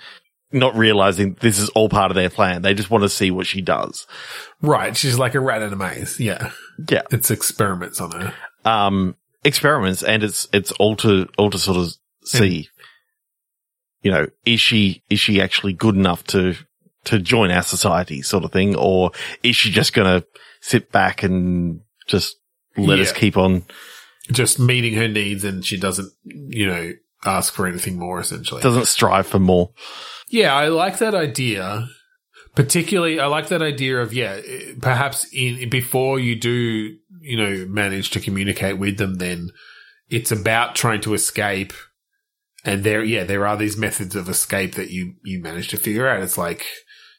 not 0.53 0.75
realizing 0.75 1.35
this 1.41 1.57
is 1.57 1.69
all 1.69 1.89
part 1.89 2.11
of 2.11 2.15
their 2.15 2.29
plan. 2.29 2.61
They 2.61 2.73
just 2.73 2.89
want 2.89 3.03
to 3.03 3.09
see 3.09 3.31
what 3.31 3.47
she 3.47 3.61
does. 3.61 4.05
right. 4.61 4.95
She's 4.95 5.17
like 5.17 5.35
a 5.35 5.39
rat 5.39 5.63
in 5.63 5.73
a 5.73 5.75
maze. 5.75 6.19
Yeah. 6.19 6.51
Yeah. 6.89 7.01
It's 7.11 7.31
experiments 7.31 7.99
on 8.01 8.11
her. 8.11 8.33
um, 8.65 9.15
experiments 9.43 10.03
and 10.03 10.23
it's, 10.23 10.47
it's 10.53 10.71
all 10.73 10.95
to, 10.97 11.27
all 11.37 11.49
to 11.49 11.59
sort 11.59 11.77
of 11.77 11.93
see. 12.23 12.69
you 14.01 14.11
know, 14.11 14.27
is 14.45 14.59
she, 14.59 15.03
is 15.09 15.19
she 15.19 15.41
actually 15.41 15.73
good 15.73 15.95
enough 15.95 16.23
to, 16.25 16.55
to 17.05 17.19
join 17.19 17.51
our 17.51 17.63
society 17.63 18.21
sort 18.21 18.43
of 18.45 18.51
thing? 18.51 18.75
Or 18.75 19.11
is 19.43 19.55
she 19.55 19.71
just 19.71 19.93
going 19.93 20.21
to 20.21 20.27
sit 20.61 20.91
back 20.91 21.23
and 21.23 21.81
just 22.07 22.37
let 22.77 22.99
us 22.99 23.11
keep 23.11 23.37
on, 23.37 23.63
Just 24.31 24.59
meeting 24.59 24.93
her 24.95 25.07
needs 25.07 25.43
and 25.43 25.65
she 25.65 25.77
doesn't, 25.77 26.11
you 26.23 26.65
know, 26.65 26.93
ask 27.25 27.53
for 27.53 27.67
anything 27.67 27.99
more 27.99 28.19
essentially. 28.19 28.61
doesn't 28.61 28.87
strive 28.87 29.27
for 29.27 29.39
more? 29.39 29.71
Yeah, 30.29 30.55
I 30.55 30.69
like 30.69 30.97
that 30.99 31.13
idea. 31.13 31.87
Particularly, 32.55 33.19
I 33.19 33.25
like 33.27 33.47
that 33.47 33.61
idea 33.61 33.99
of 33.99 34.13
yeah, 34.13 34.39
perhaps 34.79 35.25
in 35.33 35.69
before 35.69 36.19
you 36.19 36.35
do, 36.35 36.95
you 37.21 37.37
know, 37.37 37.65
manage 37.67 38.11
to 38.11 38.19
communicate 38.19 38.77
with 38.77 38.97
them, 38.97 39.15
then 39.15 39.49
it's 40.09 40.31
about 40.31 40.75
trying 40.75 41.01
to 41.01 41.13
escape. 41.13 41.73
And 42.65 42.83
there, 42.83 43.03
yeah, 43.03 43.23
there 43.23 43.45
are 43.47 43.57
these 43.57 43.75
methods 43.77 44.15
of 44.15 44.29
escape 44.29 44.75
that 44.75 44.89
you 44.91 45.15
you 45.23 45.41
manage 45.41 45.69
to 45.69 45.77
figure 45.77 46.07
out. 46.07 46.21
It's 46.21 46.37
like 46.37 46.63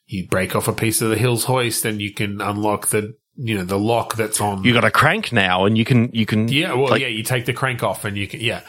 you 0.07 0.27
break 0.29 0.55
off 0.55 0.69
a 0.69 0.73
piece 0.73 1.03
of 1.03 1.11
the 1.11 1.19
Hills 1.19 1.45
hoist, 1.45 1.85
and 1.85 2.01
you 2.01 2.15
can 2.15 2.41
unlock 2.41 2.89
the 2.89 3.15
you 3.37 3.57
know 3.57 3.65
the 3.65 3.79
lock 3.79 4.15
that's 4.15 4.41
on. 4.41 4.63
You 4.65 4.73
got 4.73 4.85
a 4.85 4.91
crank 4.91 5.33
now 5.33 5.65
and 5.65 5.77
you 5.77 5.85
can, 5.85 6.11
you 6.13 6.27
can, 6.27 6.49
Yeah, 6.49 6.75
well, 6.75 6.91
like- 6.91 7.01
yeah, 7.01 7.09
you 7.09 7.25
take 7.25 7.47
the 7.47 7.53
crank 7.53 7.83
off 7.83 8.05
and 8.05 8.17
you 8.17 8.29
can, 8.29 8.41
yeah. 8.41 8.63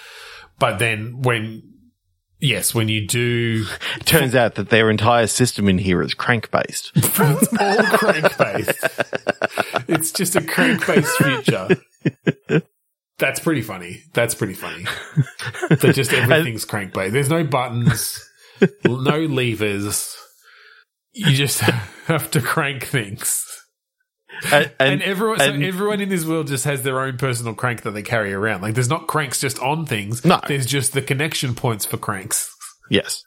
But 0.57 0.79
then 0.79 1.21
when, 1.21 1.61
yes, 2.39 2.73
when 2.73 2.89
you 2.89 3.05
do, 3.07 3.65
it 3.97 4.05
turns 4.05 4.35
out 4.35 4.55
that 4.55 4.69
their 4.69 4.89
entire 4.89 5.27
system 5.27 5.67
in 5.67 5.77
here 5.77 6.01
is 6.01 6.13
crank 6.13 6.51
based. 6.51 6.91
it's 6.95 7.19
all 7.19 7.97
crank 7.97 8.37
based. 8.37 8.83
it's 9.87 10.11
just 10.11 10.35
a 10.35 10.41
crank 10.41 10.85
based 10.85 11.17
future. 11.17 11.69
That's 13.17 13.39
pretty 13.39 13.61
funny. 13.61 14.01
That's 14.13 14.35
pretty 14.35 14.55
funny. 14.55 14.85
That 15.69 15.93
just 15.95 16.11
everything's 16.13 16.65
crank 16.65 16.93
based. 16.93 17.13
There's 17.13 17.29
no 17.29 17.43
buttons, 17.43 18.19
no 18.83 19.19
levers. 19.19 20.15
You 21.13 21.33
just 21.33 21.61
have 21.61 22.29
to 22.31 22.41
crank 22.41 22.85
things. 22.85 23.54
And, 24.51 24.71
And, 24.79 25.01
everyone, 25.01 25.41
and- 25.41 25.61
so 25.61 25.67
everyone 25.67 26.01
in 26.01 26.09
this 26.09 26.25
world 26.25 26.47
just 26.47 26.65
has 26.65 26.81
their 26.83 26.99
own 27.01 27.17
personal 27.17 27.53
crank 27.53 27.81
that 27.83 27.91
they 27.91 28.03
carry 28.03 28.33
around. 28.33 28.61
Like, 28.61 28.73
there's 28.75 28.89
not 28.89 29.07
cranks 29.07 29.39
just 29.39 29.59
on 29.59 29.85
things. 29.85 30.23
No. 30.25 30.39
there's 30.47 30.65
just 30.65 30.93
the 30.93 31.01
connection 31.01 31.55
points 31.55 31.85
for 31.85 31.97
cranks. 31.97 32.53
yes. 32.89 33.23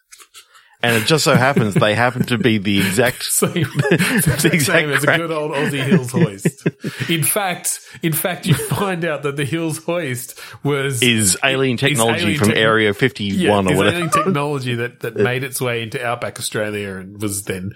And 0.80 0.94
it 0.94 1.06
just 1.06 1.24
so 1.24 1.34
happens 1.34 1.74
they 1.74 1.96
happen 1.96 2.22
to 2.26 2.38
be 2.38 2.58
the 2.58 2.78
exact 2.78 3.24
Same, 3.32 3.52
the 3.90 4.50
exact 4.52 4.62
same 4.62 4.90
as 4.92 5.02
a 5.02 5.16
good 5.16 5.32
old 5.32 5.50
Aussie 5.50 5.82
Hills 5.82 6.12
hoist. 6.12 6.68
In 7.10 7.24
fact, 7.24 7.80
in 8.00 8.12
fact, 8.12 8.46
you 8.46 8.54
find 8.54 9.04
out 9.04 9.24
that 9.24 9.34
the 9.34 9.44
Hills 9.44 9.78
hoist 9.82 10.38
was 10.62 11.02
is 11.02 11.36
alien 11.42 11.78
technology 11.78 12.22
alien 12.22 12.38
from 12.38 12.48
techno- 12.50 12.62
Area 12.62 12.94
51 12.94 13.40
yeah, 13.40 13.50
or 13.50 13.76
whatever. 13.76 13.88
alien 13.96 14.10
technology 14.10 14.76
that 14.76 15.00
that 15.00 15.16
made 15.16 15.42
its 15.42 15.60
way 15.60 15.82
into 15.82 16.00
outback 16.00 16.38
Australia 16.38 16.94
and 16.98 17.20
was 17.20 17.42
then 17.42 17.72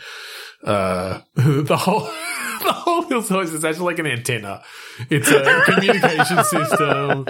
uh, 0.62 1.22
the 1.34 1.76
whole. 1.76 2.08
The 2.62 2.72
whole 2.72 3.02
Hills 3.02 3.28
hoist 3.28 3.52
is 3.52 3.64
actually 3.64 3.86
like 3.86 3.98
an 3.98 4.06
antenna. 4.06 4.62
It's 5.10 5.28
a 5.28 5.62
communication 5.64 6.44
system. 6.44 7.26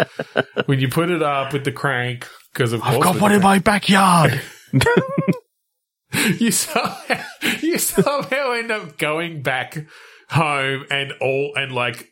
When 0.66 0.80
you 0.80 0.88
put 0.88 1.10
it 1.10 1.22
up 1.22 1.52
with 1.52 1.64
the 1.64 1.72
crank, 1.72 2.28
because 2.52 2.72
of 2.72 2.82
I've 2.82 2.94
course 2.94 3.04
got 3.04 3.20
one 3.20 3.32
in 3.32 3.42
my 3.42 3.58
backyard. 3.58 4.40
you 6.38 6.50
somehow 6.50 7.24
you 7.60 7.78
somehow 7.78 8.52
end 8.52 8.70
up 8.70 8.98
going 8.98 9.42
back 9.42 9.86
home 10.30 10.84
and 10.90 11.12
all 11.20 11.52
and 11.56 11.72
like 11.72 12.10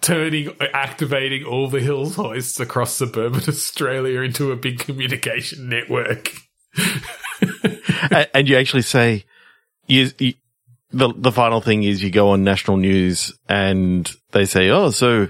turning 0.00 0.54
activating 0.72 1.44
all 1.44 1.68
the 1.68 1.80
hills 1.80 2.16
hoists 2.16 2.60
across 2.60 2.94
suburban 2.94 3.42
Australia 3.48 4.20
into 4.20 4.52
a 4.52 4.56
big 4.56 4.78
communication 4.78 5.68
network. 5.68 6.32
and, 8.10 8.28
and 8.34 8.48
you 8.48 8.56
actually 8.56 8.82
say, 8.82 9.24
you, 9.86 10.10
you, 10.18 10.34
the 10.92 11.12
the 11.16 11.32
final 11.32 11.60
thing 11.60 11.82
is 11.82 12.02
you 12.02 12.10
go 12.10 12.30
on 12.30 12.44
national 12.44 12.76
news 12.76 13.32
and 13.48 14.10
they 14.32 14.44
say, 14.44 14.70
"Oh, 14.70 14.90
so 14.90 15.28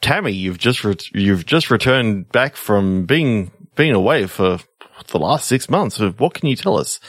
Tammy, 0.00 0.32
you've 0.32 0.58
just 0.58 0.84
re- 0.84 0.96
you've 1.14 1.46
just 1.46 1.70
returned 1.70 2.30
back 2.32 2.56
from 2.56 3.06
being 3.06 3.50
being 3.76 3.94
away 3.94 4.26
for 4.26 4.58
the 5.08 5.18
last 5.18 5.46
six 5.46 5.68
months. 5.68 5.98
What 5.98 6.34
can 6.34 6.48
you 6.48 6.56
tell 6.56 6.78
us?" 6.78 7.00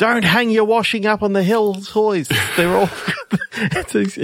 Don't 0.00 0.24
hang 0.24 0.48
your 0.48 0.64
washing 0.64 1.04
up 1.04 1.22
on 1.22 1.34
the 1.34 1.42
hills 1.42 1.90
hoist. 1.90 2.32
They're 2.56 2.74
all. 2.74 2.88
it's 3.52 3.94
it's 3.94 4.16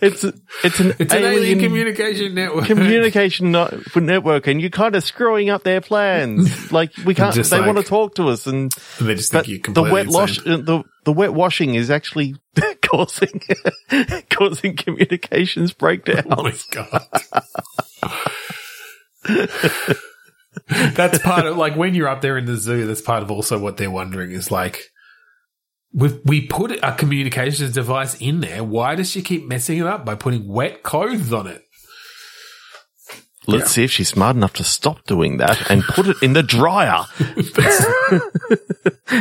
it's 0.00 0.22
an 0.24 0.40
It's 0.60 0.78
an 1.12 1.24
alien, 1.24 1.32
alien 1.32 1.58
communication 1.58 2.32
network. 2.34 2.66
communication 2.66 3.50
network, 3.50 4.46
and 4.46 4.60
you're 4.60 4.70
kind 4.70 4.94
of 4.94 5.02
screwing 5.02 5.50
up 5.50 5.64
their 5.64 5.80
plans. 5.80 6.70
Like 6.72 6.92
we 7.04 7.16
can't. 7.16 7.34
They 7.34 7.42
like- 7.58 7.66
want 7.66 7.78
to 7.78 7.84
talk 7.84 8.14
to 8.14 8.28
us, 8.28 8.46
and 8.46 8.72
And 9.00 9.08
they 9.08 9.16
just 9.16 9.32
think 9.32 9.48
you're 9.48 9.58
the 9.58 9.82
wet 9.82 10.06
wash, 10.06 10.38
the 10.38 10.84
the 11.04 11.12
wet 11.12 11.34
washing 11.34 11.74
is 11.74 11.90
actually 11.90 12.36
causing 12.82 13.42
causing 14.30 14.76
communications 14.76 15.72
breakdown. 15.72 16.26
Oh 16.30 16.44
my 16.44 16.54
god. 16.70 17.06
that's 20.94 21.18
part 21.18 21.46
of 21.46 21.56
like 21.56 21.74
when 21.74 21.94
you're 21.96 22.08
up 22.08 22.20
there 22.20 22.38
in 22.38 22.44
the 22.46 22.56
zoo. 22.56 22.86
That's 22.86 23.00
part 23.02 23.24
of 23.24 23.30
also 23.32 23.58
what 23.58 23.76
they're 23.76 23.90
wondering 23.90 24.30
is 24.30 24.50
like, 24.52 24.84
we 25.92 26.20
we 26.24 26.46
put 26.46 26.72
a 26.82 26.92
communications 26.92 27.72
device 27.72 28.14
in 28.20 28.40
there. 28.40 28.62
Why 28.62 28.94
does 28.94 29.10
she 29.10 29.22
keep 29.22 29.46
messing 29.46 29.78
it 29.78 29.86
up 29.86 30.04
by 30.04 30.14
putting 30.14 30.46
wet 30.46 30.82
clothes 30.82 31.32
on 31.32 31.46
it? 31.46 31.64
Let's 33.46 33.72
see 33.72 33.84
if 33.84 33.90
she's 33.90 34.08
smart 34.08 34.36
enough 34.36 34.52
to 34.54 34.64
stop 34.64 35.04
doing 35.06 35.38
that 35.38 35.70
and 35.70 35.82
put 35.82 36.06
it 36.06 36.16
in 36.22 36.34
the 36.34 36.42
dryer. 36.42 37.04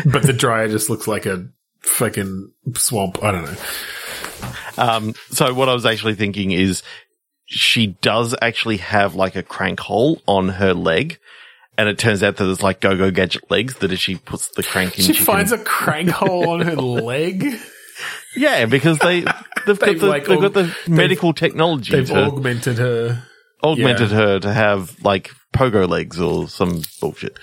But 0.05 0.23
the 0.23 0.33
dryer 0.33 0.67
just 0.67 0.89
looks 0.89 1.07
like 1.07 1.25
a 1.25 1.47
fucking 1.81 2.51
swamp. 2.75 3.23
I 3.23 3.31
don't 3.31 3.45
know. 3.45 3.57
Um, 4.77 5.13
so 5.31 5.53
what 5.53 5.67
I 5.67 5.73
was 5.73 5.85
actually 5.85 6.15
thinking 6.15 6.51
is 6.51 6.83
she 7.45 7.87
does 7.87 8.35
actually 8.41 8.77
have 8.77 9.15
like 9.15 9.35
a 9.35 9.43
crank 9.43 9.79
hole 9.79 10.21
on 10.27 10.49
her 10.49 10.73
leg. 10.73 11.17
And 11.79 11.87
it 11.87 11.97
turns 11.97 12.23
out 12.23 12.35
that 12.35 12.51
it's 12.51 12.61
like 12.61 12.81
go-go 12.81 13.09
gadget 13.09 13.49
legs 13.49 13.75
that 13.77 13.93
if 13.93 13.99
she 13.99 14.15
puts 14.17 14.49
the 14.49 14.63
crank 14.63 14.97
in, 14.99 15.05
She 15.05 15.13
she 15.13 15.23
finds 15.23 15.51
can, 15.51 15.61
a 15.61 15.63
crank 15.63 16.09
hole 16.09 16.49
on 16.49 16.59
her 16.59 16.75
leg. 16.75 17.55
yeah, 18.35 18.65
because 18.65 18.99
they, 18.99 19.21
they've 19.65 19.79
got 19.79 19.79
They've, 19.79 19.99
the, 20.01 20.05
like, 20.07 20.25
they've 20.25 20.41
got 20.41 20.53
the 20.53 20.75
medical 20.89 21.31
technology 21.31 21.93
They've 21.95 22.07
to 22.09 22.25
augmented 22.25 22.79
her. 22.79 23.23
augmented 23.63 24.09
yeah. 24.11 24.17
her 24.17 24.39
to 24.41 24.51
have 24.51 25.01
like 25.05 25.31
pogo 25.53 25.87
legs 25.87 26.19
or 26.19 26.49
some 26.49 26.81
bullshit. 26.99 27.37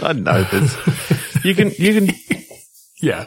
I 0.00 0.14
don't 0.14 0.24
know. 0.24 0.42
There's, 0.42 1.44
you 1.44 1.54
can, 1.54 1.70
you 1.78 1.94
can, 2.00 2.14
Yeah. 3.00 3.26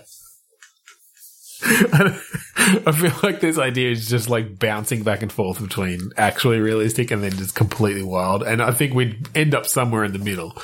I 2.57 2.91
feel 2.91 3.13
like 3.23 3.39
this 3.39 3.57
idea 3.57 3.89
is 3.91 4.07
just 4.09 4.29
like 4.29 4.59
bouncing 4.59 5.01
back 5.03 5.21
and 5.23 5.31
forth 5.31 5.59
between 5.61 6.11
actually 6.17 6.59
realistic 6.59 7.09
and 7.09 7.23
then 7.23 7.31
just 7.31 7.55
completely 7.55 8.03
wild. 8.03 8.43
And 8.43 8.61
I 8.61 8.71
think 8.71 8.93
we'd 8.93 9.27
end 9.35 9.55
up 9.55 9.65
somewhere 9.65 10.03
in 10.03 10.13
the 10.13 10.19
middle. 10.19 10.55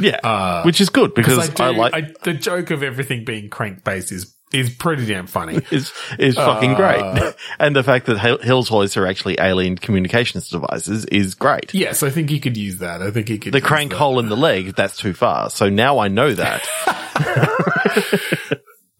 yeah, 0.00 0.18
Uh, 0.24 0.62
which 0.64 0.80
is 0.80 0.88
good 0.88 1.14
because 1.14 1.38
I, 1.38 1.46
do, 1.52 1.62
I, 1.62 1.70
like, 1.70 1.94
I, 1.94 2.12
the 2.24 2.34
joke 2.34 2.70
of 2.72 2.82
everything 2.82 3.24
being 3.24 3.48
crank 3.48 3.84
based 3.84 4.10
is, 4.10 4.34
is 4.52 4.70
pretty 4.74 5.06
damn 5.06 5.26
funny. 5.28 5.60
is 5.70 5.92
is 6.18 6.34
fucking 6.34 6.72
Uh, 6.74 6.76
great. 7.14 7.34
And 7.60 7.76
the 7.76 7.82
fact 7.84 8.06
that 8.06 8.18
Hills 8.42 8.68
hoists 8.68 8.96
are 8.96 9.06
actually 9.06 9.36
alien 9.40 9.76
communications 9.76 10.48
devices 10.48 11.04
is 11.06 11.34
great. 11.36 11.72
yes, 11.74 12.02
I 12.02 12.10
think 12.10 12.30
you 12.32 12.40
could 12.40 12.56
use 12.56 12.78
that. 12.78 13.02
I 13.02 13.10
think 13.12 13.28
you 13.30 13.38
could 13.38 13.52
The 13.54 13.60
crank 13.60 13.92
that. 13.92 13.98
hole 13.98 14.18
in 14.18 14.28
the 14.28 14.36
leg, 14.36 14.74
that's 14.74 14.96
too 14.96 15.14
far. 15.14 15.48
So 15.50 15.68
now 15.68 15.98
I 16.00 16.08
know 16.08 16.32
that. 16.34 16.62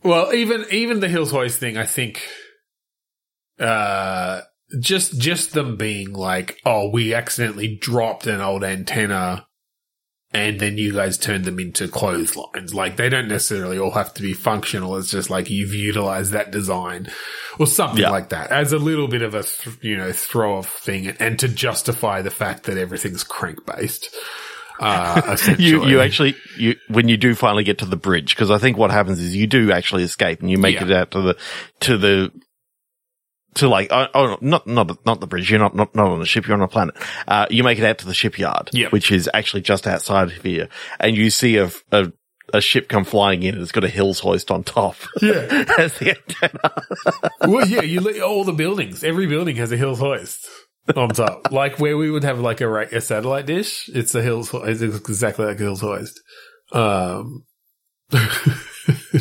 Well, 0.06 0.32
even 0.32 0.64
even 0.70 1.00
the 1.00 1.08
Hills 1.08 1.32
Hoist 1.32 1.58
thing, 1.58 1.76
I 1.76 1.84
think, 1.84 2.22
uh, 3.58 4.42
just 4.80 5.18
just 5.20 5.52
them 5.52 5.76
being 5.76 6.12
like, 6.12 6.58
oh, 6.64 6.90
we 6.90 7.14
accidentally 7.14 7.76
dropped 7.76 8.26
an 8.26 8.40
old 8.40 8.62
antenna, 8.64 9.46
and 10.32 10.60
then 10.60 10.78
you 10.78 10.92
guys 10.92 11.18
turned 11.18 11.44
them 11.44 11.58
into 11.58 11.88
clotheslines. 11.88 12.74
Like 12.74 12.96
they 12.96 13.08
don't 13.08 13.28
necessarily 13.28 13.78
all 13.78 13.92
have 13.92 14.14
to 14.14 14.22
be 14.22 14.32
functional. 14.32 14.96
It's 14.96 15.10
just 15.10 15.30
like 15.30 15.50
you've 15.50 15.74
utilized 15.74 16.32
that 16.32 16.50
design 16.50 17.08
or 17.58 17.66
something 17.66 18.02
Yeah. 18.02 18.10
like 18.10 18.28
that 18.30 18.50
as 18.50 18.72
a 18.72 18.78
little 18.78 19.08
bit 19.08 19.22
of 19.22 19.34
a 19.34 19.42
th- 19.42 19.78
you 19.82 19.96
know 19.96 20.12
throw 20.12 20.58
off 20.58 20.78
thing, 20.80 21.08
and 21.08 21.38
to 21.40 21.48
justify 21.48 22.22
the 22.22 22.30
fact 22.30 22.64
that 22.64 22.78
everything's 22.78 23.24
crank 23.24 23.64
based. 23.66 24.14
Uh, 24.80 25.36
you, 25.58 25.84
you 25.86 26.00
actually, 26.00 26.34
you, 26.58 26.76
when 26.88 27.08
you 27.08 27.16
do 27.16 27.34
finally 27.34 27.64
get 27.64 27.78
to 27.78 27.86
the 27.86 27.96
bridge, 27.96 28.34
because 28.34 28.50
I 28.50 28.58
think 28.58 28.76
what 28.76 28.90
happens 28.90 29.20
is 29.20 29.34
you 29.34 29.46
do 29.46 29.72
actually 29.72 30.02
escape 30.04 30.40
and 30.40 30.50
you 30.50 30.58
make 30.58 30.76
Yeah. 30.76 30.84
it 30.84 30.92
out 30.92 31.10
to 31.12 31.20
the, 31.22 31.36
to 31.80 31.96
the, 31.98 32.32
to 33.54 33.68
like, 33.68 33.88
oh, 33.90 34.06
oh, 34.14 34.36
not, 34.42 34.66
not, 34.66 35.06
not 35.06 35.20
the 35.20 35.26
bridge. 35.26 35.50
You're 35.50 35.58
not, 35.60 35.74
not, 35.74 35.94
not 35.94 36.10
on 36.10 36.18
the 36.20 36.26
ship. 36.26 36.46
You're 36.46 36.56
on 36.56 36.62
a 36.62 36.68
planet. 36.68 36.94
Uh, 37.26 37.46
you 37.48 37.62
make 37.64 37.78
it 37.78 37.84
out 37.84 37.98
to 37.98 38.06
the 38.06 38.12
shipyard, 38.14 38.68
Yeah. 38.72 38.88
which 38.90 39.10
is 39.10 39.30
actually 39.32 39.62
just 39.62 39.86
outside 39.86 40.28
of 40.28 40.42
here. 40.42 40.68
And 41.00 41.16
you 41.16 41.30
see 41.30 41.56
a, 41.56 41.70
a, 41.90 42.12
a 42.52 42.60
ship 42.60 42.88
come 42.90 43.04
flying 43.04 43.42
in 43.42 43.54
and 43.54 43.62
it's 43.62 43.72
got 43.72 43.82
a 43.84 43.88
hills 43.88 44.20
hoist 44.20 44.50
on 44.50 44.62
top. 44.62 44.96
Yeah. 45.22 45.64
As 45.78 45.98
the 45.98 46.16
antenna. 46.18 46.82
well, 47.50 47.66
yeah, 47.66 47.80
you 47.80 48.00
look 48.00 48.20
all 48.20 48.44
the 48.44 48.52
buildings. 48.52 49.02
Every 49.02 49.26
building 49.26 49.56
has 49.56 49.72
a 49.72 49.76
Hills 49.78 50.00
hoist 50.00 50.46
on 50.94 51.08
top, 51.10 51.50
like 51.50 51.78
where 51.78 51.96
we 51.96 52.10
would 52.10 52.24
have 52.24 52.38
like 52.40 52.60
a, 52.60 52.80
a 52.80 53.00
satellite 53.00 53.46
dish. 53.46 53.88
It's 53.92 54.14
a 54.14 54.22
Hills. 54.22 54.50
It's 54.52 54.82
exactly 54.82 55.46
like 55.46 55.56
a 55.56 55.62
Hills 55.62 55.80
hoist. 55.80 56.20
Um, 56.72 57.44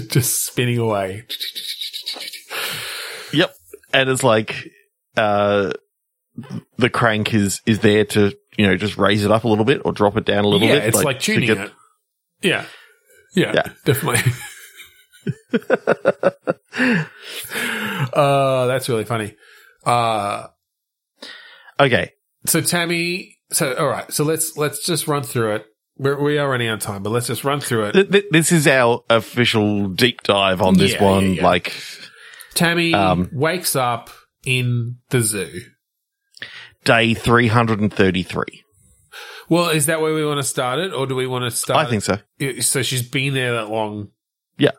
just 0.10 0.46
spinning 0.46 0.78
away. 0.78 1.26
Yep. 3.34 3.54
And 3.94 4.10
it's 4.10 4.24
like, 4.24 4.70
uh, 5.18 5.72
the 6.78 6.90
crank 6.90 7.34
is, 7.34 7.62
is 7.66 7.80
there 7.80 8.06
to, 8.06 8.34
you 8.58 8.68
know, 8.68 8.76
just 8.76 8.98
raise 8.98 9.24
it 9.26 9.32
up 9.32 9.44
a 9.44 9.48
little 9.48 9.66
bit 9.66 9.82
or 9.86 9.92
drop 9.92 10.18
it 10.18 10.26
down 10.26 10.46
a 10.46 10.48
little 10.48 10.68
yeah, 10.68 10.76
bit. 10.76 10.86
it's 10.86 11.04
like, 11.04 11.20
to 11.20 11.26
tuning 11.34 11.48
get- 11.48 11.58
it. 11.58 11.72
Yeah. 12.42 12.66
yeah. 13.34 13.54
Yeah. 13.54 13.70
definitely. 13.86 14.32
uh, 18.14 18.68
that's 18.68 18.90
really 18.90 19.06
funny. 19.06 19.36
Uh, 19.86 20.48
Okay. 21.80 22.12
so 22.46 22.62
Tammy, 22.62 23.38
so 23.52 23.74
all 23.76 23.88
right, 23.88 24.12
so 24.12 24.24
let's 24.24 24.56
let's 24.58 24.86
just 24.86 25.08
run 25.08 25.24
through 25.24 25.56
it. 25.56 25.66
We're, 25.98 26.22
we 26.22 26.38
are 26.38 26.50
running 26.50 26.68
out 26.68 26.76
of 26.76 26.80
time, 26.82 27.04
but 27.04 27.12
let's 27.12 27.28
just 27.28 27.44
run 27.46 27.62
through 27.62 27.86
it. 27.86 27.92
Th- 27.94 28.12
th- 28.12 28.26
this 28.32 28.52
is 28.52 28.68
our 28.68 29.04
official 29.10 29.88
deep 29.90 30.24
dive 30.24 30.62
on 30.62 30.74
this 30.78 30.92
Yeah, 30.94 31.04
one. 31.04 31.24
yeah, 31.24 31.30
yeah. 31.36 31.44
Like, 31.46 31.74
Tammy 32.54 32.94
Um, 32.94 33.30
wakes 33.32 33.76
up 33.78 34.10
in 34.46 34.98
the 35.10 35.22
zoo. 35.22 35.62
day 36.84 37.14
333. 37.14 38.64
Well, 39.48 39.70
is 39.70 39.86
that 39.86 40.02
where 40.02 40.14
we 40.14 40.26
want 40.26 40.40
to 40.40 40.44
start 40.44 40.80
it, 40.80 40.92
or 40.94 41.06
do 41.08 41.16
we 41.16 41.28
want 41.28 41.46
to 41.46 41.52
start? 41.52 41.86
I 41.86 41.90
think 41.90 42.04
so. 42.04 42.18
it- 42.40 42.64
so. 42.64 42.82
She's 42.82 43.08
been 43.08 43.34
there 43.34 43.54
that 43.54 43.70
long. 43.70 44.10
Yeah. 44.58 44.72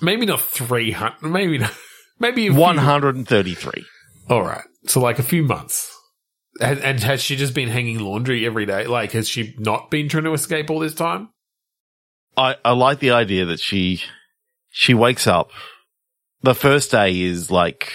maybe 0.00 0.26
not 0.26 0.40
three 0.40 0.92
hundred. 0.92 1.22
Maybe 1.30 1.58
not. 1.58 1.72
Maybe 2.18 2.48
133. 2.48 3.84
All 4.30 4.42
right, 4.42 4.64
so 4.86 5.00
like 5.00 5.18
a 5.18 5.22
few 5.22 5.42
months. 5.42 5.92
And, 6.60 6.78
and 6.80 7.00
has 7.00 7.22
she 7.22 7.36
just 7.36 7.54
been 7.54 7.68
hanging 7.68 7.98
laundry 7.98 8.46
every 8.46 8.66
day? 8.66 8.86
Like, 8.86 9.12
has 9.12 9.28
she 9.28 9.54
not 9.58 9.90
been 9.90 10.08
trying 10.08 10.24
to 10.24 10.32
escape 10.32 10.70
all 10.70 10.80
this 10.80 10.94
time? 10.94 11.28
I, 12.36 12.56
I 12.64 12.72
like 12.72 12.98
the 13.00 13.10
idea 13.10 13.44
that 13.46 13.60
she, 13.60 14.02
she 14.70 14.94
wakes 14.94 15.26
up. 15.26 15.50
The 16.42 16.54
first 16.54 16.90
day 16.90 17.20
is 17.20 17.50
like, 17.50 17.92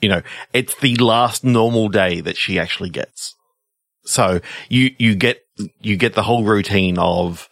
you 0.00 0.08
know, 0.08 0.22
it's 0.52 0.74
the 0.76 0.96
last 0.96 1.44
normal 1.44 1.88
day 1.88 2.20
that 2.20 2.36
she 2.36 2.58
actually 2.58 2.90
gets. 2.90 3.34
So 4.04 4.40
you, 4.68 4.94
you 4.98 5.14
get, 5.14 5.40
you 5.80 5.96
get 5.96 6.14
the 6.14 6.22
whole 6.22 6.44
routine 6.44 6.98
of 6.98 7.48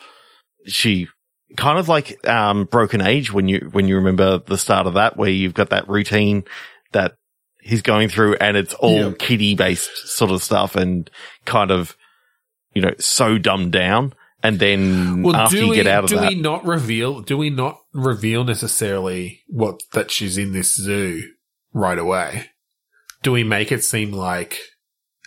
she 0.67 1.09
kind 1.57 1.79
of 1.79 1.89
like, 1.89 2.27
um, 2.29 2.65
Broken 2.65 3.01
Age 3.01 3.33
when 3.33 3.49
you, 3.49 3.69
when 3.73 3.89
you 3.89 3.97
remember 3.97 4.39
the 4.39 4.59
start 4.59 4.87
of 4.87 4.95
that, 4.95 5.17
where 5.17 5.31
you've 5.31 5.55
got 5.55 5.71
that 5.71 5.89
routine 5.89 6.45
that 6.93 7.17
he's 7.63 7.81
going 7.83 8.09
through 8.09 8.35
and 8.37 8.57
it's 8.57 8.75
all 8.75 8.97
Yeah. 9.11 9.13
kiddie 9.19 9.55
based 9.55 10.09
sort 10.09 10.31
of 10.31 10.43
stuff 10.43 10.75
and 10.77 11.09
kind 11.45 11.71
of, 11.71 11.97
you 12.75 12.83
know, 12.83 12.93
so 12.99 13.39
dumbed 13.39 13.73
down. 13.73 14.15
And 14.43 14.59
then 14.59 15.25
after 15.35 15.57
you 15.59 15.69
we, 15.69 15.77
get 15.77 15.87
out 15.87 16.03
of 16.05 16.11
do 16.11 16.17
that, 16.17 16.31
do 16.31 16.37
we 16.37 16.43
not 16.43 16.65
reveal? 16.67 17.21
Do 17.21 17.39
we 17.39 17.49
not 17.49 17.79
reveal 17.93 18.43
necessarily 18.43 19.43
what 19.47 19.81
that 19.93 20.11
she's 20.11 20.37
in 20.37 20.53
this 20.53 20.75
zoo 20.75 21.23
right 21.73 21.99
away? 21.99 22.51
Do 23.23 23.31
we 23.31 23.45
make 23.45 23.71
it 23.71 23.85
seem 23.85 24.11
like, 24.11 24.59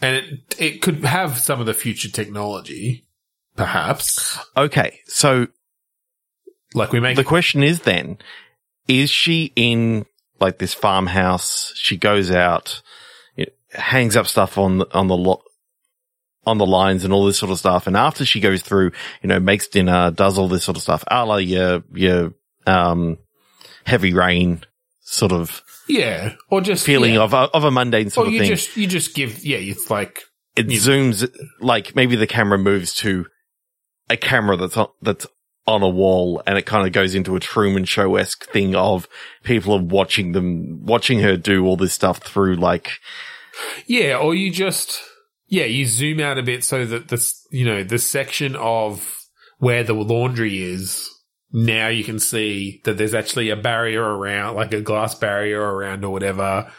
and 0.01 0.17
it 0.17 0.55
it 0.59 0.81
could 0.81 1.05
have 1.05 1.39
some 1.39 1.61
of 1.61 1.65
the 1.65 1.73
future 1.73 2.09
technology, 2.09 3.05
perhaps. 3.55 4.37
okay. 4.57 4.99
So 5.07 5.47
Like 6.73 6.91
we 6.91 6.99
make 6.99 7.15
the 7.15 7.23
question 7.23 7.63
is 7.63 7.79
then, 7.83 8.17
is 8.89 9.09
she 9.09 9.53
in 9.55 10.05
like 10.39 10.57
this 10.57 10.73
farmhouse? 10.73 11.73
She 11.75 11.97
goes 11.97 12.31
out, 12.31 12.81
it 13.37 13.55
hangs 13.73 14.15
up 14.15 14.27
stuff 14.27 14.57
on, 14.57 14.79
the- 14.79 14.87
on 14.97 15.07
the 15.07 15.17
lot, 15.17 15.41
on 16.45 16.57
the 16.59 16.65
lines 16.65 17.03
and 17.03 17.11
all 17.13 17.25
this 17.25 17.37
sort 17.39 17.51
of 17.51 17.57
stuff. 17.57 17.87
And 17.87 17.97
after 17.97 18.23
she 18.25 18.39
goes 18.39 18.61
through, 18.61 18.91
you 19.23 19.29
know, 19.29 19.39
makes 19.39 19.67
dinner, 19.67 20.11
does 20.11 20.37
all 20.37 20.47
this 20.47 20.63
sort 20.63 20.77
of 20.77 20.83
stuff, 20.83 21.03
a 21.09 21.25
la 21.25 21.37
your, 21.37 21.83
your, 21.93 22.33
um, 22.67 23.17
Heavy 23.85 24.13
Rain 24.13 24.63
sort 25.01 25.31
of 25.31 25.61
yeah, 25.87 26.33
or 26.49 26.61
just 26.61 26.83
feeling 26.83 27.13
yeah. 27.13 27.21
of, 27.21 27.33
a, 27.35 27.37
of 27.53 27.63
a 27.63 27.69
mundane 27.69 28.09
sort 28.09 28.25
Or 28.25 28.29
of 28.29 28.33
you 28.33 28.39
thing. 28.39 28.49
just 28.49 28.75
you 28.75 28.87
just 28.87 29.13
give 29.13 29.45
yeah. 29.45 29.57
It's 29.57 29.91
like 29.91 30.21
it 30.55 30.67
you- 30.71 30.79
zooms 30.79 31.29
like 31.59 31.95
maybe 31.95 32.15
the 32.15 32.25
camera 32.25 32.57
moves 32.57 32.91
to 32.95 33.27
a 34.09 34.17
camera 34.17 34.57
that's 34.57 34.75
on, 34.77 34.87
that's 35.03 35.27
on 35.67 35.81
a 35.81 35.89
wall 35.89 36.41
and 36.45 36.57
it 36.57 36.65
kind 36.65 36.85
of 36.85 36.93
goes 36.93 37.15
into 37.15 37.35
a 37.35 37.39
Truman 37.39 37.85
Show 37.85 38.15
esque 38.15 38.45
thing 38.45 38.75
of 38.75 39.07
people 39.43 39.73
are 39.73 39.83
watching 39.83 40.31
them, 40.31 40.85
watching 40.85 41.19
her 41.19 41.37
do 41.37 41.65
all 41.65 41.77
this 41.77 41.93
stuff 41.93 42.19
through 42.19 42.55
like, 42.55 42.91
Yeah, 43.87 44.17
or 44.17 44.35
you 44.35 44.51
just 44.51 45.01
yeah, 45.47 45.65
you 45.65 45.85
zoom 45.85 46.19
out 46.19 46.37
a 46.37 46.43
bit 46.43 46.63
so 46.63 46.85
that 46.85 47.07
this 47.07 47.45
you 47.51 47.65
know 47.65 47.83
the 47.83 47.99
section 47.99 48.55
of 48.55 49.19
where 49.57 49.83
the 49.83 49.93
laundry 49.93 50.61
is. 50.61 51.09
Now 51.51 51.87
you 51.87 52.03
can 52.03 52.19
see 52.19 52.81
that 52.83 52.97
there's 52.97 53.13
actually 53.13 53.49
a 53.49 53.55
barrier 53.55 54.03
around, 54.03 54.55
like 54.55 54.73
a 54.73 54.81
glass 54.81 55.15
barrier 55.15 55.61
around 55.61 56.03
or 56.03 56.11
whatever, 56.11 56.71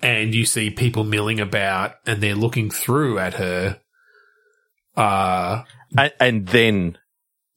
and 0.00 0.34
you 0.34 0.46
see 0.46 0.70
people 0.70 1.02
milling 1.02 1.40
about, 1.40 1.94
and 2.06 2.22
they're 2.22 2.36
looking 2.36 2.70
through 2.70 3.18
at 3.18 3.34
her. 3.34 3.80
Uh 4.96 5.64
and, 5.96 6.12
and 6.20 6.46
then 6.48 6.98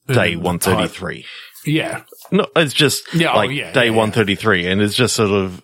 day 0.07 0.35
um, 0.35 0.41
133. 0.43 1.25
Yeah, 1.65 2.03
No, 2.31 2.47
it's 2.55 2.73
just 2.73 3.13
Yeah, 3.13 3.33
oh, 3.33 3.41
yeah, 3.41 3.71
day 3.73 3.85
yeah, 3.85 3.91
yeah. 3.91 3.97
133 3.97 4.67
and 4.67 4.81
it's 4.81 4.95
just 4.95 5.15
sort 5.15 5.31
of, 5.31 5.61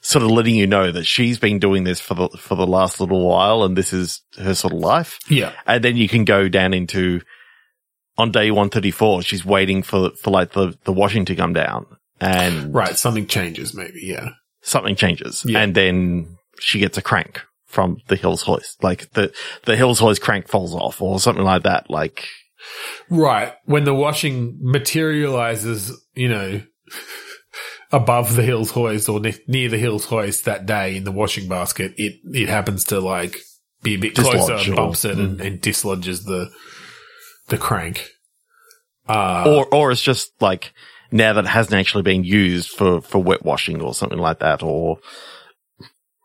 sort 0.00 0.24
of 0.24 0.30
letting 0.30 0.54
you 0.54 0.66
know 0.66 0.90
that 0.90 1.04
she's 1.04 1.38
been 1.38 1.58
doing 1.58 1.84
this 1.84 2.00
for 2.00 2.14
the, 2.14 2.28
for 2.30 2.54
the 2.56 2.66
last 2.66 3.00
little 3.00 3.28
while 3.28 3.62
and 3.62 3.76
this 3.76 3.92
is 3.92 4.22
her 4.38 4.54
sort 4.54 4.72
of 4.72 4.80
life. 4.80 5.18
yeah, 5.28 5.52
And 5.66 5.84
then 5.84 5.96
you 5.96 6.08
can 6.08 6.24
go 6.24 6.48
down 6.48 6.74
into 6.74 7.20
on 8.18 8.32
day 8.32 8.50
134, 8.50 9.22
she's 9.22 9.44
waiting 9.44 9.82
for, 9.82 10.10
for 10.10 10.30
like 10.30 10.52
the, 10.52 10.76
the 10.84 10.92
washing 10.92 11.24
to 11.26 11.36
come 11.36 11.52
down 11.52 11.86
and 12.20 12.74
right. 12.74 12.96
Something 12.96 13.26
changes, 13.26 13.74
maybe. 13.74 14.00
Yeah, 14.02 14.30
something 14.62 14.96
changes. 14.96 15.44
Yeah. 15.44 15.60
And 15.60 15.74
then 15.74 16.38
she 16.58 16.78
gets 16.78 16.96
a 16.96 17.02
crank 17.02 17.42
from 17.66 17.98
the 18.08 18.16
Hills 18.16 18.42
hoist. 18.42 18.82
Like 18.82 19.10
the, 19.12 19.32
the 19.64 19.76
Hills 19.76 19.98
hoist 19.98 20.22
crank 20.22 20.48
falls 20.48 20.74
off 20.74 21.02
or 21.02 21.20
something 21.20 21.44
like 21.44 21.64
that. 21.64 21.90
Like, 21.90 22.26
Right. 23.10 23.52
When 23.64 23.84
the 23.84 23.94
washing 23.94 24.58
materializes, 24.60 25.92
you 26.14 26.28
know, 26.28 26.62
above 27.92 28.34
the 28.34 28.42
hills 28.42 28.70
hoist 28.70 29.08
or 29.08 29.20
ne- 29.20 29.38
near 29.46 29.68
the 29.68 29.78
hills 29.78 30.04
hoist 30.04 30.44
that 30.44 30.66
day 30.66 30.96
in 30.96 31.04
the 31.04 31.12
washing 31.12 31.48
basket, 31.48 31.94
it, 31.96 32.20
it 32.24 32.48
happens 32.48 32.84
to 32.84 33.00
like 33.00 33.38
be 33.82 33.94
a 33.94 33.98
bit 33.98 34.14
closer 34.14 34.54
Dislodge 34.54 34.64
and 34.66 34.72
or- 34.74 34.76
bumps 34.76 35.04
it 35.04 35.18
and, 35.18 35.40
and 35.40 35.60
dislodges 35.60 36.24
the, 36.24 36.50
the 37.48 37.58
crank. 37.58 38.08
Uh, 39.08 39.44
or, 39.46 39.74
or 39.74 39.92
it's 39.92 40.02
just 40.02 40.32
like 40.40 40.72
now 41.12 41.32
that 41.32 41.44
it 41.44 41.48
hasn't 41.48 41.78
actually 41.78 42.02
been 42.02 42.24
used 42.24 42.70
for, 42.70 43.00
for 43.00 43.22
wet 43.22 43.44
washing 43.44 43.80
or 43.80 43.94
something 43.94 44.18
like 44.18 44.40
that. 44.40 44.62
Or 44.62 44.98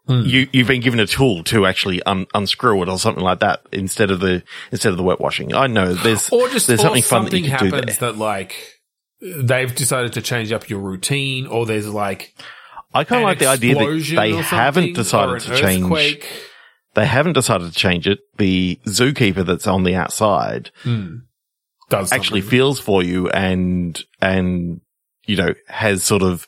Hmm. 0.07 0.23
you, 0.25 0.47
you've 0.51 0.67
been 0.67 0.81
given 0.81 0.99
a 0.99 1.05
tool 1.05 1.43
to 1.45 1.67
actually 1.67 2.01
un, 2.03 2.25
unscrew 2.33 2.81
it 2.81 2.89
or 2.89 2.97
something 2.97 3.23
like 3.23 3.39
that 3.41 3.61
instead 3.71 4.09
of 4.09 4.19
the, 4.19 4.43
instead 4.71 4.91
of 4.91 4.97
the 4.97 5.03
wet 5.03 5.19
washing. 5.19 5.53
I 5.53 5.67
know 5.67 5.93
there's, 5.93 6.29
or 6.31 6.49
just 6.49 6.65
there's 6.67 6.79
or 6.79 6.83
something 6.83 7.03
fun 7.03 7.25
that 7.25 7.37
you 7.37 7.49
can 7.49 7.59
do 7.59 7.75
happens 7.75 7.97
there. 7.99 8.11
that 8.11 8.17
like 8.17 8.79
they've 9.21 9.73
decided 9.75 10.13
to 10.13 10.21
change 10.21 10.51
up 10.51 10.69
your 10.69 10.79
routine 10.79 11.45
or 11.45 11.67
there's 11.67 11.87
like 11.87 12.33
I 12.93 13.03
kind 13.03 13.21
of 13.21 13.27
like 13.27 13.39
the 13.39 13.45
idea 13.45 13.75
that 13.75 14.13
they 14.15 14.33
haven't 14.33 14.93
decided 14.93 15.41
to 15.41 15.55
change. 15.55 15.83
earthquake. 15.83 16.27
They 16.93 17.05
haven't 17.05 17.33
decided 17.33 17.71
to 17.71 17.77
change 17.77 18.07
it. 18.07 18.19
The 18.37 18.79
zookeeper 18.87 19.45
that's 19.45 19.67
on 19.67 19.83
the 19.83 19.95
outside 19.95 20.71
Hmm. 20.81 21.17
Does 21.89 22.11
actually 22.11 22.41
feels 22.41 22.79
for 22.79 23.03
you 23.03 23.29
and, 23.29 24.01
and, 24.21 24.81
you 25.25 25.35
know, 25.35 25.53
has 25.67 26.03
sort 26.03 26.23
of 26.23 26.47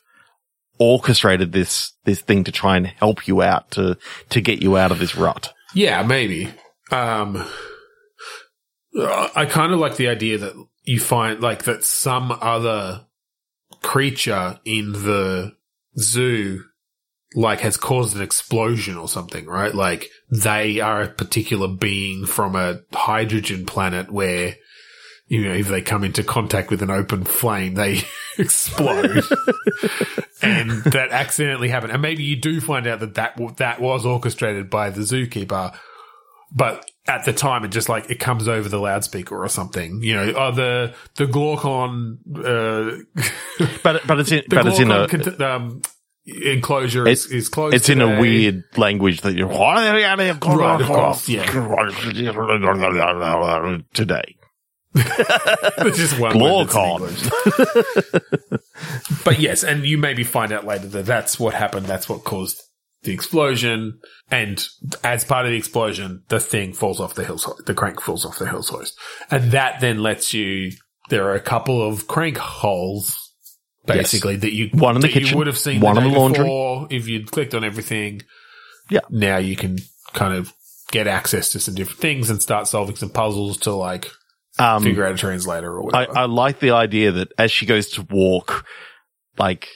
orchestrated 0.78 1.52
this, 1.52 1.92
this 2.04 2.20
thing 2.20 2.44
to 2.44 2.52
try 2.52 2.76
and 2.76 2.86
help 2.86 3.26
you 3.28 3.42
out 3.42 3.70
to, 3.72 3.96
to 4.30 4.40
get 4.40 4.62
you 4.62 4.76
out 4.76 4.90
of 4.90 4.98
this 4.98 5.16
rut. 5.16 5.52
Yeah, 5.74 6.02
maybe. 6.02 6.52
Um, 6.90 7.44
I 8.96 9.46
kind 9.46 9.72
of 9.72 9.80
like 9.80 9.96
the 9.96 10.08
idea 10.08 10.38
that 10.38 10.54
you 10.84 11.00
find 11.00 11.40
like 11.40 11.64
that 11.64 11.84
some 11.84 12.36
other 12.40 13.06
creature 13.82 14.60
in 14.64 14.92
the 14.92 15.52
zoo 15.98 16.64
like 17.34 17.60
has 17.60 17.76
caused 17.76 18.14
an 18.14 18.22
explosion 18.22 18.96
or 18.96 19.08
something, 19.08 19.46
right? 19.46 19.74
Like 19.74 20.08
they 20.30 20.78
are 20.80 21.02
a 21.02 21.08
particular 21.08 21.68
being 21.68 22.26
from 22.26 22.54
a 22.54 22.80
hydrogen 22.92 23.66
planet 23.66 24.12
where 24.12 24.54
you 25.26 25.44
know 25.44 25.54
if 25.54 25.68
they 25.68 25.82
come 25.82 26.04
into 26.04 26.22
contact 26.22 26.70
with 26.70 26.82
an 26.82 26.90
open 26.90 27.24
flame, 27.24 27.74
they 27.74 28.02
explode. 28.38 29.22
and 30.42 30.70
that 30.84 31.08
accidentally 31.10 31.68
happened. 31.68 31.92
And 31.92 32.02
maybe 32.02 32.24
you 32.24 32.36
do 32.36 32.60
find 32.60 32.86
out 32.86 33.00
that 33.00 33.14
that, 33.14 33.36
w- 33.36 33.54
that 33.56 33.80
was 33.80 34.04
orchestrated 34.06 34.70
by 34.70 34.90
the 34.90 35.00
zookeeper, 35.02 35.76
but 36.52 36.88
at 37.06 37.24
the 37.24 37.32
time 37.32 37.64
it 37.64 37.68
just 37.68 37.88
like, 37.88 38.10
it 38.10 38.18
comes 38.18 38.48
over 38.48 38.68
the 38.68 38.78
loudspeaker 38.78 39.36
or 39.42 39.48
something, 39.48 40.02
you 40.02 40.14
know, 40.14 40.32
oh, 40.36 40.52
the, 40.52 40.94
the 41.16 41.26
Glaucon, 41.26 42.18
uh, 42.36 43.22
But, 43.82 44.06
but 44.06 44.20
it's 44.20 44.32
in, 44.32 44.44
but 44.48 44.66
it's 44.66 44.78
in 44.78 44.90
a, 44.90 45.06
Glaucon 45.06 45.22
cont- 45.22 45.42
um, 45.42 45.82
enclosure 46.26 47.06
is, 47.06 47.26
is 47.26 47.48
closed. 47.48 47.74
it's 47.74 47.88
in 47.88 48.00
a 48.00 48.18
weird 48.20 48.64
language 48.76 49.20
that 49.22 49.34
you're, 49.34 49.48
Right, 50.58 50.80
of 50.80 50.86
course, 50.86 51.28
today. 53.92 54.36
There's 54.94 55.96
just 55.96 56.18
one 56.18 56.38
word 56.38 56.68
that's 56.68 56.74
in 56.74 56.80
Glorcon. 56.80 57.00
English. 58.50 59.24
but 59.24 59.38
yes, 59.40 59.64
and 59.64 59.84
you 59.84 59.98
maybe 59.98 60.24
find 60.24 60.52
out 60.52 60.64
later 60.64 60.86
that 60.88 61.06
that's 61.06 61.38
what 61.38 61.54
happened. 61.54 61.86
That's 61.86 62.08
what 62.08 62.24
caused 62.24 62.62
the 63.02 63.12
explosion. 63.12 64.00
And 64.30 64.64
as 65.02 65.24
part 65.24 65.46
of 65.46 65.52
the 65.52 65.58
explosion, 65.58 66.22
the 66.28 66.40
thing 66.40 66.72
falls 66.72 67.00
off 67.00 67.14
the 67.14 67.24
hills. 67.24 67.50
The 67.66 67.74
crank 67.74 68.00
falls 68.00 68.24
off 68.24 68.38
the 68.38 68.48
hills 68.48 68.68
hoist, 68.68 68.98
and 69.30 69.50
that 69.52 69.80
then 69.80 69.98
lets 70.02 70.32
you. 70.32 70.72
There 71.10 71.26
are 71.28 71.34
a 71.34 71.40
couple 71.40 71.86
of 71.86 72.06
crank 72.06 72.38
holes, 72.38 73.32
basically 73.84 74.36
that 74.36 74.54
you 74.54 74.70
One 74.72 74.96
in 74.96 75.02
the 75.02 75.08
that 75.08 75.14
you 75.14 75.20
kitchen, 75.20 75.38
would 75.38 75.46
have 75.48 75.58
seen 75.58 75.80
one 75.80 75.98
in 75.98 76.04
the 76.04 76.18
laundry. 76.18 76.44
before 76.44 76.86
if 76.90 77.08
you'd 77.08 77.30
clicked 77.30 77.54
on 77.54 77.64
everything. 77.64 78.22
Yeah. 78.90 79.00
Now 79.10 79.36
you 79.38 79.56
can 79.56 79.78
kind 80.12 80.34
of 80.34 80.52
get 80.92 81.06
access 81.06 81.50
to 81.50 81.60
some 81.60 81.74
different 81.74 82.00
things 82.00 82.30
and 82.30 82.40
start 82.40 82.68
solving 82.68 82.96
some 82.96 83.10
puzzles 83.10 83.58
to 83.58 83.72
like 83.72 84.10
Um, 84.58 84.82
figure 84.84 85.04
out 85.04 85.14
a 85.14 85.18
translator 85.18 85.72
or 85.78 85.80
I, 85.94 86.00
whatever. 86.00 86.18
I 86.18 86.24
like 86.26 86.60
the 86.60 86.70
idea 86.70 87.10
that 87.12 87.32
as 87.38 87.50
she 87.50 87.66
goes 87.66 87.88
to 87.92 88.02
walk, 88.08 88.64
like 89.38 89.68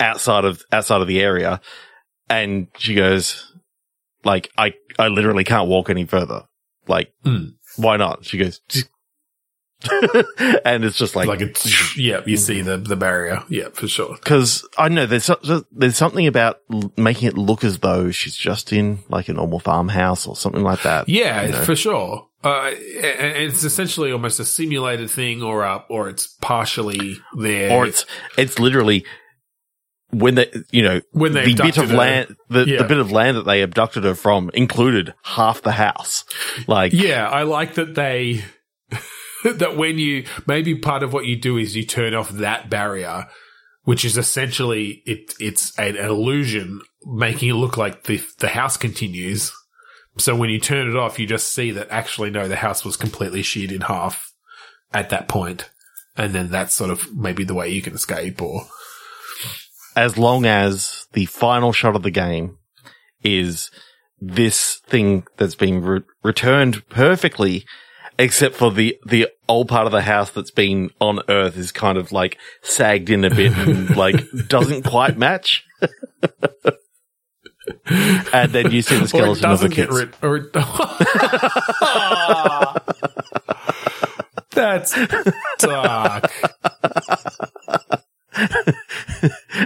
outside 0.00 0.44
of 0.44 0.62
outside 0.72 1.00
of 1.02 1.08
the 1.08 1.20
area, 1.20 1.60
and 2.30 2.68
she 2.78 2.94
goes, 2.94 3.52
like 4.24 4.50
I 4.56 4.74
I 4.98 5.08
literally 5.08 5.44
can't 5.44 5.68
walk 5.68 5.90
any 5.90 6.06
further. 6.06 6.44
Like, 6.86 7.12
Mm. 7.24 7.52
why 7.76 7.98
not? 7.98 8.24
She 8.24 8.38
goes, 8.38 8.60
and 10.64 10.84
it's 10.84 10.96
just 10.98 11.14
like 11.14 11.28
like 11.28 11.40
it's 11.40 11.96
yeah, 11.96 12.22
you 12.26 12.36
see 12.36 12.62
the 12.62 12.78
the 12.78 12.96
barrier, 12.96 13.44
yeah, 13.48 13.68
for 13.72 13.86
sure. 13.86 14.14
because 14.16 14.66
I 14.76 14.88
know 14.88 15.06
there's 15.06 15.26
so- 15.26 15.64
there's 15.70 15.96
something 15.96 16.26
about 16.26 16.58
l- 16.72 16.92
making 16.96 17.28
it 17.28 17.38
look 17.38 17.62
as 17.62 17.78
though 17.78 18.10
she's 18.10 18.34
just 18.36 18.72
in 18.72 19.00
like 19.08 19.28
a 19.28 19.34
normal 19.34 19.60
farmhouse 19.60 20.26
or 20.26 20.34
something 20.34 20.62
like 20.64 20.82
that. 20.82 21.08
Yeah, 21.08 21.42
you 21.42 21.52
know? 21.52 21.62
for 21.62 21.76
sure. 21.76 22.27
Uh, 22.44 22.70
it's 22.72 23.64
essentially 23.64 24.12
almost 24.12 24.38
a 24.38 24.44
simulated 24.44 25.10
thing, 25.10 25.42
or 25.42 25.64
uh, 25.64 25.82
or 25.88 26.08
it's 26.08 26.26
partially 26.40 27.16
there, 27.36 27.72
or 27.72 27.86
it's 27.86 28.06
it's 28.36 28.58
literally 28.60 29.04
when 30.10 30.36
they 30.36 30.50
you 30.70 30.82
know 30.82 31.00
when 31.12 31.32
they 31.32 31.52
the 31.52 31.62
bit 31.62 31.76
of 31.78 31.90
her. 31.90 31.96
land 31.96 32.36
the, 32.48 32.64
Yeah. 32.66 32.78
the 32.78 32.88
bit 32.88 32.98
of 32.98 33.10
land 33.12 33.36
that 33.36 33.44
they 33.44 33.62
abducted 33.62 34.04
her 34.04 34.14
from 34.14 34.50
included 34.54 35.14
half 35.24 35.62
the 35.62 35.72
house 35.72 36.24
like 36.66 36.92
Yeah, 36.92 37.28
I 37.28 37.42
like 37.42 37.74
that 37.74 37.94
they 37.94 38.44
that 39.44 39.76
when 39.76 39.98
you 39.98 40.24
maybe 40.46 40.76
part 40.76 41.02
of 41.02 41.12
what 41.12 41.26
you 41.26 41.36
do 41.36 41.56
is 41.58 41.76
you 41.76 41.84
turn 41.84 42.14
off 42.14 42.30
that 42.30 42.70
barrier, 42.70 43.26
which 43.82 44.04
is 44.04 44.16
essentially 44.16 45.02
it. 45.04 45.34
It's 45.40 45.76
an 45.78 45.96
illusion, 45.96 46.80
making 47.04 47.50
it 47.50 47.54
look 47.54 47.76
like 47.76 48.04
the 48.04 48.22
the 48.38 48.48
house 48.48 48.76
continues. 48.76 49.52
So 50.18 50.34
when 50.36 50.50
you 50.50 50.58
turn 50.60 50.88
it 50.88 50.96
off, 50.96 51.18
you 51.18 51.26
just 51.26 51.52
see 51.52 51.70
that 51.72 51.88
actually 51.90 52.30
no, 52.30 52.48
the 52.48 52.56
house 52.56 52.84
was 52.84 52.96
completely 52.96 53.42
sheared 53.42 53.72
in 53.72 53.82
half 53.82 54.32
at 54.92 55.10
that 55.10 55.28
point. 55.28 55.70
and 56.16 56.34
then 56.34 56.50
that's 56.50 56.74
sort 56.74 56.90
of 56.90 57.14
maybe 57.16 57.44
the 57.44 57.54
way 57.54 57.68
you 57.68 57.80
can 57.82 57.94
escape 57.94 58.42
or. 58.42 58.62
as 59.96 60.18
long 60.18 60.44
as 60.46 61.06
the 61.12 61.26
final 61.26 61.72
shot 61.72 61.94
of 61.94 62.02
the 62.02 62.10
game 62.10 62.56
is 63.22 63.70
this 64.20 64.80
thing 64.86 65.24
that's 65.36 65.54
been 65.54 65.80
re- 65.82 66.00
returned 66.24 66.86
perfectly 66.88 67.64
except 68.18 68.56
for 68.56 68.72
the 68.72 68.96
the 69.06 69.28
old 69.48 69.68
part 69.68 69.86
of 69.86 69.92
the 69.92 70.02
house 70.02 70.30
that's 70.30 70.50
been 70.50 70.90
on 71.00 71.20
earth 71.28 71.56
is 71.56 71.70
kind 71.70 71.96
of 71.96 72.10
like 72.10 72.36
sagged 72.62 73.10
in 73.10 73.24
a 73.24 73.30
bit 73.30 73.52
and 73.56 73.94
like 73.96 74.16
doesn't 74.48 74.82
quite 74.84 75.16
match 75.16 75.64
and 78.32 78.52
then 78.52 78.70
you 78.70 78.82
see 78.82 78.94
the 78.96 79.00
Or 79.02 79.04
it 79.04 79.08
skeleton 79.08 79.30
of 79.30 79.60
the 79.60 79.68
doesn't 79.68 79.70
get 79.74 79.88
kids 79.88 80.00
rid. 80.00 80.14
Or 80.22 80.38
That's 84.50 84.94
dark. 85.58 86.30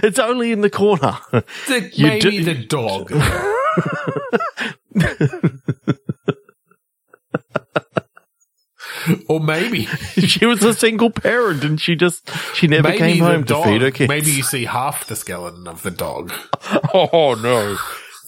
it's 0.03 0.19
only 0.19 0.51
in 0.51 0.61
the 0.61 0.69
corner 0.69 1.17
The, 1.31 1.89
You 1.93 2.07
maybe 2.07 2.19
do- 2.19 2.43
the 2.43 2.53
dog. 2.65 3.11
Or 9.27 9.39
maybe 9.39 9.85
she 10.17 10.45
was 10.45 10.63
a 10.63 10.73
single 10.73 11.09
parent 11.09 11.63
and 11.63 11.79
she 11.79 11.95
just 11.95 12.29
she 12.55 12.67
never 12.67 12.89
maybe 12.89 12.97
came 12.97 13.19
home 13.19 13.43
to 13.43 13.53
dog. 13.53 13.65
feed 13.65 13.81
her 13.81 13.91
kids. 13.91 14.09
Maybe 14.09 14.31
you 14.31 14.43
see 14.43 14.65
half 14.65 15.07
the 15.07 15.15
skeleton 15.15 15.67
of 15.67 15.81
the 15.83 15.91
dog. 15.91 16.31
oh 16.93 17.35
no. 17.41 17.77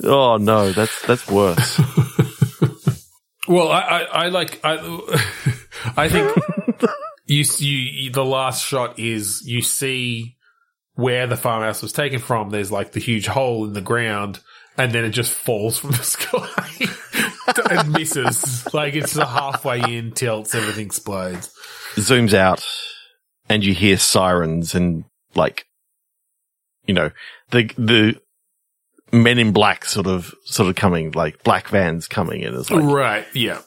Oh 0.03 0.37
no, 0.37 0.71
that's 0.71 1.05
that's 1.05 1.29
worse. 1.29 1.79
Well, 3.47 3.71
I, 3.71 3.79
I, 3.79 4.01
I 4.01 4.27
like 4.29 4.59
I, 4.63 4.79
I 5.95 6.09
think 6.09 6.35
you, 7.25 7.43
you 7.59 8.09
the 8.11 8.25
last 8.25 8.65
shot 8.65 8.97
is 8.99 9.43
you 9.45 9.61
see 9.61 10.37
where 10.95 11.27
the 11.27 11.37
farmhouse 11.37 11.81
was 11.81 11.93
taken 11.93 12.19
from. 12.19 12.49
There's 12.49 12.71
like 12.71 12.93
the 12.93 12.99
huge 12.99 13.27
hole 13.27 13.65
in 13.65 13.73
the 13.73 13.81
ground, 13.81 14.39
and 14.77 14.91
then 14.91 15.05
it 15.05 15.11
just 15.11 15.31
falls 15.31 15.77
from 15.77 15.91
the 15.91 15.97
sky 16.03 16.47
and 17.71 17.91
misses. 17.93 18.73
Like 18.73 18.93
it's 18.95 19.15
a 19.17 19.25
halfway 19.25 19.79
in, 19.97 20.11
tilts, 20.11 20.53
everything 20.55 20.85
explodes. 20.87 21.51
Zooms 21.95 22.33
out 22.33 22.65
and 23.49 23.63
you 23.63 23.73
hear 23.73 23.97
sirens 23.97 24.75
and 24.75 25.05
like 25.35 25.65
you 26.85 26.93
know, 26.93 27.11
the 27.51 27.71
the 27.77 28.19
men 29.11 29.37
in 29.39 29.51
black 29.53 29.85
sort 29.85 30.07
of 30.07 30.33
sort 30.43 30.69
of 30.69 30.75
coming, 30.75 31.11
like 31.11 31.43
black 31.43 31.69
vans 31.69 32.07
coming 32.07 32.41
in 32.41 32.53
as 32.53 32.69
like 32.69 32.83
right? 32.83 33.25
Yeah. 33.33 33.61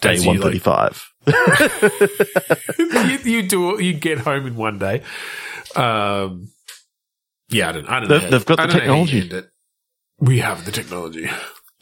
day 0.00 0.18
one 0.26 0.40
thirty 0.40 0.58
five. 0.58 1.04
you, 3.24 3.42
do 3.42 3.82
you 3.82 3.92
get 3.94 4.18
home 4.18 4.46
in 4.46 4.56
one 4.56 4.78
day. 4.78 5.02
Um, 5.76 6.48
yeah, 7.48 7.68
I 7.68 7.72
don't. 7.72 7.86
I 7.86 8.00
don't 8.00 8.08
know. 8.08 8.18
They've- 8.18 8.30
they've 8.30 8.46
got 8.46 8.56
the 8.56 8.66
don't 8.66 8.86
know 8.86 8.94
how 8.94 9.00
you 9.02 9.06
technology. 9.22 9.48
We 10.18 10.38
have 10.38 10.64
the 10.64 10.72
technology. 10.72 11.28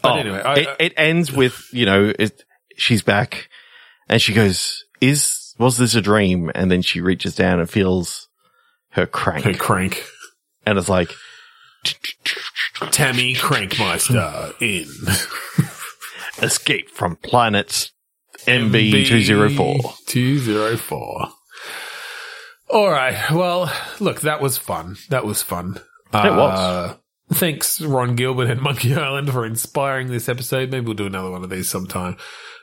But 0.02 0.12
Oh, 0.12 0.16
anyway, 0.16 0.40
I, 0.42 0.54
it, 0.54 0.68
it 0.80 0.92
ends 0.96 1.30
with 1.32 1.68
you 1.72 1.86
know 1.86 2.12
it, 2.18 2.42
she's 2.76 3.02
back 3.02 3.48
and 4.08 4.20
she 4.20 4.32
goes, 4.32 4.84
"Is 5.00 5.54
was 5.58 5.76
this 5.76 5.94
a 5.94 6.00
dream?" 6.00 6.50
And 6.54 6.70
then 6.70 6.82
she 6.82 7.00
reaches 7.00 7.34
down 7.36 7.60
and 7.60 7.70
feels 7.70 8.28
her 8.90 9.06
crank, 9.06 9.46
I, 9.46 9.52
crank 9.54 10.04
and 10.66 10.78
it's 10.78 10.88
like 10.88 11.10
Tammy 12.90 13.34
Crankmeister 13.34 14.54
in 14.60 14.86
escape 16.44 16.90
from 16.90 17.16
planet 17.16 17.90
MB 18.46 19.06
two 19.06 19.22
zero 19.22 19.48
four. 19.50 19.76
two 20.06 20.38
zero 20.38 20.76
four. 20.76 21.28
All 22.68 22.90
right. 22.90 23.30
Well, 23.30 23.72
look, 24.00 24.22
that 24.22 24.40
was 24.40 24.56
fun. 24.58 24.96
That 25.10 25.24
was 25.24 25.42
fun. 25.42 25.76
It 26.14 26.32
was. 26.32 26.58
Uh, 26.58 26.96
Thanks, 27.32 27.80
Ron 27.80 28.16
Gilbert 28.16 28.50
and 28.50 28.60
Monkey 28.62 28.94
Island, 28.94 29.30
for 29.30 29.44
inspiring 29.46 30.08
this 30.08 30.28
episode. 30.28 30.70
Maybe 30.70 30.86
we'll 30.86 30.94
do 30.94 31.06
another 31.06 31.30
one 31.30 31.44
of 31.44 31.50
these 31.50 31.68
sometime. 31.68 32.16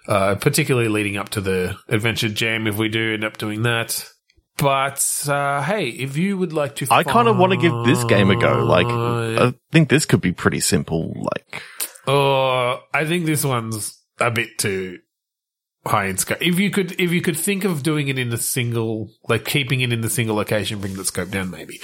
Uh, 0.08 0.36
particularly 0.36 0.88
leading 0.90 1.18
up 1.18 1.30
to 1.30 1.42
the 1.42 1.78
Adventure 1.88 2.30
Jam, 2.30 2.66
if 2.68 2.78
we 2.78 2.90
do 2.90 3.14
end 3.14 3.24
up 3.24 3.38
doing 3.38 3.62
that. 3.64 4.10
But 4.58 5.06
uh, 5.28 5.62
hey, 5.62 5.88
if 5.90 6.18
you 6.18 6.38
would 6.38 6.52
like 6.52 6.76
to, 6.78 6.88
I 6.90 7.04
kind 7.04 7.28
of 7.28 7.38
want 7.38 7.54
to 7.54 7.58
give 7.58 7.74
this 7.86 8.04
game 8.06 8.30
a 8.30 8.36
go. 8.36 8.64
Like, 8.66 8.88
I 8.88 9.54
think 9.72 9.90
this 9.90 10.06
could 10.06 10.22
be 10.22 10.32
pretty 10.34 10.60
simple. 10.60 11.14
Like, 11.16 11.62
Oh, 12.08 12.80
I 12.94 13.06
think 13.06 13.26
this 13.26 13.46
one's 13.46 14.02
a 14.20 14.32
bit 14.32 14.58
too 14.58 14.98
high 15.86 16.06
in 16.06 16.18
scope. 16.18 16.42
If 16.42 16.60
you 16.60 16.72
could, 16.72 17.00
if 17.00 17.12
you 17.12 17.22
could 17.22 17.38
think 17.38 17.64
of 17.64 17.84
doing 17.84 18.08
it 18.08 18.18
in 18.18 18.34
a 18.34 18.38
single, 18.38 19.12
like 19.28 19.46
keeping 19.46 19.82
it 19.82 19.94
in 19.94 20.02
the 20.02 20.10
single 20.10 20.36
location, 20.36 20.80
bring 20.80 20.96
the 20.96 21.06
scope 21.06 21.30
down, 21.30 21.52
maybe 21.52 21.80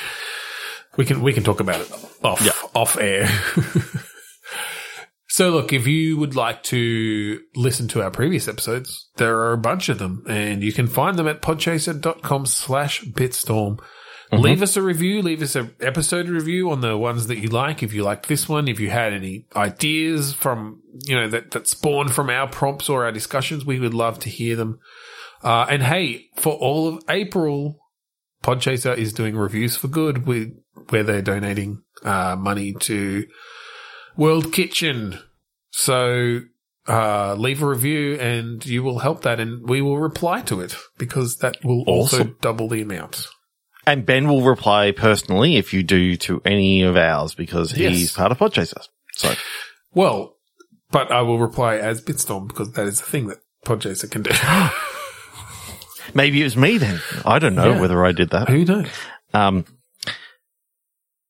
we 0.97 1.05
can 1.05 1.21
we 1.21 1.33
can 1.33 1.43
talk 1.43 1.59
about 1.59 1.81
it 1.81 1.91
off 2.23 2.41
Yeah. 2.41 2.51
off 2.73 2.97
air. 2.99 3.27
so, 5.27 5.49
look, 5.49 5.73
if 5.73 5.87
you 5.87 6.17
would 6.17 6.35
like 6.35 6.63
to 6.63 7.39
listen 7.55 7.87
to 7.89 8.01
our 8.01 8.11
previous 8.11 8.47
episodes, 8.47 9.09
there 9.17 9.37
are 9.39 9.53
a 9.53 9.57
bunch 9.57 9.89
of 9.89 9.99
them, 9.99 10.23
and 10.29 10.63
you 10.63 10.71
can 10.71 10.87
find 10.87 11.17
them 11.17 11.27
at 11.27 11.41
podchaser.com 11.41 12.45
slash 12.45 13.03
bitstorm. 13.03 13.79
Leave 14.31 14.61
us 14.61 14.75
a 14.75 14.81
review. 14.81 15.21
Leave 15.21 15.41
us 15.41 15.55
an 15.55 15.73
episode 15.79 16.27
review 16.27 16.69
on 16.69 16.81
the 16.81 16.97
ones 16.97 17.27
that 17.27 17.37
you 17.37 17.47
like. 17.47 17.81
If 17.83 17.93
you 17.93 18.03
liked 18.03 18.27
this 18.27 18.49
one, 18.49 18.67
if 18.67 18.81
you 18.81 18.89
had 18.89 19.13
any 19.13 19.45
ideas 19.55 20.33
from, 20.33 20.81
you 21.05 21.15
know, 21.15 21.29
that, 21.29 21.51
that 21.51 21.67
spawned 21.67 22.13
from 22.13 22.29
our 22.29 22.47
prompts 22.47 22.89
or 22.89 23.05
our 23.05 23.13
discussions, 23.13 23.65
we 23.65 23.79
would 23.79 23.93
love 23.93 24.19
to 24.19 24.29
hear 24.29 24.57
them. 24.57 24.79
Uh, 25.41 25.67
and 25.69 25.83
hey, 25.83 26.25
for 26.37 26.53
all 26.53 26.87
of 26.87 27.03
April, 27.07 27.77
Podchaser 28.43 28.97
is 28.97 29.13
doing 29.13 29.37
reviews 29.37 29.77
for 29.77 29.87
good 29.87 30.25
with, 30.27 30.49
where 30.89 31.03
they're 31.03 31.21
donating, 31.21 31.81
uh, 32.03 32.35
money 32.37 32.73
to 32.81 33.25
World 34.17 34.51
Kitchen. 34.53 35.19
So, 35.71 36.41
uh, 36.87 37.35
leave 37.35 37.61
a 37.63 37.65
review 37.67 38.15
and 38.15 38.63
you 38.65 38.83
will 38.83 38.99
help 38.99 39.23
that 39.23 39.39
and 39.39 39.67
we 39.67 39.81
will 39.81 39.97
reply 39.97 40.41
to 40.41 40.61
it 40.61 40.75
because 40.97 41.37
that 41.37 41.57
will 41.63 41.83
also 41.87 42.25
double 42.41 42.67
the 42.69 42.81
amount. 42.81 43.27
and 43.87 44.03
Ben 44.05 44.27
will 44.27 44.41
reply 44.41 44.91
personally 44.91 45.57
if 45.57 45.71
you 45.73 45.83
do 45.83 46.15
to 46.17 46.41
any 46.43 46.81
of 46.81 46.95
ours 46.97 47.35
because 47.35 47.71
he's 47.71 48.01
Yes. 48.01 48.15
part 48.15 48.31
of 48.31 48.39
Podchaser. 48.39 48.87
So, 49.13 49.33
Well, 49.93 50.37
but 50.91 51.11
I 51.11 51.21
will 51.21 51.37
reply 51.39 51.77
as 51.77 52.01
Bitstorm 52.01 52.47
because 52.47 52.71
that 52.73 52.87
is 52.87 52.99
a 52.99 53.03
thing 53.03 53.27
that 53.27 53.39
Podchaser 53.65 54.09
can 54.09 54.23
do. 54.23 54.31
Maybe 56.13 56.41
it 56.41 56.45
was 56.45 56.55
me 56.57 56.77
then. 56.77 57.01
I 57.25 57.39
don't 57.39 57.55
know 57.55 57.73
Yeah. 57.73 57.79
whether 57.81 58.05
I 58.05 58.11
did 58.11 58.29
that. 58.29 58.47
Who 58.49 58.63
knows? 58.65 58.87
Um, 59.33 59.65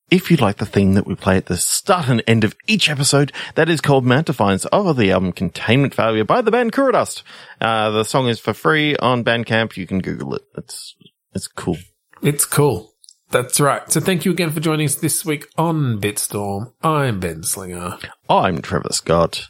if 0.09 0.29
you 0.29 0.37
like 0.37 0.57
the 0.57 0.65
theme 0.65 0.93
that 0.93 1.07
we 1.07 1.15
play 1.15 1.37
at 1.37 1.47
the 1.47 1.57
start 1.57 2.07
and 2.07 2.23
end 2.27 2.43
of 2.43 2.55
each 2.67 2.89
episode, 2.89 3.31
that 3.55 3.69
is 3.69 3.81
called 3.81 4.05
Mount 4.05 4.27
Defiance 4.27 4.65
of 4.65 4.97
the 4.97 5.11
album 5.11 5.31
Containment 5.31 5.95
Failure 5.95 6.23
by 6.23 6.41
the 6.41 6.51
band 6.51 6.73
Kuradust. 6.73 7.23
Uh, 7.59 7.89
the 7.89 8.03
song 8.03 8.27
is 8.27 8.39
for 8.39 8.53
free 8.53 8.95
on 8.97 9.23
Bandcamp. 9.23 9.77
You 9.77 9.87
can 9.87 9.99
Google 9.99 10.35
it. 10.35 10.43
It's, 10.57 10.95
it's 11.33 11.47
cool. 11.47 11.77
It's 12.21 12.45
cool. 12.45 12.93
That's 13.31 13.59
right. 13.59 13.91
So 13.91 13.99
thank 13.99 14.25
you 14.25 14.31
again 14.31 14.51
for 14.51 14.59
joining 14.59 14.85
us 14.85 14.95
this 14.95 15.25
week 15.25 15.47
on 15.57 15.99
Bitstorm. 15.99 16.71
I'm 16.83 17.19
Ben 17.19 17.43
Slinger. 17.43 17.97
I'm 18.29 18.61
Trevor 18.61 18.93
Scott. 18.93 19.49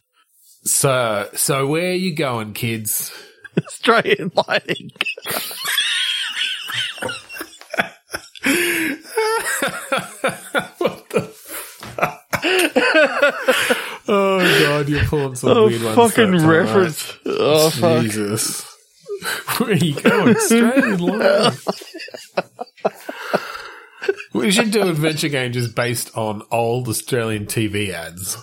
So, 0.64 1.30
so 1.34 1.68
where 1.68 1.90
are 1.90 1.94
you 1.94 2.16
going, 2.16 2.54
kids? 2.54 3.12
Australian 3.58 4.32
Lighting. 4.36 4.92
what 10.78 11.10
the 11.10 11.22
fuck? 11.22 12.22
oh 14.08 14.40
god, 14.62 14.88
you're 14.90 15.04
pulling 15.06 15.36
some 15.36 15.50
Oh, 15.50 15.68
weird 15.68 15.82
ones. 15.84 15.96
fucking 15.96 16.32
time, 16.38 16.48
reference. 16.48 17.14
Oh, 17.26 17.70
fuck. 17.72 18.04
Jesus. 18.04 18.62
Where 19.58 19.72
are 19.72 19.76
you 19.76 20.00
going? 20.00 20.36
Australian 20.36 20.98
life. 21.00 21.66
we 24.34 24.52
should 24.52 24.70
do 24.72 24.88
adventure 24.88 25.30
game 25.30 25.52
just 25.54 25.74
based 25.76 26.16
on 26.16 26.44
old 26.52 26.88
Australian 26.88 27.48
TV 27.48 27.90
ads. 27.90 28.38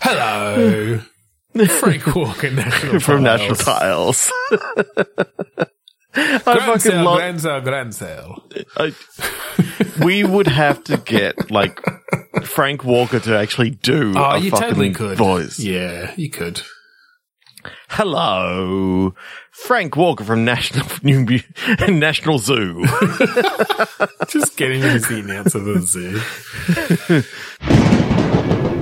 Hello. 0.00 1.00
Frank 1.80 2.14
Walker, 2.16 2.50
National 2.50 2.98
From 3.06 3.22
Tiles. 3.24 3.40
National 3.40 3.56
Tiles. 3.56 4.32
I 6.16 6.38
Grand 6.44 6.60
fucking 6.60 6.78
sale, 6.80 7.04
love, 7.04 7.16
grand 7.18 7.40
sale, 7.40 7.60
grand 7.60 7.94
sale. 7.94 8.44
I, 8.76 8.94
we 10.04 10.22
would 10.24 10.46
have 10.46 10.84
to 10.84 10.96
get 10.98 11.50
like 11.50 11.80
Frank 12.44 12.84
Walker 12.84 13.18
to 13.20 13.36
actually 13.36 13.70
do 13.70 14.12
Oh, 14.16 14.22
a 14.22 14.38
you 14.38 14.50
fucking 14.50 14.68
totally 14.68 14.92
could. 14.92 15.18
voice. 15.18 15.58
Yeah, 15.58 16.12
you 16.16 16.30
could. 16.30 16.62
Hello, 17.88 19.14
Frank 19.50 19.96
Walker 19.96 20.22
from 20.24 20.44
National 20.44 20.86
New 21.02 21.40
National 21.88 22.38
Zoo. 22.38 22.84
Just 24.28 24.56
getting 24.56 24.82
him 24.82 24.90
as 24.96 25.08
the 25.08 25.20
announcer 25.24 25.58
of 25.58 25.64
the 25.64 25.80
zoo. 25.80 26.20